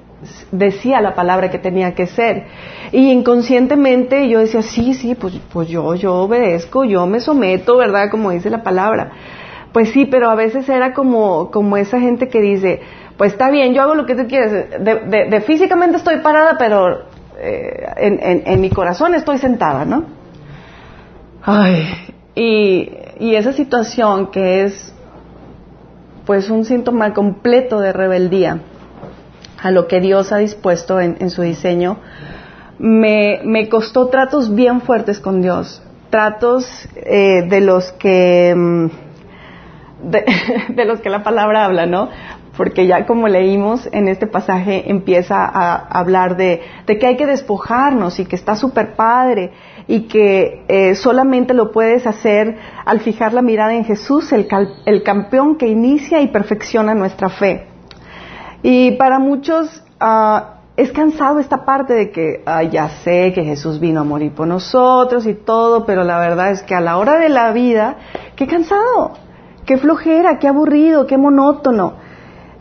decía 0.52 1.02
la 1.02 1.14
palabra 1.14 1.50
que 1.52 1.60
tenía 1.60 1.94
que 1.94 2.08
ser. 2.08 2.46
Y 2.92 3.12
inconscientemente 3.12 4.28
yo 4.28 4.40
decía, 4.40 4.62
sí, 4.62 4.94
sí, 4.94 5.16
pues, 5.16 5.40
pues 5.52 5.68
yo, 5.68 5.96
yo 5.96 6.16
obedezco, 6.16 6.84
yo 6.86 7.06
me 7.06 7.20
someto, 7.20 7.78
¿verdad? 7.78 8.10
Como 8.10 8.32
dice 8.32 8.50
la 8.50 8.64
palabra. 8.64 9.12
Pues 9.72 9.92
sí, 9.92 10.06
pero 10.06 10.30
a 10.30 10.36
veces 10.36 10.68
era 10.70 10.94
como, 10.94 11.52
como 11.52 11.78
esa 11.78 12.00
gente 12.00 12.30
que 12.30 12.40
dice, 12.40 12.82
pues 13.18 13.34
está 13.34 13.50
bien, 13.50 13.74
yo 13.74 13.82
hago 13.82 13.96
lo 13.96 14.06
que 14.06 14.16
tú 14.16 14.28
quieres. 14.28 14.70
De, 14.80 15.42
físicamente 15.42 15.98
estoy 15.98 16.20
parada, 16.20 16.56
pero 16.58 17.04
eh, 17.38 18.44
en, 18.46 18.62
mi 18.62 18.70
corazón 18.70 19.16
estoy 19.16 19.38
sentada, 19.38 19.84
¿no? 19.84 20.06
Ay, 21.44 21.86
y, 22.36 22.92
esa 23.20 23.54
situación 23.54 24.28
que 24.32 24.64
es 24.64 24.94
pues 26.26 26.50
un 26.50 26.66
síntoma 26.66 27.14
completo 27.14 27.80
de 27.80 27.94
rebeldía 27.94 28.60
a 29.62 29.72
lo 29.72 29.88
que 29.88 30.00
Dios 30.02 30.32
ha 30.32 30.38
dispuesto 30.38 31.00
en, 31.00 31.30
su 31.30 31.42
diseño, 31.42 31.98
me, 32.78 33.40
me, 33.44 33.70
costó 33.70 34.08
tratos 34.08 34.54
bien 34.54 34.82
fuertes 34.82 35.20
con 35.20 35.42
Dios, 35.42 35.82
tratos 36.10 36.68
eh, 36.96 37.44
de 37.48 37.62
los 37.62 37.92
que 37.94 38.54
mm, 38.56 38.86
de, 40.10 40.26
de, 40.70 40.86
los 40.86 41.00
que 41.00 41.10
la 41.10 41.24
palabra 41.24 41.66
habla, 41.66 41.86
¿no? 41.86 42.10
porque 42.58 42.88
ya 42.88 43.06
como 43.06 43.28
leímos 43.28 43.88
en 43.92 44.08
este 44.08 44.28
pasaje 44.28 44.90
empieza 44.90 45.46
a 45.46 45.76
hablar 45.76 46.38
de, 46.38 46.62
que 46.86 47.06
hay 47.06 47.18
que 47.18 47.26
despojarnos 47.26 48.20
y 48.20 48.26
que 48.26 48.36
está 48.36 48.56
súper 48.56 48.96
padre 48.96 49.52
y 49.88 50.08
que 50.08 50.64
eh, 50.68 50.96
solamente 50.96 51.54
lo 51.54 51.72
puedes 51.72 52.08
hacer 52.08 52.58
al 52.86 53.02
fijar 53.02 53.34
la 53.34 53.42
mirada 53.42 53.74
en 53.74 53.86
Jesús, 53.86 54.32
el, 54.34 54.48
el 54.86 55.04
campeón 55.04 55.58
que 55.58 55.68
inicia 55.68 56.22
y 56.22 56.28
perfecciona 56.28 56.96
nuestra 56.96 57.30
fe. 57.30 57.68
Y 58.64 58.94
para 58.94 59.20
muchos 59.20 59.84
uh, 60.02 60.56
es 60.76 60.92
cansado 60.92 61.40
esta 61.40 61.66
parte 61.66 61.94
de 61.94 62.12
que 62.12 62.44
ya 62.72 62.90
sé 63.04 63.32
que 63.34 63.44
Jesús 63.44 63.80
vino 63.80 64.02
a 64.02 64.04
morir 64.04 64.34
por 64.34 64.48
nosotros 64.48 65.26
y 65.26 65.34
todo, 65.34 65.86
pero 65.86 66.04
la 66.04 66.20
verdad 66.20 66.52
es 66.52 66.64
que 66.64 66.76
a 66.76 66.82
la 66.82 66.98
hora 66.98 67.18
de 67.18 67.30
la 67.30 67.52
vida, 67.52 67.98
qué 68.36 68.46
cansado, 68.46 69.14
qué 69.66 69.78
flojera, 69.78 70.38
qué 70.40 70.48
aburrido, 70.48 71.08
qué 71.08 71.18
monótono. 71.18 71.94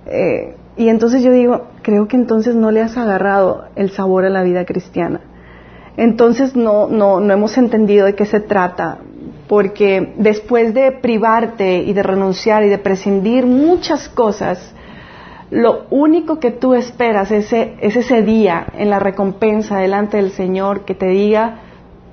Eh, 0.07 0.57
y 0.77 0.89
entonces 0.89 1.22
yo 1.22 1.33
digo, 1.33 1.68
creo 1.83 2.07
que 2.07 2.16
entonces 2.16 2.55
no 2.55 2.70
le 2.70 2.83
has 2.83 2.97
agarrado 2.97 3.64
el 3.75 3.91
sabor 3.91 4.25
a 4.25 4.31
la 4.31 4.43
vida 4.43 4.64
cristiana. 4.64 5.20
Entonces 5.97 6.57
no, 6.57 6.88
no, 6.88 7.20
no 7.20 7.32
hemos 7.32 7.57
entendido 7.57 8.07
de 8.07 8.14
qué 8.14 8.26
se 8.26 8.40
trata, 8.40 8.99
porque 9.49 10.14
después 10.16 10.74
de 10.74 10.90
privarte 10.92 11.78
y 11.78 11.92
de 11.92 12.03
renunciar 12.03 12.64
y 12.64 12.68
de 12.68 12.78
prescindir 12.78 13.47
muchas 13.47 14.09
cosas, 14.09 14.74
lo 15.51 15.86
único 15.90 16.40
que 16.40 16.51
tú 16.51 16.74
esperas 16.74 17.30
es 17.30 17.47
ese, 17.47 17.74
es 17.80 17.95
ese 17.95 18.22
día 18.22 18.66
en 18.76 18.90
la 18.90 18.99
recompensa 18.99 19.78
delante 19.78 20.16
del 20.16 20.32
Señor 20.32 20.84
que 20.84 20.95
te 20.95 21.07
diga, 21.07 21.61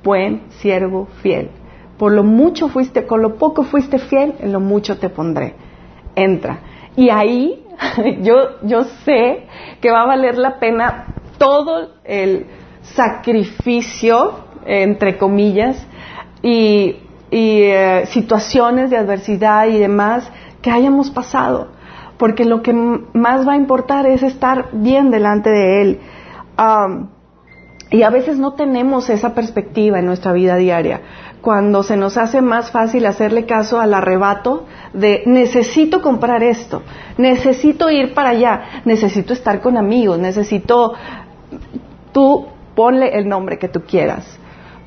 buen 0.03 0.43
siervo 0.59 1.07
fiel. 1.21 1.49
Por 1.97 2.11
lo 2.11 2.23
mucho 2.23 2.67
fuiste, 2.67 3.05
con 3.05 3.21
lo 3.21 3.35
poco 3.35 3.63
fuiste 3.63 3.97
fiel, 3.97 4.35
en 4.39 4.51
lo 4.51 4.59
mucho 4.59 4.97
te 4.97 5.09
pondré. 5.09 5.55
Entra. 6.15 6.59
Y 6.95 7.09
ahí 7.09 7.65
yo, 8.21 8.61
yo 8.63 8.83
sé 9.05 9.43
que 9.79 9.89
va 9.89 10.01
a 10.01 10.05
valer 10.05 10.37
la 10.37 10.59
pena 10.59 11.15
todo 11.37 11.93
el 12.03 12.45
sacrificio, 12.81 14.45
entre 14.65 15.17
comillas, 15.17 15.85
y, 16.41 16.97
eh, 17.31 18.03
situaciones 18.07 18.89
de 18.89 18.97
adversidad 18.97 19.67
y 19.67 19.77
demás 19.77 20.29
que 20.61 20.71
hayamos 20.71 21.09
pasado, 21.09 21.69
porque 22.17 22.45
lo 22.45 22.61
que 22.61 22.73
más 22.73 23.47
va 23.47 23.53
a 23.53 23.55
importar 23.55 24.05
es 24.05 24.21
estar 24.23 24.69
bien 24.73 25.11
delante 25.11 25.49
de 25.49 25.81
Él. 25.81 25.99
y 27.89 28.03
a 28.03 28.09
veces 28.09 28.37
no 28.37 28.53
tenemos 28.53 29.09
esa 29.09 29.33
perspectiva 29.33 29.99
en 29.99 30.05
nuestra 30.05 30.31
vida 30.31 30.55
diaria, 30.55 31.01
cuando 31.41 31.83
se 31.83 31.97
nos 31.97 32.17
hace 32.17 32.41
más 32.41 32.71
fácil 32.71 33.05
hacerle 33.05 33.45
caso 33.45 33.81
al 33.81 33.93
arrebato 33.93 34.65
de 34.93 35.23
necesito 35.25 36.01
comprar 36.01 36.43
esto, 36.43 36.83
necesito 37.17 37.89
ir 37.89 38.13
para 38.13 38.29
allá, 38.29 38.61
necesito 38.85 39.33
estar 39.33 39.59
con 39.59 39.75
amigos, 39.75 40.19
necesito 40.19 40.93
tú 42.13 42.47
ponle 42.75 43.17
el 43.17 43.27
nombre 43.27 43.57
que 43.57 43.67
tú 43.67 43.81
quieras, 43.81 44.25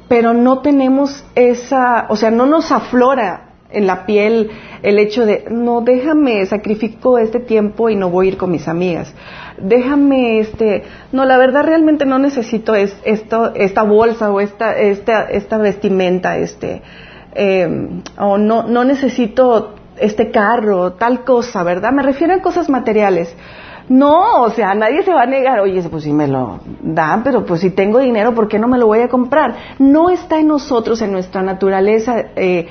pero 0.09 0.35
no 0.35 0.61
tenemos 0.61 1.25
esa, 1.35 2.07
o 2.09 2.17
sea, 2.17 2.31
no 2.31 2.47
nos 2.47 2.71
aflora 2.73 3.55
en 3.71 3.87
la 3.87 4.07
piel 4.07 4.51
el 4.83 4.99
hecho 4.99 5.27
de, 5.27 5.47
no, 5.51 5.81
déjame, 5.81 6.45
sacrifico 6.47 7.19
este 7.19 7.41
tiempo 7.41 7.91
y 7.91 7.97
no 7.97 8.11
voy 8.11 8.27
a 8.27 8.31
ir 8.31 8.37
con 8.37 8.51
mis 8.51 8.69
amigas. 8.69 9.13
Déjame, 9.59 10.41
este, 10.41 10.85
no, 11.13 11.25
la 11.25 11.37
verdad 11.37 11.65
realmente 11.65 12.07
no 12.07 12.19
necesito 12.19 12.75
es, 12.75 12.97
esto, 13.05 13.55
esta 13.55 13.83
bolsa 13.83 14.31
o 14.31 14.41
esta, 14.41 14.77
esta, 14.79 15.25
esta 15.25 15.59
vestimenta, 15.59 16.37
este, 16.37 16.83
em, 17.35 18.03
o 18.19 18.39
no, 18.39 18.65
no 18.65 18.85
necesito 18.85 19.75
este 19.99 20.31
carro, 20.31 20.93
tal 20.95 21.25
cosa, 21.25 21.63
¿verdad? 21.63 21.93
Me 21.93 22.03
refiero 22.03 22.35
a 22.35 22.43
cosas 22.43 22.69
materiales. 22.69 23.35
No, 23.89 24.43
o 24.43 24.51
sea, 24.51 24.75
nadie 24.75 25.03
se 25.03 25.13
va 25.13 25.23
a 25.23 25.27
negar, 25.27 25.61
oye, 25.61 25.83
pues 25.83 26.05
si 26.05 26.13
me 26.13 26.27
lo 26.27 26.61
dan, 26.83 27.23
pero 27.23 27.45
pues 27.45 27.61
si 27.61 27.71
tengo 27.71 27.99
dinero, 27.99 28.35
¿por 28.35 28.49
qué 28.49 28.59
no 28.59 28.67
me 28.67 28.79
lo 28.79 28.87
voy 28.87 29.01
a 29.01 29.09
comprar? 29.09 29.57
No 29.79 30.09
está 30.09 30.39
en 30.39 30.49
nosotros, 30.49 31.03
en 31.03 31.13
nuestra 31.13 31.43
naturaleza, 31.43 32.17
eh, 32.37 32.67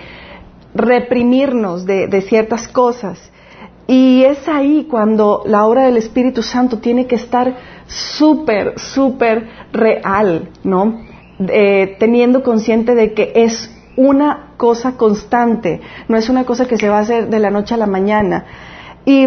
reprimirnos 0.74 1.86
de, 1.86 2.08
de 2.08 2.22
ciertas 2.22 2.68
cosas. 2.68 3.32
Y 3.86 4.24
es 4.24 4.48
ahí 4.48 4.88
cuando 4.90 5.44
la 5.46 5.66
obra 5.66 5.84
del 5.84 5.98
Espíritu 5.98 6.42
Santo 6.42 6.80
tiene 6.80 7.06
que 7.06 7.16
estar 7.16 7.58
súper, 7.86 8.80
súper 8.80 9.50
real, 9.72 10.50
¿no? 10.64 11.02
Eh, 11.40 11.96
teniendo 12.00 12.44
consciente 12.44 12.96
de 12.96 13.14
que 13.14 13.34
es 13.36 13.70
una 13.98 14.54
cosa 14.58 14.98
constante, 14.98 15.82
no 16.08 16.18
es 16.18 16.30
una 16.30 16.46
cosa 16.46 16.68
que 16.68 16.78
se 16.78 16.90
va 16.90 16.98
a 16.98 17.02
hacer 17.02 17.30
de 17.30 17.40
la 17.40 17.52
noche 17.52 17.74
a 17.76 17.78
la 17.78 17.88
mañana. 17.88 18.46
Y 19.06 19.26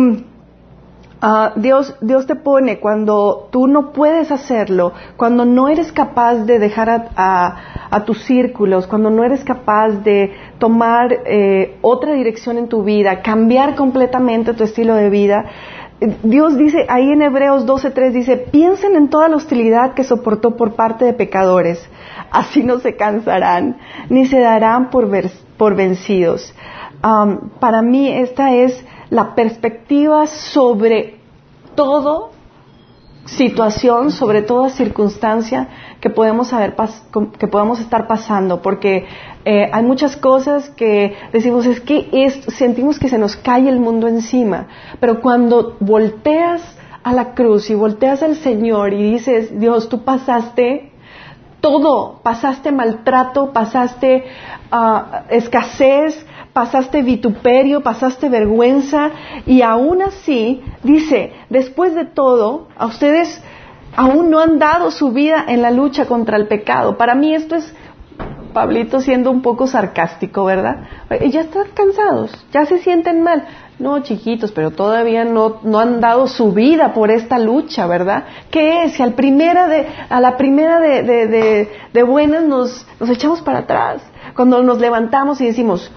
Ah, 1.28 1.54
Dios, 1.56 1.92
Dios 2.00 2.24
te 2.28 2.36
pone 2.36 2.78
cuando 2.78 3.48
tú 3.50 3.66
no 3.66 3.90
puedes 3.90 4.30
hacerlo, 4.30 4.92
cuando 5.16 5.44
no 5.44 5.66
eres 5.66 5.90
capaz 5.90 6.44
de 6.44 6.60
dejar 6.60 7.10
a, 7.16 8.04
tus 8.04 8.22
círculos, 8.26 8.86
cuando 8.86 9.10
no 9.10 9.24
eres 9.24 9.42
capaz 9.42 9.88
de 10.04 10.30
tomar 10.60 11.12
eh, 11.26 11.78
otra 11.82 12.12
dirección 12.12 12.58
en 12.58 12.68
tu 12.68 12.84
vida, 12.84 13.22
cambiar 13.22 13.74
completamente 13.74 14.54
tu 14.54 14.62
estilo 14.62 14.94
de 14.94 15.10
vida. 15.10 15.46
Dios 16.22 16.56
dice 16.56 16.86
ahí 16.88 17.10
en 17.10 17.22
Hebreos 17.22 17.66
12:3 17.66 18.12
dice, 18.12 18.36
piensen 18.36 18.94
en 18.94 19.08
toda 19.08 19.28
la 19.28 19.34
hostilidad 19.34 19.94
que 19.94 20.04
soportó 20.04 20.56
por 20.56 20.76
parte 20.76 21.06
de 21.06 21.12
pecadores, 21.12 21.84
así 22.30 22.62
no 22.62 22.78
se 22.78 22.94
cansarán 22.94 23.78
ni 24.10 24.26
se 24.26 24.38
darán 24.38 24.90
por, 24.90 25.08
por 25.56 25.74
vencidos. 25.74 26.54
para 27.58 27.82
mí 27.82 28.12
esta 28.12 28.54
es 28.54 28.86
la 29.10 29.34
perspectiva 29.34 30.26
sobre 30.26 31.15
todo 31.76 32.30
situación, 33.26 34.10
sobre 34.12 34.42
toda 34.42 34.70
circunstancia 34.70 35.68
que 36.00 36.10
podemos, 36.10 36.52
que 37.38 37.48
podemos 37.48 37.80
estar 37.80 38.06
pasando, 38.06 38.62
porque 38.62 39.06
eh, 39.44 39.68
hay 39.72 39.84
muchas 39.84 40.16
cosas 40.16 40.70
que 40.70 41.14
decimos, 41.32 41.66
es 41.66 41.80
que 41.80 42.30
sentimos 42.48 42.98
que 42.98 43.08
se 43.08 43.18
nos 43.18 43.36
cae 43.36 43.68
el 43.68 43.80
mundo 43.80 44.08
encima, 44.08 44.68
pero 45.00 45.20
cuando 45.20 45.76
volteas 45.80 46.62
a 47.02 47.12
la 47.12 47.34
cruz 47.34 47.70
y 47.70 47.74
volteas 47.74 48.22
al 48.22 48.36
Señor 48.36 48.92
y 48.92 49.12
dices, 49.12 49.58
Dios, 49.58 49.88
tú 49.88 50.04
pasaste 50.04 50.92
todo, 51.60 52.20
pasaste 52.22 52.70
maltrato, 52.70 53.52
pasaste 53.52 54.24
ah, 54.70 55.24
escasez, 55.30 56.24
pasaste 56.56 57.02
vituperio, 57.02 57.82
pasaste 57.82 58.30
vergüenza 58.30 59.10
y 59.44 59.60
aún 59.60 60.00
así, 60.00 60.62
dice, 60.82 61.34
después 61.50 61.94
de 61.94 62.06
todo, 62.06 62.68
a 62.78 62.86
ustedes 62.86 63.42
aún 63.94 64.30
no 64.30 64.40
han 64.40 64.58
dado 64.58 64.90
su 64.90 65.12
vida 65.12 65.44
en 65.48 65.60
la 65.60 65.70
lucha 65.70 66.06
contra 66.06 66.38
el 66.38 66.48
pecado. 66.48 66.96
Para 66.96 67.14
mí 67.14 67.34
esto 67.34 67.56
es 67.56 67.74
Pablito 68.54 69.02
siendo 69.02 69.30
un 69.30 69.42
poco 69.42 69.66
sarcástico, 69.66 70.46
¿verdad? 70.46 70.84
Ya 71.30 71.42
están 71.42 71.66
cansados, 71.74 72.32
ya 72.50 72.64
se 72.64 72.78
sienten 72.78 73.22
mal. 73.22 73.44
No, 73.78 73.98
chiquitos, 74.00 74.50
pero 74.50 74.70
todavía 74.70 75.26
no, 75.26 75.58
no 75.62 75.78
han 75.78 76.00
dado 76.00 76.26
su 76.26 76.52
vida 76.52 76.94
por 76.94 77.10
esta 77.10 77.38
lucha, 77.38 77.86
¿verdad? 77.86 78.24
¿Qué 78.50 78.84
es? 78.84 78.94
Si 78.94 79.02
a 79.02 79.06
la 79.08 80.36
primera 80.38 80.80
de, 80.80 81.68
buenas 82.06 82.44
nos 82.44 83.10
echamos 83.10 83.42
para 83.42 83.58
atrás. 83.58 84.00
Cuando 84.34 84.62
nos 84.62 84.78
levantamos 84.78 85.38
y 85.42 85.46
decimos, 85.46 85.92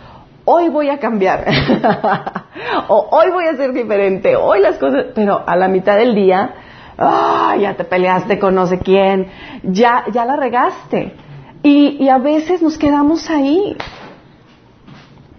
hoy 0.46 0.70
voy 0.70 0.90
a 0.90 1.00
cambiar, 1.00 1.46
o 2.88 3.08
hoy 3.12 3.32
voy 3.32 3.46
a 3.46 3.56
ser 3.56 3.74
diferente, 3.74 4.36
hoy 4.36 4.60
las 4.60 4.78
cosas, 4.78 5.06
pero 5.16 5.44
a 5.46 5.56
la 5.56 5.68
mitad 5.68 5.98
del 5.98 6.16
día, 6.16 6.54
ah, 6.98 7.56
ya 7.60 7.76
te 7.76 7.84
peleaste 7.84 8.40
con 8.40 8.56
no 8.56 8.68
sé 8.68 8.80
quién, 8.80 9.28
ya, 9.64 10.06
ya 10.12 10.26
la 10.26 10.36
regaste. 10.36 11.14
Y, 11.62 11.98
y 12.04 12.10
a 12.10 12.18
veces 12.18 12.62
nos 12.62 12.78
quedamos 12.78 13.30
ahí. 13.30 13.76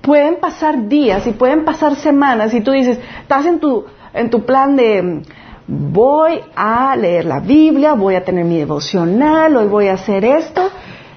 Pueden 0.02 0.36
pasar 0.40 0.88
días 0.88 1.26
y 1.26 1.32
pueden 1.32 1.64
pasar 1.64 1.94
semanas 1.96 2.52
y 2.54 2.60
tú 2.60 2.72
dices, 2.72 2.98
estás 3.20 3.46
en 3.46 3.58
tu, 3.58 3.86
en 4.12 4.30
tu 4.30 4.44
plan 4.44 4.76
de, 4.76 5.22
voy 5.70 6.40
a 6.56 6.96
leer 6.96 7.26
la 7.26 7.38
Biblia, 7.38 7.94
voy 7.94 8.16
a 8.16 8.24
tener 8.24 8.44
mi 8.44 8.58
devocional, 8.58 9.56
hoy 9.56 9.68
voy 9.68 9.88
a 9.88 9.94
hacer 9.94 10.24
esto, 10.24 10.68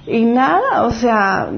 y 0.06 0.24
nada, 0.24 0.84
o 0.84 0.90
sea, 0.90 1.48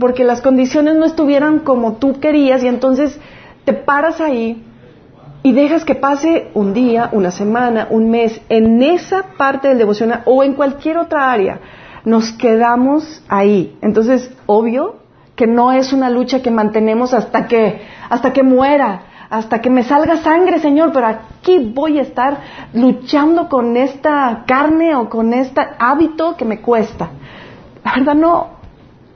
porque 0.00 0.24
las 0.24 0.40
condiciones 0.40 0.96
no 0.96 1.04
estuvieran 1.04 1.60
como 1.60 1.94
tú 1.94 2.18
querías 2.20 2.62
y 2.62 2.68
entonces 2.68 3.18
te 3.64 3.72
paras 3.72 4.20
ahí 4.20 4.64
y 5.44 5.52
dejas 5.52 5.84
que 5.84 5.94
pase 5.94 6.50
un 6.54 6.72
día, 6.72 7.08
una 7.12 7.30
semana, 7.30 7.88
un 7.90 8.10
mes, 8.10 8.40
en 8.48 8.82
esa 8.82 9.22
parte 9.36 9.68
del 9.68 9.78
devocional 9.78 10.22
o 10.24 10.42
en 10.42 10.54
cualquier 10.54 10.98
otra 10.98 11.32
área, 11.32 11.60
nos 12.04 12.32
quedamos 12.32 13.22
ahí. 13.28 13.76
Entonces, 13.82 14.30
obvio 14.46 14.96
que 15.36 15.46
no 15.46 15.72
es 15.72 15.92
una 15.92 16.10
lucha 16.10 16.42
que 16.42 16.50
mantenemos 16.50 17.14
hasta 17.14 17.46
que, 17.46 17.80
hasta 18.08 18.32
que 18.32 18.42
muera, 18.42 19.02
hasta 19.30 19.60
que 19.60 19.70
me 19.70 19.82
salga 19.82 20.18
sangre, 20.18 20.58
Señor, 20.58 20.92
pero 20.92 21.06
aquí 21.06 21.58
voy 21.58 21.98
a 21.98 22.02
estar 22.02 22.38
luchando 22.74 23.48
con 23.48 23.76
esta 23.76 24.44
carne 24.46 24.94
o 24.94 25.08
con 25.08 25.32
este 25.32 25.62
hábito 25.78 26.36
que 26.36 26.44
me 26.44 26.60
cuesta. 26.60 27.10
La 27.84 27.94
verdad 27.94 28.14
no. 28.14 28.62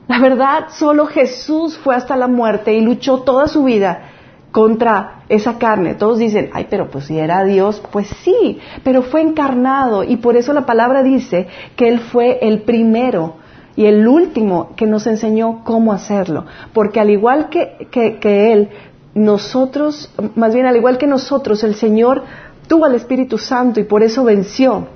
La 0.07 0.19
verdad, 0.19 0.67
solo 0.69 1.05
Jesús 1.05 1.77
fue 1.77 1.95
hasta 1.95 2.15
la 2.15 2.27
muerte 2.27 2.73
y 2.73 2.81
luchó 2.81 3.19
toda 3.19 3.47
su 3.47 3.65
vida 3.65 4.03
contra 4.51 5.23
esa 5.27 5.57
carne. 5.57 5.95
Todos 5.95 6.17
dicen, 6.17 6.49
ay, 6.53 6.67
pero 6.69 6.89
pues 6.89 7.05
si 7.05 7.19
era 7.19 7.43
Dios, 7.43 7.83
pues 7.91 8.07
sí, 8.23 8.59
pero 8.83 9.01
fue 9.01 9.21
encarnado 9.21 10.03
y 10.03 10.17
por 10.17 10.37
eso 10.37 10.53
la 10.53 10.65
palabra 10.65 11.03
dice 11.03 11.47
que 11.75 11.89
Él 11.89 11.99
fue 11.99 12.39
el 12.41 12.61
primero 12.61 13.35
y 13.75 13.85
el 13.85 14.07
último 14.07 14.71
que 14.77 14.87
nos 14.87 15.05
enseñó 15.07 15.63
cómo 15.65 15.91
hacerlo. 15.91 16.45
Porque 16.73 17.01
al 17.01 17.09
igual 17.09 17.49
que, 17.49 17.87
que, 17.91 18.17
que 18.19 18.53
Él, 18.53 18.69
nosotros, 19.13 20.11
más 20.35 20.53
bien 20.53 20.65
al 20.65 20.77
igual 20.77 20.97
que 20.97 21.07
nosotros, 21.07 21.65
el 21.65 21.75
Señor 21.75 22.23
tuvo 22.67 22.85
al 22.85 22.95
Espíritu 22.95 23.37
Santo 23.37 23.81
y 23.81 23.83
por 23.83 24.03
eso 24.03 24.23
venció. 24.23 24.87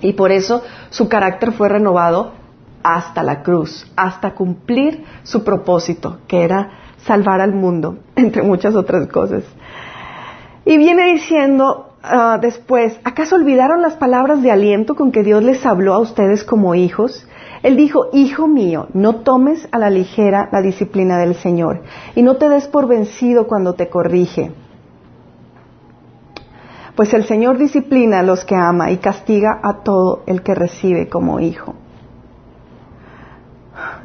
Y 0.00 0.14
por 0.14 0.32
eso 0.32 0.62
su 0.88 1.08
carácter 1.08 1.52
fue 1.52 1.68
renovado 1.68 2.41
hasta 2.82 3.22
la 3.22 3.42
cruz, 3.42 3.90
hasta 3.96 4.34
cumplir 4.34 5.04
su 5.22 5.44
propósito, 5.44 6.18
que 6.26 6.42
era 6.42 6.70
salvar 6.98 7.40
al 7.40 7.52
mundo, 7.52 7.98
entre 8.16 8.42
muchas 8.42 8.74
otras 8.74 9.08
cosas. 9.08 9.44
Y 10.64 10.76
viene 10.76 11.12
diciendo 11.12 11.96
ah, 12.02 12.38
después, 12.40 12.98
¿acaso 13.04 13.36
olvidaron 13.36 13.82
las 13.82 13.96
palabras 13.96 14.42
de 14.42 14.52
aliento 14.52 14.94
con 14.94 15.10
que 15.10 15.22
Dios 15.22 15.42
les 15.42 15.66
habló 15.66 15.94
a 15.94 15.98
ustedes 15.98 16.44
como 16.44 16.74
hijos? 16.74 17.26
Él 17.62 17.76
dijo, 17.76 18.06
Hijo 18.12 18.48
mío, 18.48 18.88
no 18.92 19.16
tomes 19.16 19.68
a 19.70 19.78
la 19.78 19.90
ligera 19.90 20.48
la 20.52 20.62
disciplina 20.62 21.18
del 21.18 21.34
Señor 21.36 21.82
y 22.14 22.22
no 22.22 22.36
te 22.36 22.48
des 22.48 22.66
por 22.68 22.88
vencido 22.88 23.46
cuando 23.46 23.74
te 23.74 23.88
corrige. 23.88 24.52
Pues 26.94 27.14
el 27.14 27.24
Señor 27.24 27.56
disciplina 27.56 28.20
a 28.20 28.22
los 28.22 28.44
que 28.44 28.54
ama 28.54 28.90
y 28.90 28.98
castiga 28.98 29.60
a 29.62 29.82
todo 29.82 30.22
el 30.26 30.42
que 30.42 30.54
recibe 30.54 31.08
como 31.08 31.40
hijo. 31.40 31.74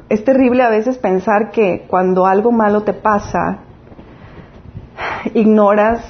Es 0.10 0.24
terrible 0.24 0.64
a 0.64 0.70
veces 0.70 0.98
pensar 0.98 1.52
que 1.52 1.86
cuando 1.88 2.26
algo 2.26 2.52
malo 2.52 2.84
te 2.84 2.94
pasa, 2.94 3.60
ignoras 5.34 6.04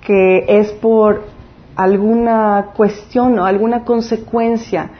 que 0.00 0.44
es 0.48 0.70
por 0.72 1.24
alguna 1.74 2.68
cuestión 2.76 3.38
o 3.38 3.44
alguna 3.44 3.84
consecuencia 3.84 4.90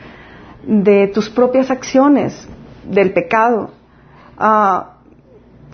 de 0.67 1.07
tus 1.09 1.31
propias 1.31 1.71
acciones, 1.71 2.49
del 2.85 3.13
pecado. 3.13 3.71
Ah, 4.37 4.97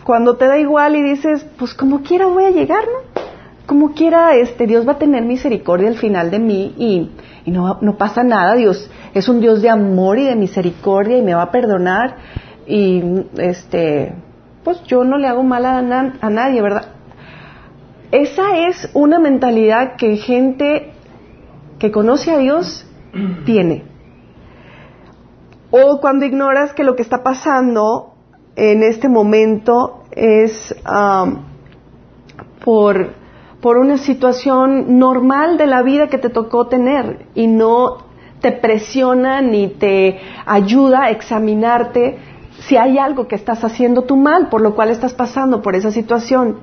cuando 0.05 0.37
te 0.37 0.47
da 0.47 0.59
igual 0.59 0.97
y 0.97 1.03
dices, 1.03 1.47
pues 1.59 1.75
como 1.75 2.03
quiera 2.03 2.27
voy 2.27 2.45
a 2.45 2.51
llegar, 2.51 2.85
¿no? 2.85 3.23
Como 3.67 3.93
quiera, 3.93 4.35
este, 4.35 4.67
Dios 4.67 4.87
va 4.87 4.93
a 4.93 4.99
tener 4.99 5.25
misericordia 5.25 5.89
al 5.89 5.97
final 5.97 6.31
de 6.31 6.39
mí 6.39 6.75
y, 6.77 7.51
no, 7.51 7.79
no 7.81 7.97
pasa 7.97 8.23
nada, 8.23 8.55
Dios 8.55 8.91
es 9.15 9.29
un 9.29 9.41
Dios 9.41 9.63
de 9.63 9.71
amor 9.71 10.19
y 10.19 10.25
de 10.25 10.37
misericordia 10.37 11.19
y 11.19 11.23
me 11.23 11.35
va 11.35 11.43
a 11.43 11.51
perdonar 11.51 12.17
y 12.67 13.03
este, 13.37 14.15
pues 14.65 14.83
yo 14.85 15.05
no 15.05 15.19
le 15.19 15.29
hago 15.29 15.43
mal 15.43 15.65
a, 15.67 15.79
a 15.79 16.31
nadie, 16.31 16.63
¿verdad? 16.63 16.87
Esa 18.11 18.69
es 18.69 18.91
una 18.95 19.19
mentalidad 19.19 19.97
que 19.97 20.17
gente 20.17 20.93
que 21.79 21.91
conoce 21.91 22.31
a 22.31 22.39
Dios 22.39 22.87
tiene. 23.45 23.85
O 25.71 26.01
cuando 26.01 26.27
ignoras 26.27 26.75
que 26.75 26.85
lo 26.85 26.95
que 26.95 27.03
está 27.03 27.23
pasando 27.23 28.13
en 28.57 28.83
este 28.83 29.09
momento 29.09 30.03
es 30.11 30.75
por, 32.63 33.15
por 33.61 33.79
una 33.79 33.97
situación 33.97 34.99
normal 34.99 35.57
de 35.57 35.67
la 35.67 35.83
vida 35.83 36.09
que 36.09 36.19
te 36.19 36.29
tocó 36.29 36.67
tener 36.69 37.27
y 37.35 37.47
no 37.47 38.12
te 38.43 38.53
presiona 38.53 39.41
ni 39.41 39.69
te 39.69 40.21
ayuda 40.45 41.05
a 41.05 41.11
examinarte 41.11 42.19
si 42.67 42.77
hay 42.77 42.99
algo 42.99 43.29
que 43.29 43.37
estás 43.37 43.65
haciendo 43.65 44.03
tú 44.03 44.17
mal, 44.17 44.49
por 44.49 44.61
lo 44.61 44.75
cual 44.75 44.91
estás 44.91 45.15
pasando 45.15 45.63
por 45.63 45.75
esa 45.75 45.91
situación. 45.91 46.59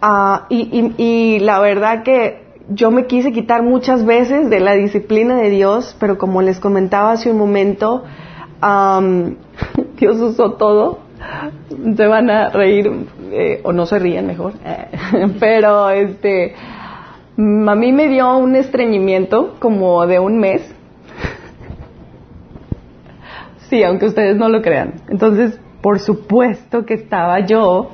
Ah, 0.00 0.46
y, 0.48 1.38
la 1.40 1.58
verdad 1.58 2.02
que 2.02 2.44
yo 2.68 2.90
me 2.90 3.06
quise 3.06 3.32
quitar 3.32 3.62
muchas 3.62 4.04
veces 4.04 4.50
de 4.50 4.60
la 4.60 4.74
disciplina 4.74 5.36
de 5.36 5.50
Dios, 5.50 5.96
pero 5.98 6.18
como 6.18 6.42
les 6.42 6.60
comentaba 6.60 7.12
hace 7.12 7.30
un 7.30 7.38
momento, 7.38 8.04
Dios 9.98 10.16
usó 10.20 10.52
todo. 10.52 11.00
Se 11.96 12.06
van 12.06 12.30
a 12.30 12.50
reír 12.50 12.90
eh, 13.32 13.60
o 13.64 13.72
no 13.72 13.86
se 13.86 13.98
ríen 13.98 14.26
mejor, 14.26 14.52
pero 15.40 15.88
este, 15.90 16.54
a 17.38 17.74
mí 17.74 17.92
me 17.92 18.08
dio 18.08 18.36
un 18.38 18.56
estreñimiento 18.56 19.56
como 19.58 20.06
de 20.06 20.18
un 20.18 20.38
mes. 20.38 20.62
sí, 23.68 23.82
aunque 23.82 24.06
ustedes 24.06 24.36
no 24.36 24.48
lo 24.48 24.62
crean. 24.62 24.94
Entonces, 25.08 25.60
por 25.82 25.98
supuesto 25.98 26.84
que 26.84 26.94
estaba 26.94 27.40
yo 27.40 27.90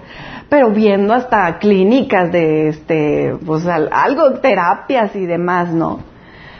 pero 0.53 0.71
viendo 0.71 1.15
hasta 1.15 1.59
clínicas 1.59 2.31
de 2.31 2.69
este, 2.69 3.35
pues 3.47 3.67
algo, 3.67 4.33
terapias 4.35 5.17
y 5.17 5.25
demás, 5.25 5.73
¿no? 5.73 6.01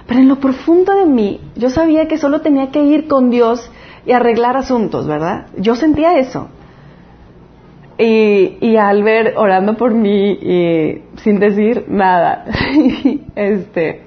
Pero 0.07 0.21
en 0.21 0.29
lo 0.29 0.37
profundo 0.37 0.95
de 0.95 1.05
mí, 1.05 1.43
yo 1.57 1.69
sabía 1.69 2.09
que 2.09 2.17
solo 2.17 2.41
tenía 2.41 2.71
que 2.71 2.83
ir 2.83 3.07
con 3.07 3.29
Dios 3.29 3.71
y 4.07 4.13
arreglar 4.13 4.57
asuntos, 4.57 5.07
¿verdad? 5.07 5.49
Yo 5.59 5.75
sentía 5.75 6.17
eso. 6.17 6.49
Y, 7.99 8.57
y 8.61 8.77
al 8.77 9.03
ver 9.03 9.35
orando 9.37 9.77
por 9.77 9.93
mí 9.95 10.33
y 10.33 11.03
sin 11.17 11.39
decir 11.39 11.85
nada, 11.89 12.47
este, 13.37 14.03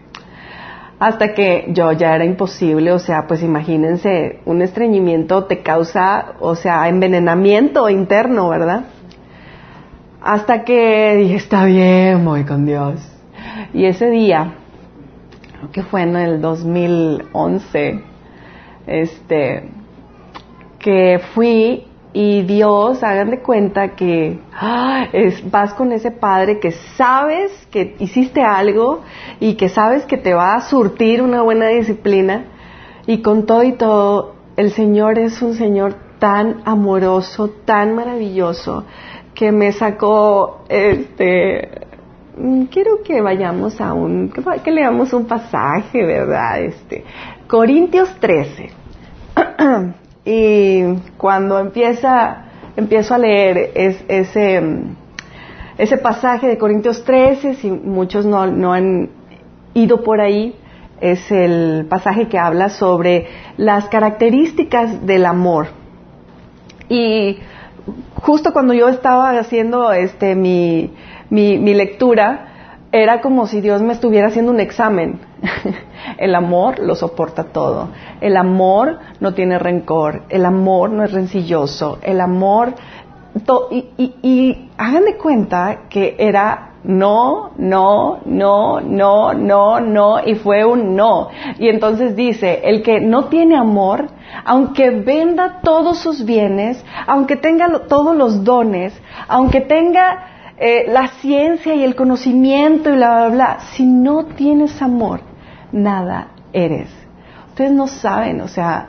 hasta 0.99 1.33
que 1.33 1.65
yo 1.69 1.91
ya 1.91 2.15
era 2.15 2.25
imposible, 2.25 2.91
o 2.91 2.99
sea, 2.99 3.27
pues 3.27 3.43
imagínense, 3.43 4.39
un 4.45 4.61
estreñimiento 4.61 5.43
te 5.45 5.61
causa, 5.61 6.33
o 6.39 6.55
sea, 6.55 6.87
envenenamiento 6.87 7.89
interno, 7.89 8.49
¿verdad? 8.49 8.85
Hasta 10.21 10.63
que 10.63 11.15
dije, 11.17 11.35
está 11.35 11.65
bien, 11.65 12.25
voy 12.25 12.45
con 12.45 12.65
Dios. 12.65 12.99
Y 13.73 13.85
ese 13.85 14.09
día, 14.09 14.53
creo 15.57 15.71
que 15.71 15.83
fue 15.83 16.01
en 16.01 16.15
el 16.15 16.41
2011, 16.41 18.01
este, 18.87 19.69
que 20.79 21.19
fui 21.33 21.85
y 22.17 22.43
Dios, 22.43 23.03
hagan 23.03 23.29
de 23.29 23.41
cuenta 23.41 23.89
que 23.89 24.39
ah, 24.53 25.05
vas 25.51 25.73
con 25.73 25.91
ese 25.91 26.11
padre 26.11 26.61
que 26.61 26.71
sabes 26.71 27.51
que 27.69 27.97
hiciste 27.99 28.41
algo 28.41 29.01
y 29.41 29.55
que 29.55 29.67
sabes 29.67 30.05
que 30.05 30.15
te 30.15 30.33
va 30.33 30.55
a 30.55 30.61
surtir 30.61 31.21
una 31.21 31.41
buena 31.41 31.67
disciplina 31.67 32.45
y 33.05 33.21
con 33.21 33.45
todo 33.45 33.63
y 33.63 33.73
todo, 33.73 34.35
el 34.55 34.71
Señor 34.71 35.19
es 35.19 35.41
un 35.41 35.55
Señor 35.55 35.95
tan 36.17 36.61
amoroso, 36.63 37.49
tan 37.65 37.93
maravilloso, 37.95 38.85
que 39.33 39.51
me 39.51 39.73
sacó, 39.73 40.63
este, 40.69 41.69
mm, 42.37 42.63
quiero 42.67 43.03
que 43.03 43.19
vayamos 43.19 43.81
a 43.81 43.91
un, 43.93 44.31
que, 44.63 44.71
leamos 44.71 45.11
un 45.11 45.25
pasaje, 45.25 46.05
¿verdad? 46.05 46.61
Este, 46.61 47.03
Corintios 47.45 48.09
13. 48.21 48.69
y 50.25 50.83
cuando 51.17 51.59
empieza, 51.59 52.45
empiezo 52.75 53.13
a 53.13 53.19
leer 53.19 53.71
ese, 53.75 54.61
ese 55.77 55.97
pasaje 55.97 56.47
de 56.47 56.57
Corintios 56.57 57.03
13, 57.05 57.55
si 57.55 57.69
muchos 57.69 58.25
no, 58.25 58.47
no 58.47 58.73
han 58.73 59.09
ido 59.75 60.03
por 60.03 60.19
ahí, 60.19 60.55
es 60.99 61.31
el 61.31 61.85
pasaje 61.87 62.27
que 62.27 62.39
habla 62.39 62.69
sobre 62.69 63.27
las 63.57 63.87
características 63.87 65.05
del 65.05 65.25
amor. 65.25 65.67
Y 66.89 67.37
justo 68.15 68.53
cuando 68.53 68.73
yo 68.73 68.89
estaba 68.89 69.37
haciendo 69.37 69.91
este, 69.91 70.35
mi, 70.35 70.91
mi, 71.29 71.73
lectura, 71.73 72.54
era 73.01 73.21
como 73.21 73.45
si 73.45 73.61
Dios 73.61 73.81
me 73.81 73.93
estuviera 73.93 74.27
haciendo 74.27 74.51
un 74.51 74.59
examen. 74.59 75.19
el 76.17 76.33
amor 76.33 76.79
lo 76.79 76.95
soporta 76.95 77.43
todo. 77.45 77.89
El 78.21 78.37
amor 78.37 78.99
no 79.19 79.33
tiene 79.33 79.59
rencor. 79.59 80.23
El 80.29 80.45
amor 80.45 80.89
no 80.91 81.03
es 81.03 81.11
rencilloso. 81.11 81.99
El 82.01 82.21
amor... 82.21 82.73
y, 83.71 83.89
y, 83.97 84.15
y 84.21 84.71
hagan 84.77 85.03
de 85.03 85.17
cuenta 85.17 85.81
que 85.89 86.15
era 86.17 86.71
no, 86.85 87.51
no, 87.57 88.19
no, 88.25 88.79
no, 88.79 89.33
no, 89.33 89.79
no, 89.79 90.19
y 90.23 90.35
fue 90.35 90.63
un 90.63 90.95
no. 90.95 91.29
Y 91.57 91.67
entonces 91.67 92.15
dice, 92.15 92.61
el 92.63 92.83
que 92.83 93.01
no 93.01 93.25
tiene 93.25 93.57
amor, 93.57 94.07
aunque 94.45 94.91
venda 94.91 95.61
todos 95.63 95.97
sus 95.97 96.23
bienes, 96.23 96.83
aunque 97.07 97.35
tenga 97.37 97.67
todos 97.87 98.15
los 98.15 98.43
dones, 98.43 98.93
aunque 99.27 99.61
tenga 99.61 100.34
eh, 100.57 100.85
la 100.87 101.07
ciencia 101.19 101.75
y 101.75 101.83
el 101.83 101.95
conocimiento 101.95 102.89
y 102.89 102.95
bla, 102.95 103.15
bla, 103.15 103.29
bla, 103.29 103.59
si 103.73 103.85
no 103.85 104.25
tienes 104.25 104.81
amor, 104.81 105.21
nada 105.71 106.29
eres. 106.53 106.89
Ustedes 107.49 107.71
no 107.71 107.87
saben, 107.87 108.41
o 108.41 108.47
sea, 108.47 108.87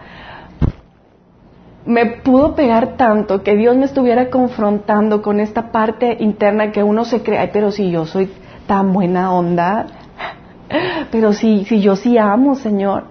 me 1.85 2.07
pudo 2.07 2.55
pegar 2.55 2.97
tanto 2.97 3.43
que 3.43 3.57
Dios 3.57 3.77
me 3.77 3.87
estuviera 3.87 4.31
confrontando 4.31 5.23
con 5.23 5.41
esta 5.41 5.71
parte 5.73 6.17
interna 6.21 6.73
que 6.73 6.83
uno 6.83 7.05
se 7.05 7.23
cree, 7.23 7.49
pero 7.49 7.71
si 7.71 7.91
yo 7.91 8.07
soy 8.07 8.31
tan 8.67 8.93
buena 8.93 9.33
onda, 9.33 9.87
pero 11.11 11.33
si, 11.33 11.65
si 11.65 11.81
yo 11.81 11.97
sí 11.97 12.19
amo, 12.19 12.55
Señor. 12.55 13.05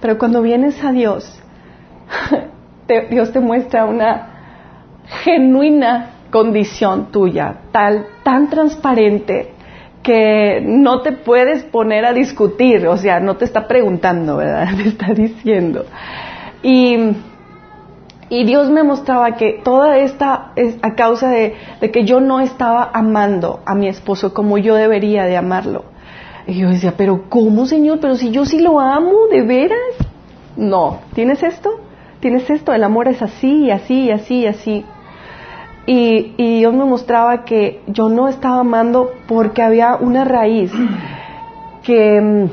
Pero 0.00 0.18
cuando 0.18 0.42
vienes 0.42 0.82
a 0.84 0.92
Dios, 0.92 1.42
Dios 3.10 3.32
te 3.32 3.40
muestra 3.40 3.84
una 3.84 4.28
genuina 5.24 6.10
condición 6.36 7.10
tuya, 7.10 7.60
tal, 7.72 8.08
tan 8.22 8.50
transparente 8.50 9.52
que 10.02 10.60
no 10.62 11.00
te 11.00 11.12
puedes 11.12 11.64
poner 11.64 12.04
a 12.04 12.12
discutir, 12.12 12.86
o 12.88 12.98
sea, 12.98 13.20
no 13.20 13.38
te 13.38 13.46
está 13.46 13.66
preguntando, 13.66 14.36
¿verdad? 14.36 14.68
Te 14.76 14.86
está 14.86 15.14
diciendo. 15.14 15.86
Y 16.62 17.16
y 18.28 18.44
Dios 18.44 18.68
me 18.68 18.82
mostraba 18.82 19.36
que 19.36 19.62
toda 19.64 19.96
esta 19.96 20.52
es 20.56 20.76
a 20.82 20.94
causa 20.94 21.30
de, 21.30 21.54
que 21.90 22.04
yo 22.04 22.20
no 22.20 22.40
estaba 22.40 22.90
amando 22.92 23.60
a 23.64 23.74
mi 23.74 23.88
esposo 23.88 24.34
como 24.34 24.58
yo 24.58 24.74
debería 24.74 25.24
de 25.24 25.38
amarlo. 25.38 25.84
Y 26.46 26.58
yo 26.58 26.68
decía, 26.68 26.92
pero 26.98 27.30
¿cómo, 27.30 27.64
Señor? 27.64 27.98
Pero 28.00 28.16
si 28.16 28.30
yo 28.30 28.44
sí 28.44 28.58
lo 28.58 28.78
amo, 28.78 29.28
¿de 29.30 29.40
veras? 29.40 29.94
No, 30.54 30.98
¿tienes 31.14 31.42
esto? 31.42 31.80
¿Tienes 32.20 32.50
esto? 32.50 32.74
El 32.74 32.84
amor 32.84 33.08
es 33.08 33.22
así, 33.22 33.70
así, 33.70 34.10
así, 34.10 34.46
así. 34.46 34.84
Y, 35.86 36.34
y 36.36 36.58
Dios 36.58 36.74
me 36.74 36.84
mostraba 36.84 37.44
que 37.44 37.80
yo 37.86 38.08
no 38.08 38.28
estaba 38.28 38.60
amando 38.60 39.12
porque 39.28 39.62
había 39.62 39.94
una 39.94 40.24
raíz 40.24 40.72
que 41.84 42.48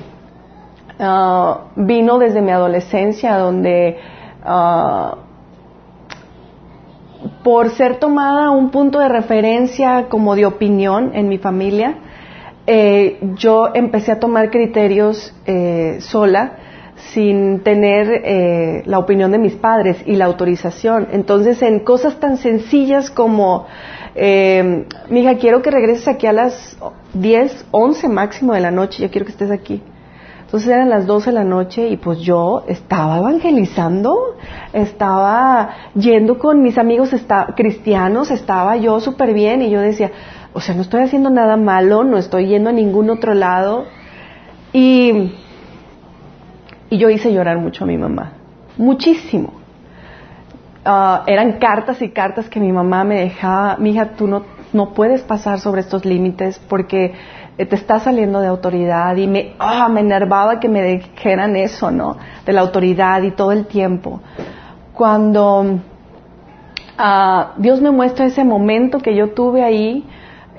ah, 1.00 1.62
vino 1.76 2.20
desde 2.20 2.42
mi 2.42 2.52
adolescencia, 2.52 3.38
donde 3.38 3.98
uh, 4.46 5.16
por 7.44 7.72
ser 7.72 7.98
tomada 7.98 8.52
un 8.52 8.70
punto 8.70 9.00
de 9.00 9.10
referencia 9.10 10.06
como 10.10 10.36
de 10.36 10.46
opinión 10.46 11.12
en 11.16 11.28
mi 11.28 11.40
familia, 11.40 11.96
eh, 12.68 13.20
yo 13.36 13.72
empecé 13.74 14.12
a 14.12 14.20
tomar 14.20 14.52
criterios 14.52 15.34
eh, 15.46 15.98
sola 16.00 16.58
sin 17.12 17.62
tener 17.62 18.22
eh, 18.24 18.84
la 18.86 19.00
opinión 19.00 19.32
de 19.32 19.38
mis 19.38 19.54
padres 19.54 19.98
y 20.06 20.16
la 20.16 20.26
autorización. 20.26 21.08
Entonces, 21.12 21.62
en 21.62 21.80
cosas 21.80 22.20
tan 22.20 22.38
sencillas 22.38 23.10
como, 23.10 23.66
eh, 24.16 24.86
mija, 25.10 25.36
quiero 25.36 25.62
que 25.62 25.72
regreses 25.72 26.08
aquí 26.08 26.28
a 26.28 26.34
las 26.34 26.78
10, 27.14 27.68
11 27.72 28.08
máximo 28.10 28.54
de 28.54 28.62
la 28.62 28.72
noche, 28.72 29.02
ya 29.02 29.10
quiero 29.10 29.26
que 29.26 29.32
estés 29.32 29.52
aquí. 29.52 29.82
Entonces 30.54 30.70
eran 30.70 30.90
las 30.92 31.08
12 31.08 31.32
de 31.32 31.34
la 31.34 31.44
noche 31.44 31.88
y 31.88 31.98
pues 31.98 32.20
yo 32.20 32.64
estaba 32.68 33.18
evangelizando, 33.18 34.36
estaba 34.72 35.70
yendo 35.96 36.38
con 36.38 36.62
mis 36.62 36.78
amigos 36.78 37.10
cristianos, 37.56 38.30
estaba 38.30 38.78
yo 38.78 39.00
súper 39.00 39.34
bien 39.34 39.64
y 39.64 39.72
yo 39.72 39.82
decía, 39.82 40.12
o 40.54 40.62
sea, 40.62 40.76
no 40.76 40.84
estoy 40.84 41.02
haciendo 41.02 41.32
nada 41.32 41.58
malo, 41.58 42.04
no 42.04 42.20
estoy 42.20 42.50
yendo 42.50 42.70
a 42.70 42.74
ningún 42.74 43.10
otro 43.10 43.34
lado. 43.34 43.86
Y, 44.74 45.34
y 46.94 47.00
yo 47.00 47.10
hice 47.10 47.34
llorar 47.34 47.58
mucho 47.58 47.86
a 47.86 47.88
mi 47.88 47.98
mamá, 47.98 48.34
muchísimo. 48.78 49.54
Ah, 50.86 51.24
eran 51.26 51.54
cartas 51.54 52.00
y 52.04 52.10
cartas 52.10 52.48
que 52.48 52.60
mi 52.60 52.72
mamá 52.72 53.04
me 53.04 53.20
dejaba, 53.20 53.78
mija, 53.78 54.10
tú 54.10 54.28
no, 54.28 54.44
no 54.74 54.94
puedes 54.94 55.24
pasar 55.24 55.60
sobre 55.60 55.82
estos 55.82 56.06
límites 56.06 56.60
porque 56.70 57.16
eh, 57.58 57.66
te 57.66 57.76
está 57.76 58.00
saliendo 58.00 58.42
de 58.42 58.48
autoridad 58.48 59.16
y 59.16 59.26
me, 59.26 59.56
ah, 59.58 59.90
me 59.90 60.02
enervaba 60.02 60.60
que 60.60 60.70
me 60.70 60.84
dijeran 60.84 61.56
eso, 61.56 61.90
¿no? 61.90 62.18
De 62.46 62.54
la 62.54 62.62
autoridad 62.62 63.24
y 63.24 63.32
todo 63.32 63.52
el 63.52 63.66
tiempo. 63.66 64.22
Cuando 64.94 65.80
ah, 67.00 67.54
Dios 67.58 67.82
me 67.82 67.90
muestra 67.90 68.28
ese 68.28 68.44
momento 68.44 69.00
que 69.00 69.16
yo 69.16 69.32
tuve 69.32 69.64
ahí, 69.64 70.06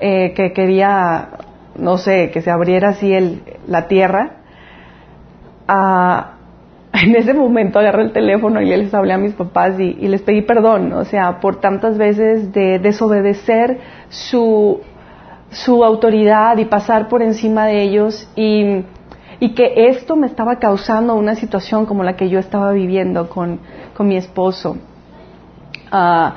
eh, 0.01 0.33
que 0.35 0.51
quería, 0.51 1.29
no 1.77 1.97
sé, 1.97 2.29
que 2.31 2.41
se 2.41 2.51
abriera 2.51 2.89
así 2.89 3.13
el, 3.13 3.41
la 3.67 3.87
tierra, 3.87 4.41
ah, 5.67 6.31
en 6.93 7.15
ese 7.15 7.33
momento 7.33 7.79
agarré 7.79 8.03
el 8.03 8.13
teléfono 8.13 8.61
y 8.61 8.67
les 8.67 8.93
hablé 8.93 9.13
a 9.13 9.17
mis 9.17 9.33
papás 9.33 9.79
y, 9.79 9.97
y 9.99 10.07
les 10.07 10.21
pedí 10.21 10.41
perdón, 10.41 10.93
o 10.93 11.05
sea, 11.05 11.39
por 11.39 11.59
tantas 11.59 11.97
veces 11.97 12.53
de 12.53 12.79
desobedecer 12.79 13.79
su 14.09 14.81
su 15.55 15.83
autoridad 15.83 16.57
y 16.57 16.65
pasar 16.65 17.07
por 17.07 17.21
encima 17.21 17.65
de 17.65 17.81
ellos 17.81 18.29
y, 18.35 18.83
que 19.55 19.87
esto 19.89 20.15
me 20.15 20.27
estaba 20.27 20.57
causando 20.57 21.15
una 21.15 21.35
situación 21.35 21.85
como 21.85 22.03
la 22.03 22.15
que 22.15 22.29
yo 22.29 22.39
estaba 22.39 22.71
viviendo 22.73 23.29
con, 23.29 23.59
mi 23.99 24.17
esposo. 24.17 24.77
Ah, 25.91 26.35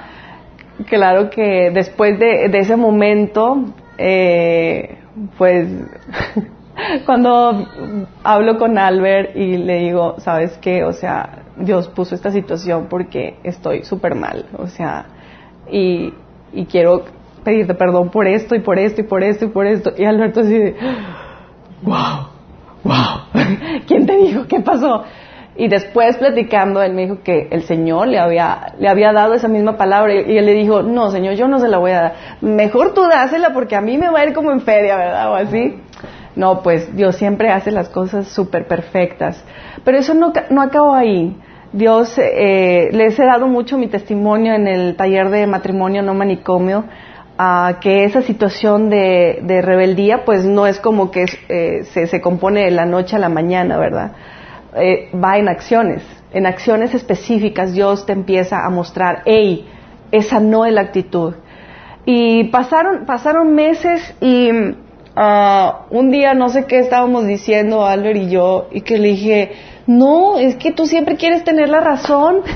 claro 0.87 1.31
que 1.31 1.70
después 1.72 2.18
de, 2.18 2.45
ese 2.53 2.76
momento, 2.76 3.64
eh, 3.97 4.99
pues 5.37 5.68
cuando 7.07 7.66
hablo 8.22 8.59
con 8.59 8.79
Albert 8.79 9.37
y 9.37 9.59
le 9.59 9.81
digo, 9.81 10.16
¿sabes 10.18 10.59
qué? 10.59 10.85
O 10.85 10.93
sea, 10.93 11.43
Dios 11.57 11.89
puso 11.89 12.14
esta 12.14 12.31
situación 12.31 12.87
porque 12.89 13.39
estoy 13.43 13.85
súper 13.85 14.14
mal, 14.14 14.47
o 14.57 14.66
sea, 14.66 15.07
y, 15.70 16.12
y 16.53 16.66
quiero 16.66 17.05
pedirte 17.45 17.74
perdón 17.74 18.11
por 18.11 18.26
esto 18.26 18.55
y 18.55 18.61
por 18.61 18.79
esto 18.79 19.01
y 19.01 19.05
por 19.05 19.22
esto 19.22 19.45
y 19.47 19.49
por 19.49 19.66
esto. 19.66 19.93
Y 19.97 20.05
Alberto 20.05 20.41
así 20.41 20.59
de, 20.59 20.76
wow, 21.83 22.29
wow, 22.85 23.20
¿quién 23.87 24.07
te 24.07 24.16
dijo? 24.16 24.47
¿Qué 24.47 24.61
pasó? 24.61 25.05
Y 25.57 25.66
después 25.66 26.16
platicando, 26.18 26.81
él 26.83 26.95
me 26.95 27.03
dijo 27.03 27.18
que 27.24 27.49
el 27.51 27.64
Señor 27.64 28.07
le 28.07 28.20
había, 28.20 28.74
le 28.79 28.89
había 28.89 29.12
dado 29.12 29.35
esa 29.35 29.49
misma 29.49 29.76
palabra 29.76 30.14
y, 30.14 30.39
él 30.39 30.47
le 30.47 30.53
dijo, 30.53 30.83
no, 30.83 31.11
Señor, 31.11 31.35
yo 31.35 31.49
no 31.49 31.59
se 31.59 31.66
la 31.66 31.79
voy 31.79 31.91
a 31.91 32.01
dar. 32.01 32.14
Mejor 32.41 32.95
tú 32.95 33.03
dásela 33.03 33.53
porque 33.53 33.74
a 33.74 33.81
mí 33.81 33.99
me 33.99 34.09
va 34.09 34.20
a 34.20 34.24
ir 34.26 34.35
como 34.35 34.53
en 34.53 34.61
feria, 34.61 34.97
¿verdad? 34.97 35.33
O 35.33 35.35
así. 35.35 35.81
No, 36.39 36.62
pues 36.62 36.95
Dios 36.95 37.16
siempre 37.16 37.51
hace 37.51 37.72
las 37.72 37.89
cosas 37.89 38.28
súper 38.28 38.68
perfectas. 38.68 39.45
Pero 39.82 39.99
eso 39.99 40.14
no, 40.14 40.32
no 40.51 40.62
acabó 40.62 40.95
ahí. 40.95 41.36
Dios, 41.72 42.16
eh, 42.16 42.91
les 42.93 43.18
he 43.18 43.24
dado 43.24 43.49
mucho 43.49 43.76
mi 43.76 43.89
testimonio 43.89 44.55
en 44.55 44.68
el 44.68 44.95
taller 44.95 45.30
de 45.30 45.49
matrimonio 45.49 46.01
no 46.01 46.14
manicomio 46.14 46.84
que 47.80 48.05
esa 48.05 48.22
situación 48.22 48.89
de, 48.89 49.61
rebeldía 49.62 50.24
pues 50.24 50.45
no 50.45 50.66
es 50.68 50.78
como 50.78 51.11
que 51.11 51.26
eh, 51.49 51.84
se, 51.84 52.20
compone 52.20 52.64
de 52.64 52.70
la 52.70 52.86
noche 52.86 53.16
a 53.16 53.18
la 53.18 53.28
mañana, 53.28 53.76
¿verdad? 53.76 54.12
Eh, 54.76 55.11
va 55.12 55.39
en 55.39 55.49
acciones, 55.49 56.03
en 56.32 56.47
acciones 56.47 56.95
específicas 56.95 57.72
Dios 57.72 58.07
te 58.07 58.12
empieza 58.12 58.64
a 58.64 58.70
mostrar, 58.70 59.22
hey, 59.24 59.68
esa 60.12 60.39
no 60.39 60.66
es 60.66 60.72
la 60.72 60.82
actitud. 60.82 61.34
Y 62.05 62.45
pasaron, 62.45 63.07
pasaron 63.07 63.55
meses 63.55 64.14
y 64.20 64.51
ah, 65.21 65.87
un 65.91 66.11
día 66.11 66.35
no 66.35 66.49
sé 66.49 66.66
qué 66.66 66.79
estábamos 66.79 67.27
diciendo 67.27 67.85
Albert 67.85 68.16
y 68.16 68.31
yo 68.31 68.69
y 68.71 68.83
que 68.83 68.99
le 68.99 69.09
dije, 69.09 69.53
no, 69.87 70.39
es 70.39 70.57
que 70.57 70.73
tú 70.73 70.87
siempre 70.87 71.16
quieres 71.16 71.45
tener 71.45 71.69
la 71.69 71.81
razón. 71.81 72.43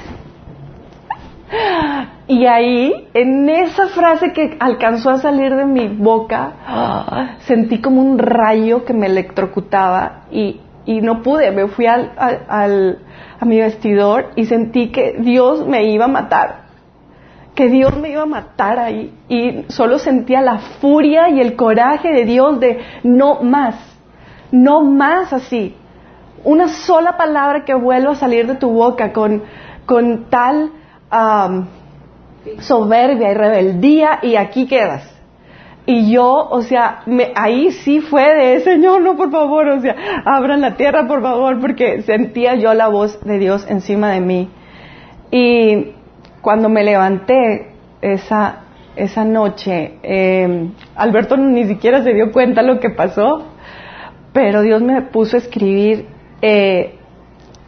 Y 2.28 2.46
ahí, 2.46 3.08
en 3.12 3.50
esa 3.50 3.88
frase 3.88 4.32
que 4.32 4.56
alcanzó 4.58 5.10
a 5.10 5.18
salir 5.18 5.54
de 5.54 5.66
mi 5.66 5.88
boca, 5.88 7.34
sentí 7.40 7.80
como 7.80 8.00
un 8.00 8.18
rayo 8.18 8.86
que 8.86 8.94
me 8.94 9.06
electrocutaba 9.06 10.22
y, 10.30 10.60
no 10.86 11.22
pude. 11.22 11.50
Me 11.50 11.68
fui 11.68 11.86
al, 11.86 12.12
a 12.16 13.44
mi 13.44 13.58
vestidor 13.58 14.30
y 14.36 14.46
sentí 14.46 14.90
que 14.90 15.16
Dios 15.18 15.66
me 15.66 15.90
iba 15.90 16.06
a 16.06 16.08
matar. 16.08 16.61
Que 17.54 17.68
Dios 17.68 17.96
me 17.98 18.10
iba 18.10 18.22
a 18.22 18.26
matar 18.26 18.78
ahí. 18.78 19.12
Y 19.28 19.64
solo 19.68 19.98
sentía 19.98 20.40
la 20.40 20.58
furia 20.58 21.28
y 21.28 21.40
el 21.40 21.56
coraje 21.56 22.12
de 22.12 22.24
Dios 22.24 22.60
de 22.60 22.80
no 23.02 23.42
más. 23.42 23.76
No 24.50 24.82
más 24.82 25.32
así. 25.32 25.76
Una 26.44 26.68
sola 26.68 27.16
palabra 27.16 27.64
que 27.64 27.74
vuelva 27.74 28.12
a 28.12 28.16
salir 28.16 28.46
de 28.46 28.56
tu 28.56 28.70
boca 28.70 29.12
con, 29.12 29.42
con 29.86 30.28
tal 30.28 30.72
soberbia 32.60 33.30
y 33.30 33.34
rebeldía 33.34 34.18
y 34.22 34.36
aquí 34.36 34.66
quedas. 34.66 35.08
Y 35.84 36.12
yo, 36.12 36.48
o 36.48 36.62
sea, 36.62 37.02
me, 37.06 37.32
ahí 37.34 37.72
sí 37.72 38.00
fue 38.00 38.34
de, 38.34 38.60
Señor, 38.60 39.02
no, 39.02 39.16
por 39.16 39.32
favor, 39.32 39.68
o 39.68 39.80
sea, 39.80 39.96
abran 40.24 40.60
la 40.60 40.76
tierra, 40.76 41.08
por 41.08 41.22
favor, 41.22 41.60
porque 41.60 42.02
sentía 42.02 42.54
yo 42.54 42.72
la 42.72 42.88
voz 42.88 43.20
de 43.24 43.38
Dios 43.38 43.66
encima 43.68 44.10
de 44.12 44.20
mí. 44.20 44.48
Y 45.32 45.92
cuando 46.42 46.68
me 46.68 46.84
levanté 46.84 47.72
esa, 48.02 48.64
esa 48.96 49.24
noche, 49.24 49.98
eh, 50.02 50.70
Alberto 50.96 51.36
ni 51.36 51.64
siquiera 51.66 52.02
se 52.02 52.12
dio 52.12 52.32
cuenta 52.32 52.62
lo 52.62 52.80
que 52.80 52.90
pasó, 52.90 53.44
pero 54.32 54.62
Dios 54.62 54.82
me 54.82 55.00
puso 55.02 55.36
a 55.36 55.38
escribir 55.38 56.06
eh, 56.42 56.98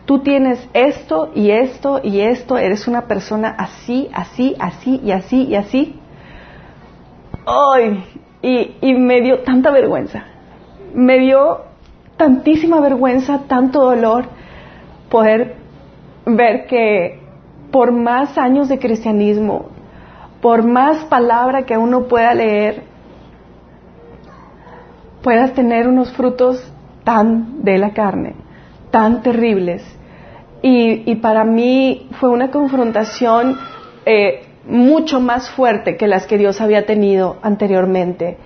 tú 0.05 0.19
tienes 0.19 0.69
esto 0.75 1.31
y 1.35 1.51
esto 1.51 2.01
y 2.03 2.21
esto, 2.21 2.59
eres 2.59 2.89
una 2.89 3.03
persona 3.07 3.55
así, 3.57 4.11
así, 4.13 4.55
así 4.59 5.01
y 5.03 5.13
así 5.13 5.45
y 5.45 5.55
así. 5.55 6.01
Ay, 7.47 8.05
y, 8.43 8.77
y 8.81 8.95
me 8.95 9.21
dio 9.21 9.41
tanta 9.41 9.71
vergüenza, 9.71 10.25
me 10.93 11.19
dio 11.19 11.63
tantísima 12.17 12.81
vergüenza, 12.81 13.43
tanto 13.47 13.83
dolor 13.83 14.27
poder 15.09 15.57
ver 16.27 16.67
que 16.67 17.24
por 17.75 17.91
más 17.91 18.39
años 18.39 18.69
de 18.69 18.79
cristianismo, 18.79 19.67
por 20.41 20.63
más 20.63 21.07
palabra 21.07 21.67
que 21.67 21.77
uno 21.77 22.05
pueda 22.05 22.33
leer, 22.33 22.85
puedas 25.25 25.55
tener 25.55 25.89
unos 25.89 26.13
frutos 26.13 26.73
tan 27.03 27.65
de 27.65 27.79
la 27.79 27.93
carne, 27.93 28.37
tan 28.93 29.25
terribles, 29.25 29.83
y, 30.63 31.17
para 31.17 31.43
mí 31.43 32.09
fue 32.21 32.31
una 32.31 32.53
confrontación 32.53 33.59
eh, 34.07 34.45
mucho 34.69 35.19
más 35.19 35.51
fuerte 35.51 35.97
que 35.97 36.07
las 36.07 36.29
que 36.29 36.39
Dios 36.39 36.61
había 36.61 36.87
tenido 36.87 37.39
anteriormente. 37.43 38.39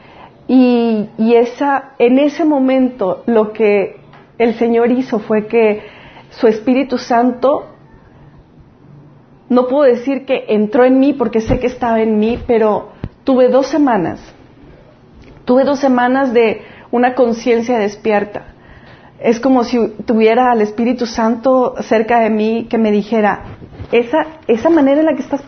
Y, 0.48 1.06
esa, 1.18 1.90
en 1.98 2.18
ese 2.18 2.46
momento 2.46 3.24
lo 3.26 3.52
que 3.52 4.00
el 4.38 4.54
Señor 4.54 4.90
hizo 4.90 5.18
fue 5.18 5.46
que 5.48 5.82
su 6.30 6.46
Espíritu 6.46 6.96
Santo, 6.96 7.77
no 9.48 9.66
puedo 9.66 9.84
decir 9.84 10.24
que 10.24 10.44
entró 10.48 10.84
en 10.84 10.98
mí 10.98 11.12
porque 11.12 11.40
sé 11.40 11.58
que 11.58 11.66
estaba 11.66 12.00
en 12.00 12.18
mí, 12.18 12.38
pero 12.46 12.90
tuve 13.24 13.48
dos 13.48 13.66
semanas, 13.66 14.20
tuve 15.44 15.64
dos 15.64 15.78
semanas 15.78 16.32
de 16.32 16.62
una 16.90 17.14
conciencia 17.14 17.78
despierta 17.78 18.54
es 19.20 19.40
como 19.40 19.64
si 19.64 19.94
tuviera 20.04 20.52
al 20.52 20.60
Espíritu 20.60 21.06
Santo 21.06 21.74
cerca 21.80 22.20
de 22.20 22.30
mí 22.30 22.66
que 22.70 22.78
me 22.78 22.92
dijera, 22.92 23.40
esa, 23.90 24.26
esa 24.46 24.70
manera 24.70 25.00
en 25.00 25.06
la 25.06 25.14
que 25.14 25.22
estás 25.22 25.42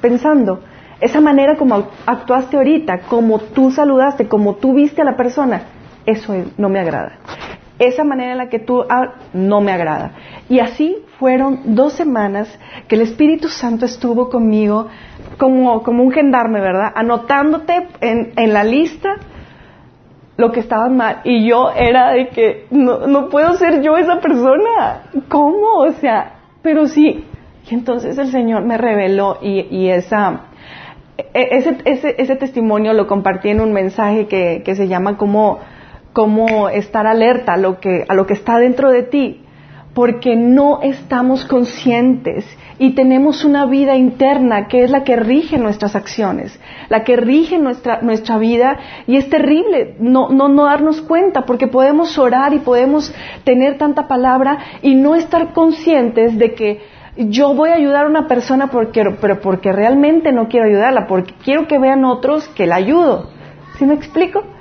pensando, 0.00 0.60
esa 1.00 1.20
manera 1.20 1.56
como 1.56 1.88
actuaste 2.06 2.56
ahorita, 2.56 3.00
como 3.08 3.38
tú 3.38 3.70
saludaste, 3.70 4.28
como 4.28 4.56
tú 4.56 4.74
viste 4.74 5.02
a 5.02 5.04
la 5.04 5.16
persona, 5.16 5.62
eso 6.04 6.34
no 6.56 6.68
me 6.68 6.78
agrada. 6.78 7.18
Esa 7.78 8.04
manera 8.04 8.32
en 8.32 8.38
la 8.38 8.48
que 8.48 8.58
tú 8.58 8.84
no 9.32 9.60
me 9.60 9.72
agrada. 9.72 10.12
Y 10.48 10.60
así 10.60 10.96
fueron 11.18 11.74
dos 11.74 11.92
semanas 11.92 12.48
que 12.88 12.94
el 12.94 13.02
Espíritu 13.02 13.48
Santo 13.48 13.84
estuvo 13.84 14.30
conmigo 14.30 14.88
como, 15.38 15.82
como 15.82 16.02
un 16.02 16.10
gendarme, 16.10 16.60
¿verdad? 16.60 16.92
Anotándote 16.94 17.88
en, 18.00 18.32
en 18.36 18.52
la 18.52 18.64
lista 18.64 19.16
lo 20.36 20.52
que 20.52 20.60
estaba 20.60 20.88
mal. 20.88 21.20
Y 21.24 21.48
yo 21.48 21.70
era 21.70 22.12
de 22.12 22.28
que 22.28 22.66
no, 22.70 23.06
no 23.06 23.28
puedo 23.28 23.54
ser 23.54 23.82
yo 23.82 23.96
esa 23.96 24.20
persona. 24.20 25.02
¿Cómo? 25.28 25.78
O 25.78 25.92
sea, 25.92 26.34
pero 26.62 26.86
sí. 26.86 27.24
Y 27.68 27.74
entonces 27.74 28.16
el 28.18 28.28
Señor 28.28 28.64
me 28.64 28.78
reveló 28.78 29.38
y, 29.42 29.66
y 29.70 29.88
esa, 29.88 30.42
e, 31.16 31.26
ese, 31.34 31.78
ese, 31.84 32.14
ese, 32.18 32.36
testimonio 32.36 32.92
lo 32.92 33.06
compartí 33.06 33.48
en 33.48 33.60
un 33.60 33.72
mensaje 33.72 34.26
que, 34.26 34.62
que 34.64 34.76
se 34.76 34.86
llama 34.86 35.16
como, 35.16 35.58
como 36.16 36.70
estar 36.70 37.06
alerta 37.06 37.52
a 37.52 37.56
lo, 37.58 37.78
que, 37.78 38.06
a 38.08 38.14
lo 38.14 38.26
que 38.26 38.32
está 38.32 38.56
dentro 38.56 38.90
de 38.90 39.02
ti 39.02 39.42
porque 39.92 40.34
no 40.34 40.80
estamos 40.80 41.44
conscientes 41.44 42.46
y 42.78 42.94
tenemos 42.94 43.44
una 43.44 43.66
vida 43.66 43.96
interna 43.96 44.66
que 44.66 44.82
es 44.82 44.90
la 44.90 45.04
que 45.04 45.16
rige 45.16 45.58
nuestras 45.58 45.94
acciones, 45.94 46.58
la 46.88 47.04
que 47.04 47.16
rige 47.16 47.58
nuestra, 47.58 48.00
nuestra 48.00 48.38
vida 48.38 48.78
y 49.06 49.16
es 49.16 49.28
terrible 49.28 49.96
no, 49.98 50.30
no, 50.30 50.48
no 50.48 50.64
darnos 50.64 51.02
cuenta 51.02 51.42
porque 51.44 51.66
podemos 51.66 52.16
orar 52.16 52.54
y 52.54 52.60
podemos 52.60 53.14
tener 53.44 53.76
tanta 53.76 54.08
palabra 54.08 54.60
y 54.80 54.94
no 54.94 55.16
estar 55.16 55.52
conscientes 55.52 56.38
de 56.38 56.54
que 56.54 56.80
yo 57.18 57.52
voy 57.52 57.68
a 57.68 57.74
ayudar 57.74 58.06
a 58.06 58.08
una 58.08 58.26
persona 58.26 58.68
porque, 58.68 59.04
pero 59.20 59.42
porque 59.42 59.70
realmente 59.70 60.32
no 60.32 60.48
quiero 60.48 60.64
ayudarla, 60.64 61.06
porque 61.08 61.34
quiero 61.44 61.66
que 61.66 61.78
vean 61.78 62.06
otros 62.06 62.48
que 62.48 62.66
la 62.66 62.76
ayudo. 62.76 63.28
¿Sí 63.78 63.84
me 63.84 63.92
explico? 63.92 64.55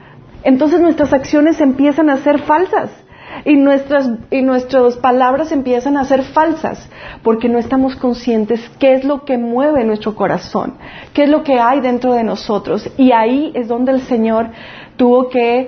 Entonces 0.46 0.80
nuestras 0.80 1.12
acciones 1.12 1.60
empiezan 1.60 2.10
a 2.10 2.18
ser 2.18 2.40
falsas 2.40 2.92
y 3.44 3.56
nuestras, 3.56 4.10
y 4.30 4.44
nuestras 4.44 4.96
palabras 4.98 5.52
empiezan 5.52 5.98
a 5.98 6.06
ser 6.06 6.22
falsas 6.22 6.88
porque 7.24 7.50
no 7.50 7.58
estamos 7.58 7.96
conscientes 7.96 8.62
qué 8.80 8.94
es 8.94 9.04
lo 9.04 9.26
que 9.26 9.40
mueve 9.40 9.84
nuestro 9.84 10.16
corazón, 10.16 10.76
qué 11.14 11.24
es 11.24 11.30
lo 11.30 11.44
que 11.44 11.60
hay 11.60 11.82
dentro 11.82 12.14
de 12.14 12.24
nosotros. 12.24 12.88
Y 12.96 13.12
ahí 13.12 13.52
es 13.56 13.68
donde 13.68 13.92
el 13.92 14.02
Señor 14.02 14.50
tuvo 14.98 15.30
que 15.30 15.68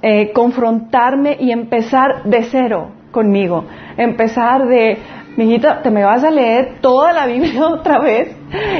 eh, 0.00 0.32
confrontarme 0.32 1.36
y 1.38 1.52
empezar 1.52 2.24
de 2.24 2.44
cero 2.44 2.92
conmigo, 3.10 3.66
empezar 3.98 4.66
de, 4.66 4.98
mijita, 5.36 5.82
te 5.82 5.90
me 5.90 6.02
vas 6.02 6.24
a 6.24 6.30
leer 6.30 6.78
toda 6.80 7.12
la 7.12 7.26
Biblia 7.26 7.66
otra 7.68 7.98
vez 7.98 8.34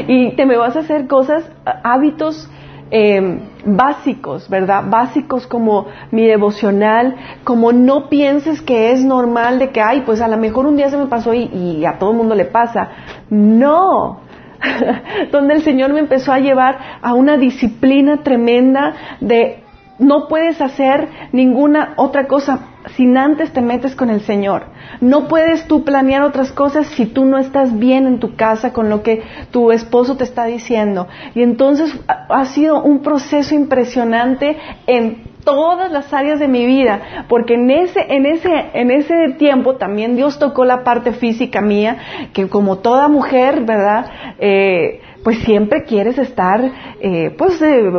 y 0.09 0.35
te 0.37 0.47
me 0.47 0.57
vas 0.57 0.75
a 0.75 0.81
hacer 0.81 1.07
cosas, 1.07 1.45
hábitos 1.83 2.51
eh, 2.91 3.41
básicos, 3.65 4.49
¿verdad? 4.49 4.85
Básicos 4.89 5.47
como 5.47 5.87
mi 6.11 6.27
devocional, 6.27 7.17
como 7.45 7.73
no 7.73 8.09
pienses 8.09 8.63
que 8.63 8.93
es 8.93 9.05
normal 9.05 9.59
de 9.59 9.71
que, 9.71 9.81
ay, 9.81 10.03
pues 10.07 10.21
a 10.21 10.29
lo 10.29 10.37
mejor 10.37 10.67
un 10.67 10.77
día 10.77 10.91
se 10.91 10.97
me 10.97 11.07
pasó 11.07 11.35
y, 11.35 11.45
y 11.45 11.85
a 11.85 11.99
todo 11.99 12.13
el 12.13 12.17
mundo 12.17 12.35
le 12.35 12.45
pasa. 12.45 12.89
No, 13.31 14.21
donde 15.33 15.55
el 15.55 15.63
Señor 15.63 15.93
me 15.93 16.01
empezó 16.01 16.33
a 16.33 16.39
llevar 16.39 16.79
a 17.03 17.15
una 17.15 17.37
disciplina 17.37 18.23
tremenda 18.23 18.95
de 19.21 19.64
no 19.99 20.29
puedes 20.29 20.61
hacer 20.61 21.09
ninguna 21.33 21.95
otra 21.97 22.27
cosa 22.27 22.75
sin 22.97 23.17
antes 23.17 23.53
te 23.53 23.61
metes 23.61 23.95
con 23.95 24.11
el 24.11 24.21
Señor. 24.21 24.65
No 25.01 25.27
puedes 25.29 25.67
tú 25.67 25.85
planear 25.85 26.23
otras 26.23 26.53
cosas 26.53 26.87
si 26.89 27.07
tú 27.07 27.25
no 27.25 27.39
estás 27.39 27.79
bien 27.79 28.07
en 28.07 28.21
tu 28.21 28.37
casa 28.37 28.73
con 28.73 28.91
lo 28.91 29.03
que 29.03 29.23
tu 29.51 29.73
esposo 29.73 30.17
te 30.17 30.25
está 30.25 30.45
diciendo. 30.45 31.09
Y 31.35 31.43
entonces 31.43 31.99
ha 32.07 32.45
sido 32.47 32.83
un 32.83 33.01
proceso 33.01 33.55
impresionante 33.55 34.59
en 34.87 35.35
todas 35.45 35.93
las 35.93 36.13
áreas 36.13 36.41
de 36.41 36.49
mi 36.49 36.65
vida, 36.65 37.27
porque 37.29 37.55
en 37.55 37.71
ese, 37.71 38.01
en 38.09 38.25
ese, 38.27 38.51
en 38.73 38.91
ese 38.91 39.35
tiempo 39.39 39.77
también 39.77 40.17
Dios 40.17 40.39
tocó 40.39 40.65
la 40.65 40.85
parte 40.85 41.13
física 41.13 41.61
mía, 41.61 41.99
que 42.33 42.49
como 42.49 42.79
toda 42.79 43.09
mujer, 43.09 43.63
¿verdad? 43.65 44.07
Eh, 44.39 45.03
pues 45.23 45.39
siempre 45.41 45.85
quieres 45.85 46.19
estar, 46.19 46.63
eh, 47.01 47.35
pues, 47.37 47.61
eh, 47.61 47.91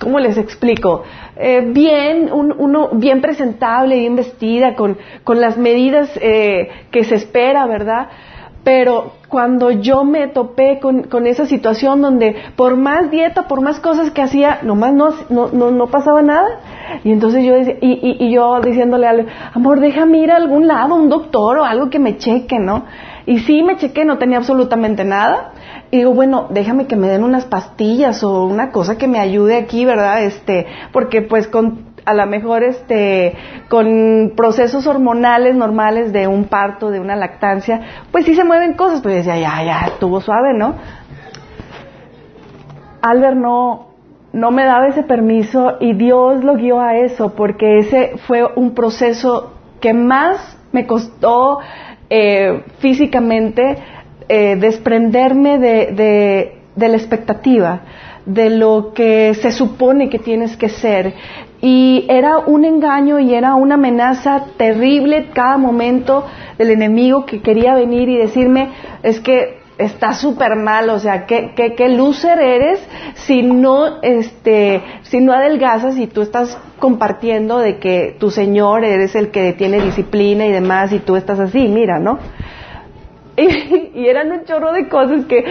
¿cómo 0.00 0.18
les 0.18 0.36
explico? 0.36 1.02
Eh, 1.36 1.64
bien, 1.66 2.30
uno 2.32 2.90
bien 2.92 3.20
presentable, 3.20 3.98
bien 3.98 4.16
vestida, 4.16 4.74
con, 4.74 4.98
con 5.24 5.40
las 5.40 5.56
medidas 5.56 6.10
eh, 6.20 6.68
que 6.90 7.04
se 7.04 7.16
espera, 7.16 7.66
¿verdad? 7.66 8.08
Pero 8.64 9.14
cuando 9.28 9.72
yo 9.72 10.04
me 10.04 10.28
topé 10.28 10.78
con, 10.78 11.04
con, 11.04 11.26
esa 11.26 11.46
situación 11.46 12.00
donde 12.00 12.36
por 12.54 12.76
más 12.76 13.10
dieta, 13.10 13.48
por 13.48 13.60
más 13.60 13.80
cosas 13.80 14.12
que 14.12 14.22
hacía, 14.22 14.60
nomás 14.62 14.94
no, 14.94 15.10
no, 15.30 15.70
no, 15.70 15.86
pasaba 15.88 16.22
nada. 16.22 16.60
Y 17.02 17.10
entonces 17.10 17.44
yo, 17.44 17.56
y, 17.58 17.76
y, 17.80 18.16
y 18.20 18.32
yo 18.32 18.60
diciéndole 18.60 19.08
al 19.08 19.26
amor, 19.52 19.80
déjame 19.80 20.18
ir 20.18 20.30
a 20.30 20.36
algún 20.36 20.68
lado, 20.68 20.94
un 20.94 21.08
doctor 21.08 21.58
o 21.58 21.64
algo 21.64 21.90
que 21.90 21.98
me 21.98 22.18
cheque, 22.18 22.58
¿no? 22.60 22.84
Y 23.26 23.40
sí 23.40 23.62
me 23.62 23.76
chequé, 23.76 24.04
no 24.04 24.18
tenía 24.18 24.38
absolutamente 24.38 25.04
nada. 25.04 25.52
Y 25.92 25.98
digo, 25.98 26.14
bueno, 26.14 26.46
déjame 26.48 26.86
que 26.86 26.96
me 26.96 27.06
den 27.06 27.22
unas 27.22 27.44
pastillas 27.44 28.24
o 28.24 28.44
una 28.44 28.72
cosa 28.72 28.96
que 28.96 29.06
me 29.06 29.20
ayude 29.20 29.58
aquí, 29.58 29.84
¿verdad? 29.84 30.24
Este, 30.24 30.66
porque 30.90 31.20
pues 31.20 31.48
con 31.48 31.92
a 32.06 32.14
lo 32.14 32.26
mejor 32.26 32.62
este 32.62 33.34
con 33.68 34.32
procesos 34.34 34.86
hormonales 34.86 35.54
normales 35.54 36.10
de 36.14 36.26
un 36.28 36.44
parto, 36.44 36.90
de 36.90 36.98
una 36.98 37.14
lactancia, 37.14 37.82
pues 38.10 38.24
sí 38.24 38.34
se 38.34 38.42
mueven 38.42 38.72
cosas, 38.72 39.02
pues 39.02 39.16
decía, 39.16 39.38
ya, 39.38 39.62
ya, 39.62 39.80
estuvo 39.88 40.22
suave, 40.22 40.54
¿no? 40.54 40.76
Albert 43.02 43.36
no 43.36 43.88
no 44.32 44.50
me 44.50 44.64
daba 44.64 44.88
ese 44.88 45.02
permiso 45.02 45.76
y 45.78 45.92
Dios 45.92 46.42
lo 46.42 46.54
guió 46.54 46.80
a 46.80 46.96
eso 46.96 47.34
porque 47.34 47.80
ese 47.80 48.16
fue 48.26 48.50
un 48.56 48.74
proceso 48.74 49.52
que 49.78 49.92
más 49.92 50.56
me 50.72 50.86
costó 50.86 51.58
eh, 52.08 52.64
físicamente 52.78 53.76
eh, 54.34 54.56
desprenderme 54.56 55.58
de, 55.58 56.54
de, 56.74 56.88
la 56.88 56.96
expectativa, 56.96 57.82
de 58.24 58.48
lo 58.48 58.94
que 58.94 59.34
se 59.34 59.52
supone 59.52 60.08
que 60.08 60.18
tienes 60.18 60.56
que 60.56 60.70
ser. 60.70 61.12
Y 61.60 62.06
era 62.08 62.38
un 62.38 62.64
engaño 62.64 63.18
y 63.18 63.34
era 63.34 63.56
una 63.56 63.74
amenaza 63.74 64.46
terrible 64.56 65.28
cada 65.34 65.58
momento 65.58 66.24
del 66.56 66.70
enemigo 66.70 67.26
que 67.26 67.42
quería 67.42 67.74
venir 67.74 68.08
y 68.08 68.16
decirme, 68.16 68.70
es 69.02 69.20
que 69.20 69.58
está 69.76 70.14
súper 70.14 70.56
mal, 70.56 70.88
o 70.88 70.98
sea, 70.98 71.26
¿qué, 71.26 71.52
qué, 71.54 71.74
qué 71.74 71.84
eres 71.84 72.80
si 73.26 73.42
no, 73.42 74.00
este, 74.00 74.82
si 75.02 75.20
no 75.20 75.34
adelgazas 75.34 75.98
y 75.98 76.06
tú 76.06 76.22
estás 76.22 76.58
compartiendo 76.78 77.58
de 77.58 77.76
que 77.76 78.16
tu 78.18 78.30
Señor 78.30 78.82
eres 78.82 79.14
el 79.14 79.30
que 79.30 79.52
tiene 79.52 79.78
disciplina 79.82 80.46
y 80.46 80.52
demás 80.52 80.90
y 80.90 81.00
tú 81.00 81.16
estás 81.16 81.38
así, 81.38 81.68
mira, 81.68 81.98
¿no? 81.98 82.18
Y, 83.94 84.06
eran 84.06 84.32
un 84.32 84.44
chorro 84.44 84.72
de 84.72 84.88
cosas 84.88 85.24
que 85.26 85.44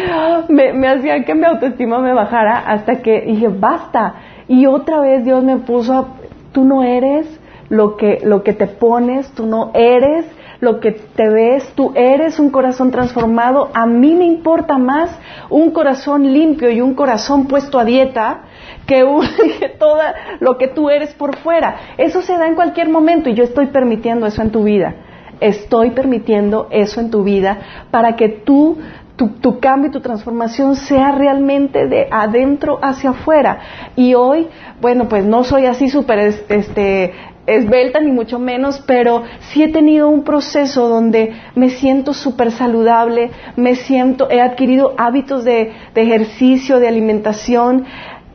me, 0.49 0.73
me 0.73 0.87
hacían 0.87 1.23
que 1.23 1.35
mi 1.35 1.45
autoestima 1.45 1.99
me 1.99 2.13
bajara 2.13 2.59
hasta 2.59 3.01
que 3.01 3.21
dije, 3.21 3.47
basta. 3.47 4.15
Y 4.47 4.65
otra 4.65 4.99
vez 4.99 5.23
Dios 5.23 5.43
me 5.43 5.57
puso, 5.57 5.93
a, 5.93 6.07
tú 6.51 6.63
no 6.63 6.83
eres 6.83 7.27
lo 7.69 7.95
que, 7.97 8.19
lo 8.23 8.43
que 8.43 8.53
te 8.53 8.67
pones, 8.67 9.31
tú 9.31 9.45
no 9.45 9.71
eres 9.73 10.25
lo 10.59 10.79
que 10.79 10.91
te 10.91 11.27
ves, 11.27 11.73
tú 11.75 11.91
eres 11.95 12.39
un 12.39 12.51
corazón 12.51 12.91
transformado. 12.91 13.71
A 13.73 13.87
mí 13.87 14.13
me 14.13 14.25
importa 14.25 14.77
más 14.77 15.09
un 15.49 15.71
corazón 15.71 16.31
limpio 16.31 16.69
y 16.69 16.81
un 16.81 16.93
corazón 16.93 17.47
puesto 17.47 17.79
a 17.79 17.83
dieta 17.83 18.41
que, 18.85 19.03
todo 19.79 19.99
lo 20.39 20.57
que 20.57 20.67
tú 20.67 20.89
eres 20.89 21.13
por 21.15 21.35
fuera. 21.37 21.77
Eso 21.97 22.21
se 22.21 22.37
da 22.37 22.47
en 22.47 22.55
cualquier 22.55 22.89
momento 22.89 23.29
y 23.29 23.33
yo 23.33 23.43
estoy 23.43 23.67
permitiendo 23.67 24.27
eso 24.27 24.41
en 24.41 24.51
tu 24.51 24.63
vida. 24.63 24.93
Estoy 25.41 25.91
permitiendo 25.91 26.67
eso 26.71 27.01
en 27.01 27.11
tu 27.11 27.23
vida 27.23 27.59
para 27.91 28.15
que 28.15 28.29
tú 28.29 28.77
tu, 29.17 29.27
tu, 29.27 29.59
cambio 29.59 29.89
y 29.89 29.91
tu 29.91 29.99
transformación 29.99 30.75
sea 30.75 31.11
realmente 31.11 31.85
de 31.85 32.07
adentro 32.09 32.79
hacia 32.81 33.11
afuera. 33.11 33.59
Y 33.95 34.15
hoy, 34.15 34.47
bueno, 34.79 35.09
pues 35.09 35.25
no 35.25 35.43
soy 35.43 35.65
así 35.65 35.89
súper 35.89 36.17
este, 36.49 37.13
esbelta 37.45 37.99
ni 37.99 38.11
mucho 38.11 38.39
menos, 38.39 38.83
pero 38.85 39.23
sí 39.51 39.63
he 39.63 39.71
tenido 39.71 40.09
un 40.09 40.23
proceso 40.23 40.87
donde 40.87 41.33
me 41.55 41.69
siento 41.69 42.13
súper 42.13 42.51
saludable, 42.51 43.31
me 43.55 43.75
siento, 43.75 44.29
he 44.29 44.41
adquirido 44.41 44.93
hábitos 44.97 45.43
de, 45.43 45.71
ejercicio, 45.95 46.79
de 46.79 46.87
alimentación 46.87 47.85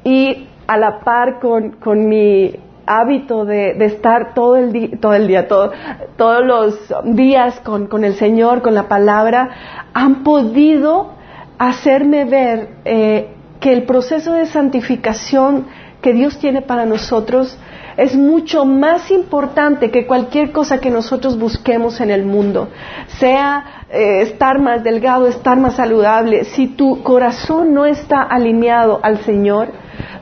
y 0.04 0.48
a 0.66 0.76
la 0.76 1.00
par 1.00 1.38
con, 1.40 1.72
con 1.72 2.08
mi 2.08 2.52
hábito 2.86 3.44
de, 3.44 3.72
estar 3.84 4.34
todo 4.34 4.56
el, 4.56 4.72
día, 4.72 4.90
todo 5.00 5.14
el 5.14 5.26
día, 5.26 5.48
todos 5.48 6.44
los 6.44 6.78
días 7.04 7.60
con, 7.60 7.86
con, 7.86 8.04
el 8.04 8.14
Señor, 8.14 8.62
con 8.62 8.74
la 8.74 8.88
palabra, 8.88 9.50
han 9.92 10.22
podido 10.22 11.10
hacerme 11.58 12.24
ver 12.24 12.68
eh, 12.84 13.30
que 13.60 13.72
el 13.72 13.84
proceso 13.84 14.32
de 14.32 14.46
santificación 14.46 15.66
que 16.02 16.12
Dios 16.12 16.38
tiene 16.38 16.62
para 16.62 16.86
nosotros 16.86 17.58
es 17.96 18.14
mucho 18.14 18.64
más 18.64 19.10
importante 19.10 19.90
que 19.90 20.06
cualquier 20.06 20.52
cosa 20.52 20.78
que 20.78 20.90
nosotros 20.90 21.38
busquemos 21.38 22.00
en 22.00 22.10
el 22.10 22.24
mundo, 22.24 22.68
sea 23.18 23.84
eh, 23.90 24.20
estar 24.22 24.60
más 24.60 24.84
delgado, 24.84 25.26
estar 25.26 25.58
más 25.58 25.76
saludable. 25.76 26.44
Si 26.44 26.68
tu 26.68 27.02
corazón 27.02 27.72
no 27.72 27.86
está 27.86 28.22
alineado 28.22 29.00
al 29.02 29.18
Señor, 29.24 29.68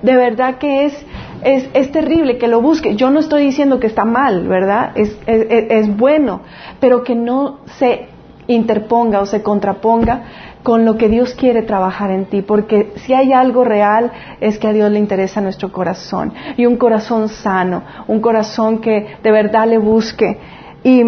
de 0.03 0.15
verdad 0.15 0.59
que 0.59 0.85
es, 0.85 1.07
es, 1.45 1.93
terrible 1.93 2.39
que 2.39 2.49
lo 2.49 2.61
busques. 2.61 2.97
Yo 2.97 3.11
no 3.11 3.21
estoy 3.21 3.45
diciendo 3.45 3.79
que 3.79 3.87
está 3.87 4.05
mal, 4.05 4.49
¿verdad? 4.49 4.93
Es, 4.95 5.17
es, 5.27 5.47
es 5.51 5.97
bueno, 5.97 6.41
pero 6.81 7.05
que 7.05 7.15
no 7.15 7.59
se 7.79 8.09
interponga 8.47 9.21
o 9.21 9.27
se 9.27 9.43
contraponga 9.43 10.25
con 10.63 10.85
lo 10.85 10.97
que 10.97 11.09
Dios 11.09 11.35
quiere 11.35 11.63
trabajar 11.63 12.11
en 12.11 12.25
ti, 12.27 12.43
porque 12.43 12.93
si 12.97 13.13
hay 13.13 13.33
algo 13.33 13.65
real 13.65 14.11
es 14.41 14.59
que 14.59 14.69
a 14.69 14.73
Dios 14.73 14.91
le 14.91 14.99
interesa 14.99 15.41
nuestro 15.41 15.71
corazón 15.71 16.33
y 16.57 16.67
un 16.67 16.77
corazón 16.77 17.29
sano, 17.29 17.83
un 18.09 18.21
corazón 18.21 18.79
que 18.79 19.17
de 19.23 19.31
verdad 19.31 19.69
le 19.69 19.79
busque. 19.79 20.39
Y 20.83 21.03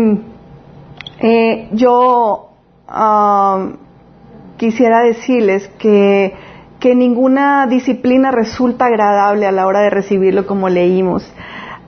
eh, 1.21 1.69
yo 1.73 2.51
ah, 2.87 3.73
quisiera 4.59 5.01
decirles 5.01 5.69
que, 5.79 6.35
que 6.81 6.95
ninguna 6.95 7.67
disciplina 7.67 8.31
resulta 8.31 8.87
agradable 8.87 9.47
a 9.47 9.53
la 9.53 9.67
hora 9.67 9.81
de 9.81 9.91
recibirlo 9.91 10.47
como 10.47 10.69
leímos. 10.69 11.31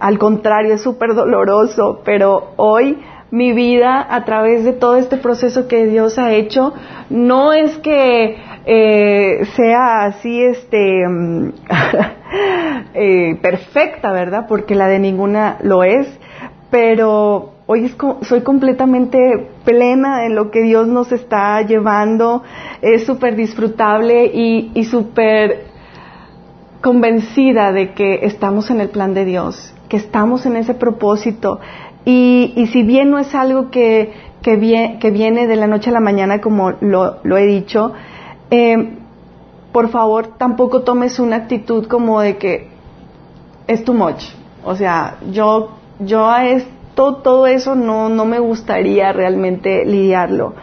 Al 0.01 0.19
contrario, 0.19 0.75
es 0.75 0.83
súper 0.83 1.15
doloroso, 1.15 2.03
pero 2.05 2.53
hoy 2.57 2.99
mi 3.31 3.53
vida 3.53 4.07
a 4.09 4.25
través 4.25 4.65
de 4.65 4.73
todo 4.73 4.97
este 4.97 5.19
proceso 5.19 5.69
que 5.69 5.87
Dios 5.87 6.19
ha 6.19 6.33
hecho, 6.33 6.73
no 7.11 7.53
es 7.53 7.77
que 7.79 8.39
eh, 8.65 9.45
sea 9.55 10.05
así 10.05 10.43
este 10.43 11.03
eh, 12.95 13.39
perfecta, 13.43 14.13
¿verdad? 14.13 14.47
Porque 14.49 14.75
la 14.75 14.89
de 14.89 14.99
ninguna 14.99 15.59
lo 15.63 15.85
es, 15.85 16.09
pero 16.71 17.58
hoy 17.71 17.95
soy 18.23 18.41
completamente 18.41 19.51
plena 19.65 20.25
en 20.25 20.35
lo 20.35 20.51
que 20.51 20.63
Dios 20.63 20.89
nos 20.89 21.13
está 21.13 21.61
llevando, 21.61 22.43
es 22.81 23.05
súper 23.05 23.37
disfrutable 23.37 24.25
y, 24.25 24.71
y 24.75 24.85
súper 24.85 25.67
convencida 26.81 27.71
de 27.73 27.93
que 27.93 28.21
estamos 28.23 28.71
en 28.71 28.81
el 28.81 28.89
plan 28.89 29.13
de 29.13 29.27
Dios, 29.27 29.75
que 29.91 29.99
estamos 29.99 30.47
en 30.47 30.57
ese 30.57 30.73
propósito 30.73 31.61
y, 32.07 32.69
si 32.73 32.85
bien 32.85 33.11
no 33.11 33.19
es 33.19 33.35
algo 33.35 33.71
que, 33.71 34.15
que, 34.41 34.57
viene 34.57 35.47
de 35.47 35.57
la 35.57 35.67
noche 35.67 35.91
a 35.91 35.93
la 35.93 36.01
mañana, 36.01 36.41
como 36.41 36.71
lo, 36.81 37.37
he 37.37 37.45
dicho, 37.45 37.93
eh, 38.51 38.97
por 39.73 39.91
favor 39.91 40.39
tampoco 40.39 40.85
tomes 40.85 41.19
una 41.19 41.37
actitud 41.37 41.87
como 41.87 42.23
de 42.23 42.39
que 42.39 42.71
es 43.67 43.85
too 43.85 43.93
much. 43.93 44.25
O 44.65 44.75
sea, 44.75 45.19
yo, 45.31 45.73
yo 45.99 46.25
a 46.31 46.47
esto, 46.47 46.78
todo 46.99 47.47
eso 47.47 47.75
no, 47.75 48.09
no 48.09 48.25
me 48.25 48.41
gustaría 48.41 49.13
realmente 49.13 49.85
lidiarlo. 49.85 50.55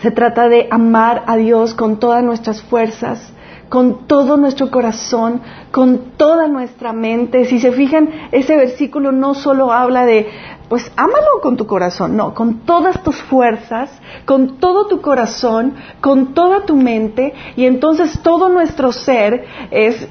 Se 0.00 0.10
trata 0.10 0.48
de 0.48 0.68
amar 0.70 1.24
a 1.26 1.36
Dios 1.36 1.74
con 1.74 1.98
todas 1.98 2.22
nuestras 2.22 2.62
fuerzas, 2.62 3.32
con 3.68 4.06
todo 4.06 4.36
nuestro 4.36 4.70
corazón, 4.70 5.40
con 5.70 6.12
toda 6.16 6.48
nuestra 6.48 6.92
mente. 6.92 7.46
Si 7.46 7.58
se 7.60 7.72
fijan, 7.72 8.10
ese 8.30 8.56
versículo 8.56 9.12
no 9.12 9.34
solo 9.34 9.72
habla 9.72 10.04
de, 10.04 10.28
pues 10.72 10.90
ámalo 10.96 11.42
con 11.42 11.58
tu 11.58 11.66
corazón, 11.66 12.16
no, 12.16 12.32
con 12.32 12.60
todas 12.60 13.02
tus 13.02 13.16
fuerzas, 13.16 13.90
con 14.24 14.56
todo 14.56 14.86
tu 14.86 15.02
corazón, 15.02 15.74
con 16.00 16.32
toda 16.32 16.64
tu 16.64 16.76
mente, 16.76 17.34
y 17.56 17.66
entonces 17.66 18.20
todo 18.22 18.48
nuestro 18.48 18.90
ser 18.90 19.44
es 19.70 20.08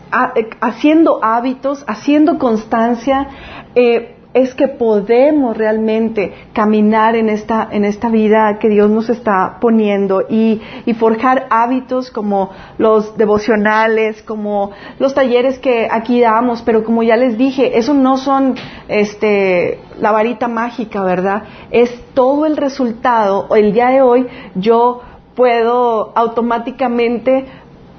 haciendo 0.62 1.18
hábitos, 1.24 1.84
haciendo 1.88 2.38
constancia, 2.38 3.28
eh, 3.74 4.21
es 4.34 4.54
que 4.54 4.70
podemos 4.70 5.58
realmente 5.58 6.34
caminar 6.54 7.16
en 7.16 7.30
esta, 7.30 7.68
en 7.70 7.84
esta 7.84 8.10
vida 8.10 8.60
que 8.60 8.70
Dios 8.70 8.90
nos 8.90 9.10
está 9.10 9.58
poniendo 9.60 10.24
y, 10.30 10.62
forjar 10.98 11.48
hábitos 11.50 12.12
como 12.12 12.52
los 12.78 13.18
devocionales, 13.18 14.22
como 14.22 14.72
los 15.00 15.16
talleres 15.16 15.58
que 15.58 15.88
aquí 15.90 16.22
damos, 16.22 16.62
pero 16.62 16.84
como 16.84 17.02
ya 17.02 17.18
les 17.18 17.38
dije, 17.38 17.80
eso 17.80 17.94
no 17.94 18.18
son 18.18 18.56
este, 18.88 19.80
la 20.00 20.12
varita 20.12 20.48
mágica, 20.48 21.04
¿verdad? 21.04 21.44
Es 21.72 21.92
todo 22.14 22.46
el 22.46 22.56
resultado. 22.58 23.48
El 23.56 23.74
día 23.74 23.88
de 23.88 24.02
hoy 24.04 24.28
yo 24.54 25.02
puedo 25.34 26.12
automáticamente 26.16 27.46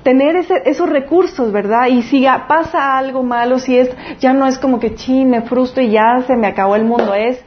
tener 0.02 0.36
esos 0.36 0.88
recursos, 0.88 1.52
¿verdad? 1.52 1.86
Y 1.88 2.02
si 2.02 2.26
pasa 2.48 2.96
algo 2.98 3.22
malo, 3.22 3.58
si 3.58 3.78
es, 3.78 3.90
ya 4.18 4.32
no 4.32 4.46
es 4.46 4.58
como 4.58 4.80
que, 4.80 4.94
chin, 4.94 5.30
me 5.30 5.42
frustro 5.42 5.82
y 5.82 5.90
ya 5.90 6.22
se 6.26 6.36
me 6.36 6.46
acabó 6.46 6.76
el 6.76 6.84
mundo, 6.84 7.14
es, 7.14 7.42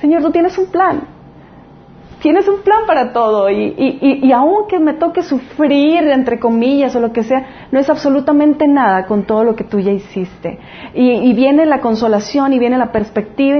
Señor, 0.00 0.22
tú 0.22 0.30
tienes 0.30 0.56
un 0.58 0.66
plan. 0.66 1.15
Tienes 2.26 2.48
un 2.48 2.62
plan 2.62 2.86
para 2.88 3.12
todo 3.12 3.48
y, 3.50 3.72
y, 3.78 4.18
y, 4.20 4.32
aunque 4.32 4.80
me 4.80 4.94
toque 4.94 5.22
sufrir, 5.22 6.08
entre 6.08 6.40
comillas, 6.40 6.96
o 6.96 6.98
lo 6.98 7.12
que 7.12 7.22
sea, 7.22 7.68
no 7.70 7.78
es 7.78 7.88
absolutamente 7.88 8.66
nada 8.66 9.06
con 9.06 9.22
todo 9.28 9.44
lo 9.44 9.54
que 9.54 9.62
tú 9.62 9.78
ya 9.78 9.92
hiciste. 9.92 10.58
Y, 10.92 11.32
viene 11.34 11.66
la 11.66 11.80
consolación 11.80 12.52
y 12.52 12.58
viene 12.58 12.78
la 12.78 12.90
perspectiva 12.90 13.58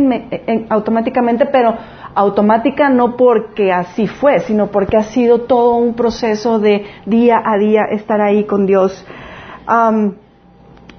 automáticamente, 0.68 1.46
pero 1.46 1.76
automática 2.16 2.88
no 2.88 3.16
porque 3.16 3.70
así 3.70 4.08
fue, 4.08 4.40
sino 4.40 4.66
porque 4.66 4.96
ha 4.96 5.04
sido 5.04 5.42
todo 5.42 5.76
un 5.76 5.94
proceso 5.94 6.58
de 6.58 6.86
día 7.04 7.40
a 7.44 7.58
día 7.58 7.82
estar 7.92 8.20
ahí 8.20 8.46
con 8.46 8.66
Dios. 8.66 9.06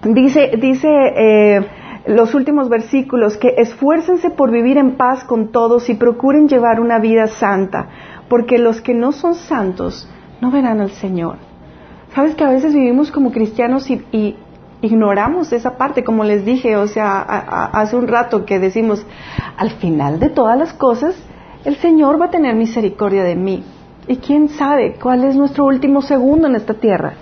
dice 0.06 0.52
dice 0.58 0.88
eh, 0.90 1.68
los 2.08 2.34
últimos 2.34 2.70
versículos 2.70 3.38
que 3.38 3.56
esfuércense 3.58 4.30
por 4.30 4.52
vivir 4.52 4.78
en 4.78 4.96
paz 4.96 5.24
con 5.24 5.52
todos 5.52 5.90
y 5.90 5.96
procuren 5.96 6.48
llevar 6.48 6.80
una 6.80 7.00
vida 7.00 7.28
santa, 7.28 7.90
porque 8.30 8.58
los 8.58 8.82
que 8.82 8.94
no 8.94 9.12
son 9.12 9.36
santos 9.36 10.10
no 10.42 10.52
verán 10.52 10.80
al 10.80 10.92
Señor. 10.92 11.38
Sabes 12.16 12.36
que 12.36 12.44
a 12.44 12.50
veces 12.50 12.74
vivimos 12.74 13.12
como 13.12 13.32
cristianos 13.32 13.90
y 13.90 14.36
ignoramos 14.82 15.52
esa 15.54 15.78
parte, 15.78 16.04
como 16.04 16.24
les 16.24 16.46
dije, 16.46 16.78
o 16.78 16.88
sea, 16.88 17.20
hace 17.74 17.96
un 17.96 18.08
rato 18.08 18.46
que 18.46 18.60
decimos, 18.60 19.06
al 19.58 19.72
final 19.72 20.20
de 20.20 20.30
todas 20.30 20.58
las 20.58 20.74
cosas, 20.74 21.16
el 21.66 21.76
Señor 21.78 22.22
va 22.22 22.26
a 22.26 22.32
tener 22.32 22.56
misericordia 22.56 23.24
de 23.24 23.36
mí. 23.36 23.64
Y 24.08 24.18
quién 24.18 24.50
sabe 24.50 24.96
cuál 25.02 25.26
es 25.26 25.36
nuestro 25.36 25.66
último 25.66 26.02
segundo 26.02 26.48
en 26.48 26.56
esta 26.56 26.76
tierra. 26.76 27.16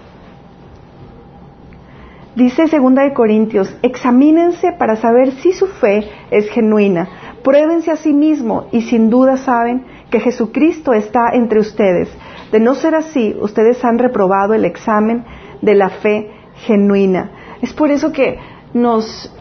Dice 2.36 2.68
segunda 2.68 3.04
de 3.04 3.14
Corintios, 3.14 3.74
examínense 3.82 4.74
para 4.74 4.98
saber 4.98 5.32
si 5.36 5.54
su 5.54 5.68
fe 5.68 6.10
es 6.32 6.50
genuina. 6.50 7.08
Pruébense 7.42 7.92
a 7.92 7.96
sí 7.96 8.12
mismo 8.12 8.66
y 8.74 8.82
sin 8.82 9.10
duda 9.10 9.38
saben 9.38 9.86
que 10.10 10.20
Jesucristo 10.20 10.92
está 10.92 11.30
entre 11.32 11.62
ustedes. 11.62 12.10
De 12.52 12.60
no 12.60 12.76
ser 12.76 12.94
así, 12.94 13.34
ustedes 13.40 13.84
han 13.86 14.00
reprobado 14.00 14.54
el 14.54 14.66
examen 14.66 15.24
de 15.62 15.76
la 15.76 15.90
fe 15.90 16.30
genuina. 16.66 17.32
Es 17.62 17.74
por 17.74 17.90
eso 17.90 18.12
que 18.12 18.38
nos 18.74 19.34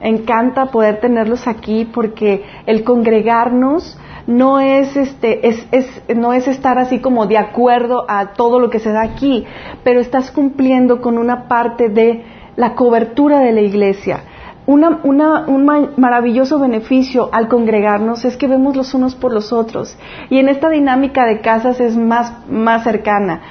encanta 0.00 0.66
poder 0.66 1.00
tenerlos 1.00 1.48
aquí 1.48 1.84
porque 1.92 2.44
el 2.66 2.84
congregarnos 2.84 3.98
no 4.26 4.60
es 4.60 4.96
este 4.96 5.48
es, 5.48 5.66
no 6.14 6.32
es 6.32 6.48
estar 6.48 6.78
así 6.78 7.00
como 7.00 7.26
de 7.26 7.38
acuerdo 7.38 8.04
a 8.08 8.32
todo 8.32 8.58
lo 8.58 8.70
que 8.70 8.78
se 8.78 8.92
da 8.92 9.02
aquí, 9.02 9.44
pero 9.82 10.00
estás 10.00 10.30
cumpliendo 10.30 11.00
con 11.00 11.18
una 11.18 11.48
parte 11.48 11.88
de 11.88 12.24
la 12.56 12.74
cobertura 12.74 13.40
de 13.40 13.52
la 13.52 13.60
iglesia. 13.60 14.20
Una, 14.66 15.00
un 15.04 15.92
maravilloso 15.98 16.58
beneficio 16.58 17.28
al 17.32 17.48
congregarnos 17.48 18.24
es 18.24 18.38
que 18.38 18.48
vemos 18.48 18.74
los 18.74 18.94
unos 18.94 19.14
por 19.14 19.30
los 19.30 19.52
otros 19.52 19.94
y 20.30 20.38
en 20.38 20.48
esta 20.48 20.70
dinámica 20.70 21.26
de 21.26 21.42
casas 21.42 21.80
es 21.80 21.98
más, 21.98 22.32
más 22.48 22.82
cercana 22.82 23.42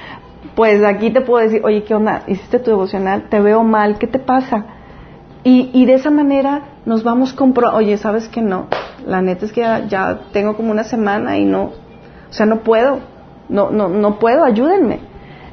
pues 0.54 0.82
aquí 0.84 1.10
te 1.10 1.20
puedo 1.20 1.44
decir, 1.44 1.62
oye, 1.64 1.84
¿qué 1.84 1.94
onda? 1.94 2.22
¿Hiciste 2.26 2.58
tu 2.58 2.70
devocional? 2.70 3.28
Te 3.28 3.40
veo 3.40 3.64
mal, 3.64 3.98
¿qué 3.98 4.06
te 4.06 4.18
pasa? 4.18 4.66
Y, 5.44 5.70
y 5.72 5.86
de 5.86 5.94
esa 5.94 6.10
manera 6.10 6.62
nos 6.86 7.04
vamos 7.04 7.32
compro, 7.32 7.74
oye, 7.74 7.96
¿sabes 7.98 8.28
que 8.28 8.40
no? 8.40 8.66
La 9.06 9.20
neta 9.20 9.44
es 9.44 9.52
que 9.52 9.60
ya, 9.60 10.20
tengo 10.32 10.56
como 10.56 10.70
una 10.70 10.84
semana 10.84 11.36
y 11.36 11.44
no, 11.44 11.64
o 11.64 12.32
sea, 12.32 12.46
no 12.46 12.60
puedo, 12.60 13.00
no, 13.48 13.70
no, 13.70 13.88
no 13.88 14.18
puedo, 14.18 14.42
ayúdenme. 14.44 15.00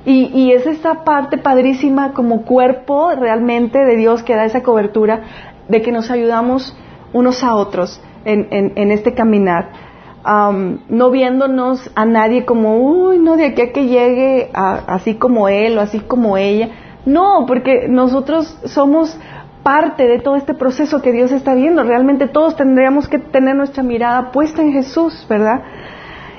Y, 0.06 0.32
y 0.34 0.54
es 0.54 0.66
esa 0.66 1.04
parte 1.04 1.38
padrísima 1.38 2.14
como 2.14 2.44
cuerpo 2.44 3.12
realmente 3.16 3.80
de 3.86 3.98
Dios 3.98 4.24
que 4.24 4.36
da 4.36 4.46
esa 4.46 4.64
cobertura 4.64 5.22
de 5.68 5.82
que 5.82 5.92
nos 5.92 6.10
ayudamos 6.10 6.76
unos 7.14 7.44
a 7.44 7.56
otros 7.56 8.02
en, 8.26 8.48
en, 8.52 8.74
en 8.76 8.92
este 8.92 9.14
caminar 9.14 9.70
no 10.24 11.10
viéndonos 11.12 11.90
a 11.96 12.06
nadie 12.06 12.46
como, 12.46 12.78
uy, 12.78 13.20
no, 13.20 13.38
de 13.38 13.46
aquí 13.46 13.62
a 13.62 13.72
que 13.72 13.88
llegue 13.88 14.50
así 14.54 15.16
como 15.16 15.50
él 15.50 15.78
o 15.78 15.82
así 15.82 16.00
como 16.00 16.38
ella. 16.38 16.70
No, 17.06 17.46
porque 17.48 17.88
nosotros 17.88 18.58
somos 18.66 19.18
parte 19.64 20.08
de 20.08 20.20
todo 20.20 20.36
este 20.36 20.54
proceso 20.54 21.02
que 21.02 21.12
Dios 21.12 21.32
está 21.32 21.54
viendo. 21.54 21.84
Realmente 21.84 22.28
todos 22.28 22.56
tendríamos 22.56 23.08
que 23.08 23.20
tener 23.20 23.56
nuestra 23.56 23.84
mirada 23.84 24.32
puesta 24.32 24.62
en 24.62 24.74
Jesús, 24.74 25.26
¿verdad? 25.30 25.62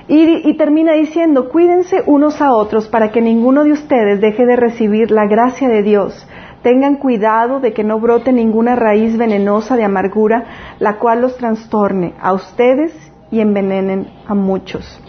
Y, 0.08 0.54
termina 0.54 0.92
diciendo, 0.92 1.48
cuídense 1.48 2.02
unos 2.06 2.42
a 2.42 2.52
otros 2.52 2.88
para 2.88 3.10
que 3.12 3.20
ninguno 3.20 3.64
de 3.64 3.72
ustedes 3.72 4.20
deje 4.20 4.44
de 4.44 4.56
recibir 4.56 5.10
la 5.10 5.26
gracia 5.26 5.68
de 5.68 5.82
Dios. 5.82 6.26
Tengan 6.62 6.96
cuidado 6.96 7.60
de 7.60 7.72
que 7.72 7.84
no 7.84 7.98
brote 7.98 8.32
ninguna 8.32 8.76
raíz 8.76 9.16
venenosa 9.16 9.76
de 9.76 9.84
amargura, 9.84 10.44
la 10.80 10.98
cual 10.98 11.22
los 11.22 11.36
trastorne 11.36 12.14
a 12.20 12.32
ustedes 12.32 12.92
y 13.30 13.40
envenenen 13.40 14.08
a 14.26 14.34
muchos. 14.34 15.00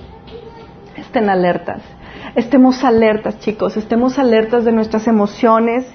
Estén 0.95 1.29
alertas. 1.29 1.81
Estemos 2.35 2.83
alertas, 2.83 3.39
chicos. 3.39 3.75
Estemos 3.75 4.17
alertas 4.17 4.63
de 4.63 4.71
nuestras 4.71 5.07
emociones, 5.07 5.85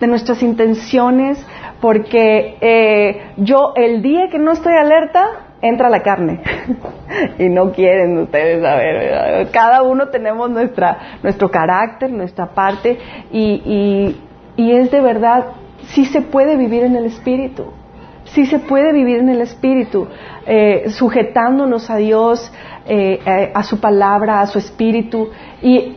de 0.00 0.06
nuestras 0.06 0.42
intenciones, 0.42 1.44
porque 1.80 2.56
eh, 2.60 3.32
yo 3.36 3.72
el 3.76 4.02
día 4.02 4.28
que 4.30 4.38
no 4.38 4.52
estoy 4.52 4.74
alerta, 4.74 5.48
entra 5.60 5.88
la 5.88 6.02
carne 6.02 6.40
y 7.38 7.48
no 7.48 7.72
quieren 7.72 8.18
ustedes 8.18 8.62
saber. 8.62 9.48
Cada 9.50 9.82
uno 9.82 10.08
tenemos 10.08 10.50
nuestra, 10.50 11.18
nuestro 11.22 11.50
carácter, 11.50 12.10
nuestra 12.10 12.46
parte 12.46 12.98
y, 13.32 14.14
y, 14.56 14.72
es 14.72 14.90
de 14.90 15.00
verdad, 15.00 15.46
sí 15.88 16.04
se 16.06 16.20
puede 16.22 16.56
vivir 16.56 16.84
en 16.84 16.96
el 16.96 17.06
Espíritu, 17.06 17.72
sí 18.24 18.46
se 18.46 18.58
puede 18.58 18.92
vivir 18.92 19.18
en 19.18 19.28
el 19.28 19.40
Espíritu, 19.40 20.08
eh, 20.46 20.90
sujetándonos 20.90 21.90
a 21.90 21.96
Dios, 21.96 22.52
eh, 22.86 23.50
a 23.54 23.62
su 23.64 23.80
palabra, 23.80 24.40
a 24.40 24.46
su 24.46 24.58
Espíritu 24.58 25.30
y 25.60 25.94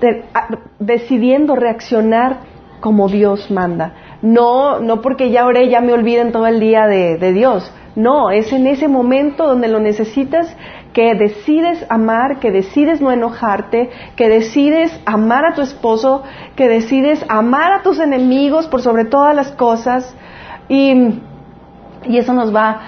decidiendo 0.79 1.55
reaccionar 1.55 2.50
como 2.81 3.07
Dios 3.07 3.49
manda. 3.49 3.93
No, 4.21 4.79
no 4.81 5.01
porque 5.01 5.31
ya 5.31 5.45
oré, 5.45 5.69
ya 5.69 5.79
me 5.79 5.93
olviden 5.93 6.33
todo 6.33 6.47
el 6.47 6.59
día 6.59 6.87
de 6.87 7.31
Dios 7.31 7.71
no, 7.95 8.29
es 8.29 8.53
en 8.53 8.67
ese 8.67 8.87
momento 8.87 9.45
donde 9.45 9.67
lo 9.67 9.79
necesitas 9.79 10.55
que 10.93 11.13
decides 11.13 11.85
amar, 11.89 12.39
que 12.39 12.51
decides 12.51 13.01
no 13.01 13.11
enojarte, 13.11 13.89
que 14.15 14.29
decides 14.29 14.97
amar 15.05 15.45
a 15.45 15.53
tu 15.53 15.61
esposo, 15.61 16.23
que 16.55 16.69
decides 16.69 17.25
amar 17.27 17.73
a 17.73 17.81
tus 17.81 17.99
enemigos 17.99 18.67
por 18.67 18.81
sobre 18.81 19.05
todas 19.05 19.35
las 19.35 19.51
cosas. 19.51 20.15
Y, 20.69 21.19
eso 22.05 22.33
nos 22.33 22.55
va, 22.55 22.81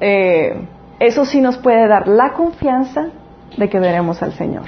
eh, 0.00 0.66
eso 1.00 1.24
sí 1.24 1.40
nos 1.40 1.56
puede 1.56 1.88
dar 1.88 2.06
la 2.06 2.32
confianza 2.34 3.06
de 3.56 3.68
que 3.68 3.80
veremos 3.80 4.22
al 4.22 4.32
Señor. 4.32 4.64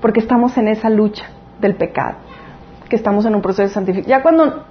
Porque 0.00 0.20
estamos 0.20 0.56
en 0.58 0.68
esa 0.68 0.90
lucha 0.90 1.26
del 1.60 1.74
pecado, 1.74 2.18
estamos 2.94 3.24
en 3.26 3.34
un 3.34 3.42
proceso 3.42 3.62
de 3.62 3.68
santificación. 3.68 4.18
Ya 4.18 4.22
cuando 4.22 4.64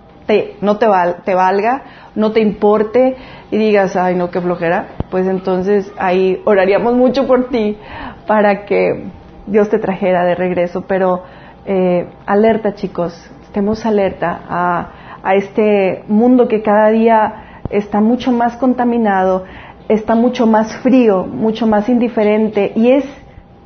no 0.62 0.78
te, 0.78 0.88
te 1.26 1.36
valga, 1.36 1.84
no 2.16 2.32
te 2.32 2.42
importe 2.42 3.16
y 3.52 3.58
digas, 3.58 3.96
ay, 3.96 4.16
no, 4.16 4.32
qué 4.32 4.42
flojera, 4.42 4.88
pues 5.10 5.28
entonces 5.28 5.92
ahí 5.98 6.42
oraríamos 6.46 6.94
mucho 6.96 7.28
por 7.28 7.50
ti 7.50 7.78
para 8.26 8.66
que 8.66 9.06
Dios 9.48 9.70
te 9.70 9.80
trajera 9.80 10.24
de 10.24 10.36
regreso. 10.36 10.86
Pero 10.88 11.24
eh, 11.66 12.08
alerta, 12.26 12.74
chicos, 12.74 13.14
estemos 13.44 13.86
alerta 13.86 14.42
a, 14.48 14.92
a 15.24 15.36
este 15.36 16.04
mundo 16.08 16.48
que 16.48 16.62
cada 16.62 16.90
día 16.90 17.62
está 17.70 18.02
mucho 18.02 18.32
más 18.32 18.56
contaminado, 18.58 19.46
está 19.90 20.16
mucho 20.16 20.48
más 20.48 20.76
frío, 20.78 21.26
mucho 21.26 21.68
más 21.68 21.90
indiferente 21.90 22.72
y 22.76 22.92
es 22.92 23.06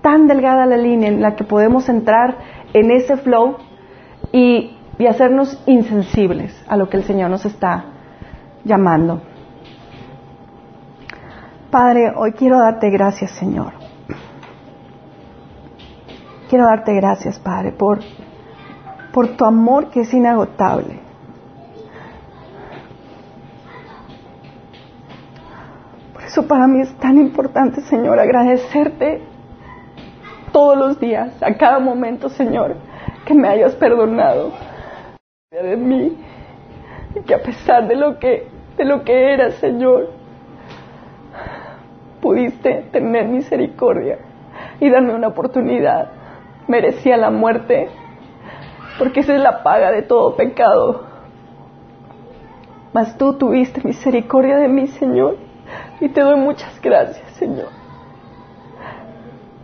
tan 0.01 0.28
delgada 0.28 0.66
la 0.66 0.78
línea 0.78 1.10
en 1.10 1.22
la 1.22 1.36
que 1.36 1.43
podemos 1.43 1.89
entrar 1.89 2.38
en 2.74 2.91
ese 2.91 3.18
flow 3.18 3.58
y 4.32 4.78
y 4.99 5.05
hacernos 5.05 5.61
insensibles 5.65 6.55
a 6.68 6.76
lo 6.76 6.89
que 6.89 6.97
el 6.97 7.03
Señor 7.03 7.30
nos 7.30 7.45
está 7.45 7.86
llamando. 8.63 9.22
Padre, 11.70 12.13
hoy 12.15 12.32
quiero 12.32 12.57
darte 12.59 12.89
gracias, 12.89 13.32
Señor. 13.32 13.74
Quiero 16.49 16.65
darte 16.65 16.93
gracias, 16.93 17.39
Padre, 17.39 17.74
por, 17.74 17.99
por 19.11 19.36
tu 19.36 19.45
amor 19.45 19.89
que 19.89 20.01
es 20.01 20.13
inagotable. 20.13 20.99
Por 26.13 26.24
eso 26.24 26.47
para 26.47 26.68
mí 26.68 26.82
es 26.82 26.93
tan 26.95 27.18
importante, 27.18 27.82
Señor, 27.82 28.18
agradecerte 28.20 29.22
todos 30.53 30.78
los 30.78 30.99
días, 30.99 31.34
a 31.43 31.53
cada 31.55 31.80
momento, 31.80 32.30
Señor, 32.30 32.78
que 33.28 33.34
me 33.34 33.49
hayas 33.49 33.75
perdonado 33.75 34.53
de 35.51 35.75
mí 35.75 36.17
y 37.13 37.19
que 37.23 37.36
a 37.36 37.41
pesar 37.41 37.86
de 37.88 37.95
lo 37.95 38.17
que 38.19 38.47
de 38.78 38.86
lo 38.86 39.03
que 39.03 39.34
era, 39.34 39.51
Señor, 39.51 40.11
pudiste 42.21 42.86
tener 42.91 43.28
misericordia 43.28 44.19
y 44.80 44.89
darme 44.89 45.15
una 45.15 45.30
oportunidad. 45.30 46.11
Merecía 46.67 47.17
la 47.17 47.32
muerte, 47.32 47.89
porque 48.99 49.21
esa 49.21 49.34
es 49.36 49.41
la 49.41 49.63
paga 49.63 49.91
de 49.91 50.03
todo 50.03 50.36
pecado. 50.36 51.05
Mas 52.93 53.17
tú 53.17 53.34
tuviste 53.34 53.82
misericordia 53.84 54.57
de 54.57 54.67
mí, 54.67 54.88
Señor, 54.88 55.38
y 55.99 56.09
te 56.09 56.21
doy 56.21 56.39
muchas 56.39 56.80
gracias, 56.82 57.28
Señor. 57.32 57.86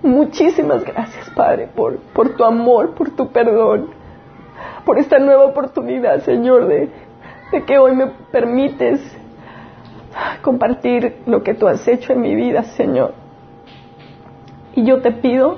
Muchísimas 0.04 0.84
gracias, 0.84 1.30
Padre, 1.32 1.70
por, 1.74 1.98
por 2.14 2.36
tu 2.36 2.44
amor, 2.44 2.94
por 2.94 3.10
tu 3.12 3.32
perdón 3.32 4.04
por 4.86 5.00
esta 5.00 5.20
nueva 5.20 5.46
oportunidad, 5.46 6.22
Señor, 6.24 6.68
de, 6.68 6.90
que 7.66 7.78
hoy 7.78 7.96
me 7.96 8.08
permites 8.32 9.00
compartir 10.42 11.18
lo 11.26 11.44
que 11.44 11.54
tú 11.54 11.68
has 11.68 11.88
hecho 11.88 12.14
en 12.14 12.22
mi 12.22 12.36
vida, 12.36 12.64
Señor. 12.64 13.14
Y 14.76 14.84
yo 14.84 15.02
te 15.02 15.12
pido 15.12 15.58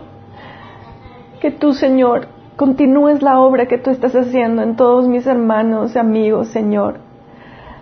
que 1.40 1.52
tú, 1.52 1.74
Señor, 1.74 2.28
continúes 2.56 3.22
la 3.22 3.40
obra 3.40 3.66
que 3.66 3.78
tú 3.78 3.90
estás 3.90 4.16
haciendo 4.16 4.62
en 4.62 4.76
todos 4.76 5.08
mis 5.08 5.26
hermanos, 5.26 5.96
amigos, 5.96 6.50
Señor. 6.50 7.00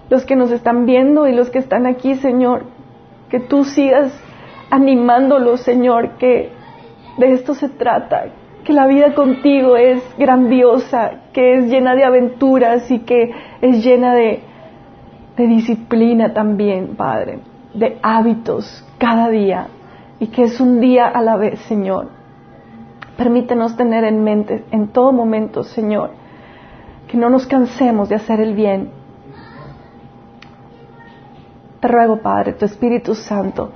Los 0.09 0.26
que 0.26 0.36
nos 0.36 0.51
están 0.51 0.86
viendo 0.86 1.28
y 1.28 1.34
los 1.34 1.49
que 1.49 1.59
están 1.59 1.86
aquí, 1.88 2.16
Señor. 2.16 2.64
Que 3.30 3.39
tú 3.39 3.66
sigas 3.66 4.14
animándolos, 4.70 5.61
Señor, 5.61 6.18
que 6.18 6.51
de 7.18 7.34
esto 7.34 7.53
se 7.53 7.70
trata, 7.70 8.26
que 8.64 8.74
la 8.74 8.88
vida 8.88 9.14
contigo 9.14 9.76
es 9.76 10.01
grandiosa, 10.18 11.24
que 11.34 11.57
es 11.57 11.66
llena 11.66 11.95
de 11.95 12.05
aventuras 12.05 12.89
y 12.89 12.99
que 12.99 13.32
es 13.61 13.84
llena 13.84 14.14
de, 14.14 14.41
disciplina 15.38 16.34
también, 16.34 16.95
Padre, 16.95 17.39
de 17.74 17.97
hábitos 18.01 18.86
cada 18.97 19.30
día 19.30 19.68
y 20.20 20.28
que 20.28 20.43
es 20.43 20.61
un 20.61 20.80
día 20.80 21.07
a 21.07 21.22
la 21.22 21.36
vez, 21.36 21.59
Señor. 21.61 22.09
Permítenos 23.18 23.76
tener 23.76 24.03
en 24.05 24.24
mente 24.24 24.64
en 24.72 24.88
todo 24.89 25.11
momento, 25.11 25.64
Señor, 25.64 26.11
que 27.07 27.18
no 27.18 27.30
nos 27.30 27.45
cansemos 27.45 28.09
de 28.09 28.16
hacer 28.16 28.39
el 28.39 28.53
bien. 28.53 28.89
Te 31.80 31.88
ruego, 31.88 32.22
Padre, 32.22 32.53
tu 32.53 32.66
Espíritu 32.66 33.14
Santo, 33.14 33.72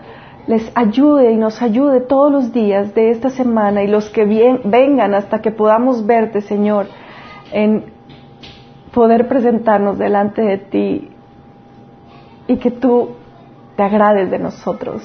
les 0.48 0.72
ayude 0.76 1.32
y 1.32 1.38
nos 1.38 1.62
ayude 1.62 2.00
todos 2.00 2.32
los 2.32 2.54
días 2.54 2.96
de 2.96 3.12
esta 3.12 3.30
semana 3.30 3.84
y 3.84 3.88
los 3.88 4.10
que 4.10 4.26
vengan 4.64 5.14
hasta 5.14 5.42
que 5.42 5.52
podamos 5.52 6.06
verte, 6.06 6.42
Señor, 6.42 6.88
en 7.52 7.86
poder 8.94 9.28
presentarnos 9.28 9.98
delante 9.98 10.42
de 10.42 10.58
ti 10.58 11.10
y 12.48 12.58
que 12.58 12.72
tú 12.72 13.10
te 13.76 13.84
agrades 13.84 14.32
de 14.32 14.40
nosotros, 14.40 15.04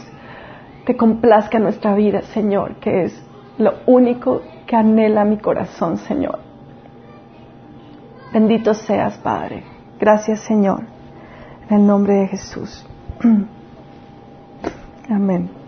te 0.86 0.96
complazca 0.96 1.58
nuestra 1.58 1.94
vida, 1.94 2.22
Señor, 2.22 2.76
que 2.76 3.04
es 3.04 3.26
lo 3.58 3.74
único 3.86 4.42
que 4.66 4.76
anhela 4.76 5.24
mi 5.24 5.38
corazón, 5.38 5.98
Señor. 5.98 6.38
Bendito 8.32 8.74
seas, 8.74 9.18
Padre. 9.18 9.64
Gracias, 9.98 10.40
Señor. 10.40 10.84
En 11.68 11.80
el 11.80 11.86
nombre 11.86 12.14
de 12.14 12.28
Jesús. 12.28 12.86
Amén. 15.16 15.61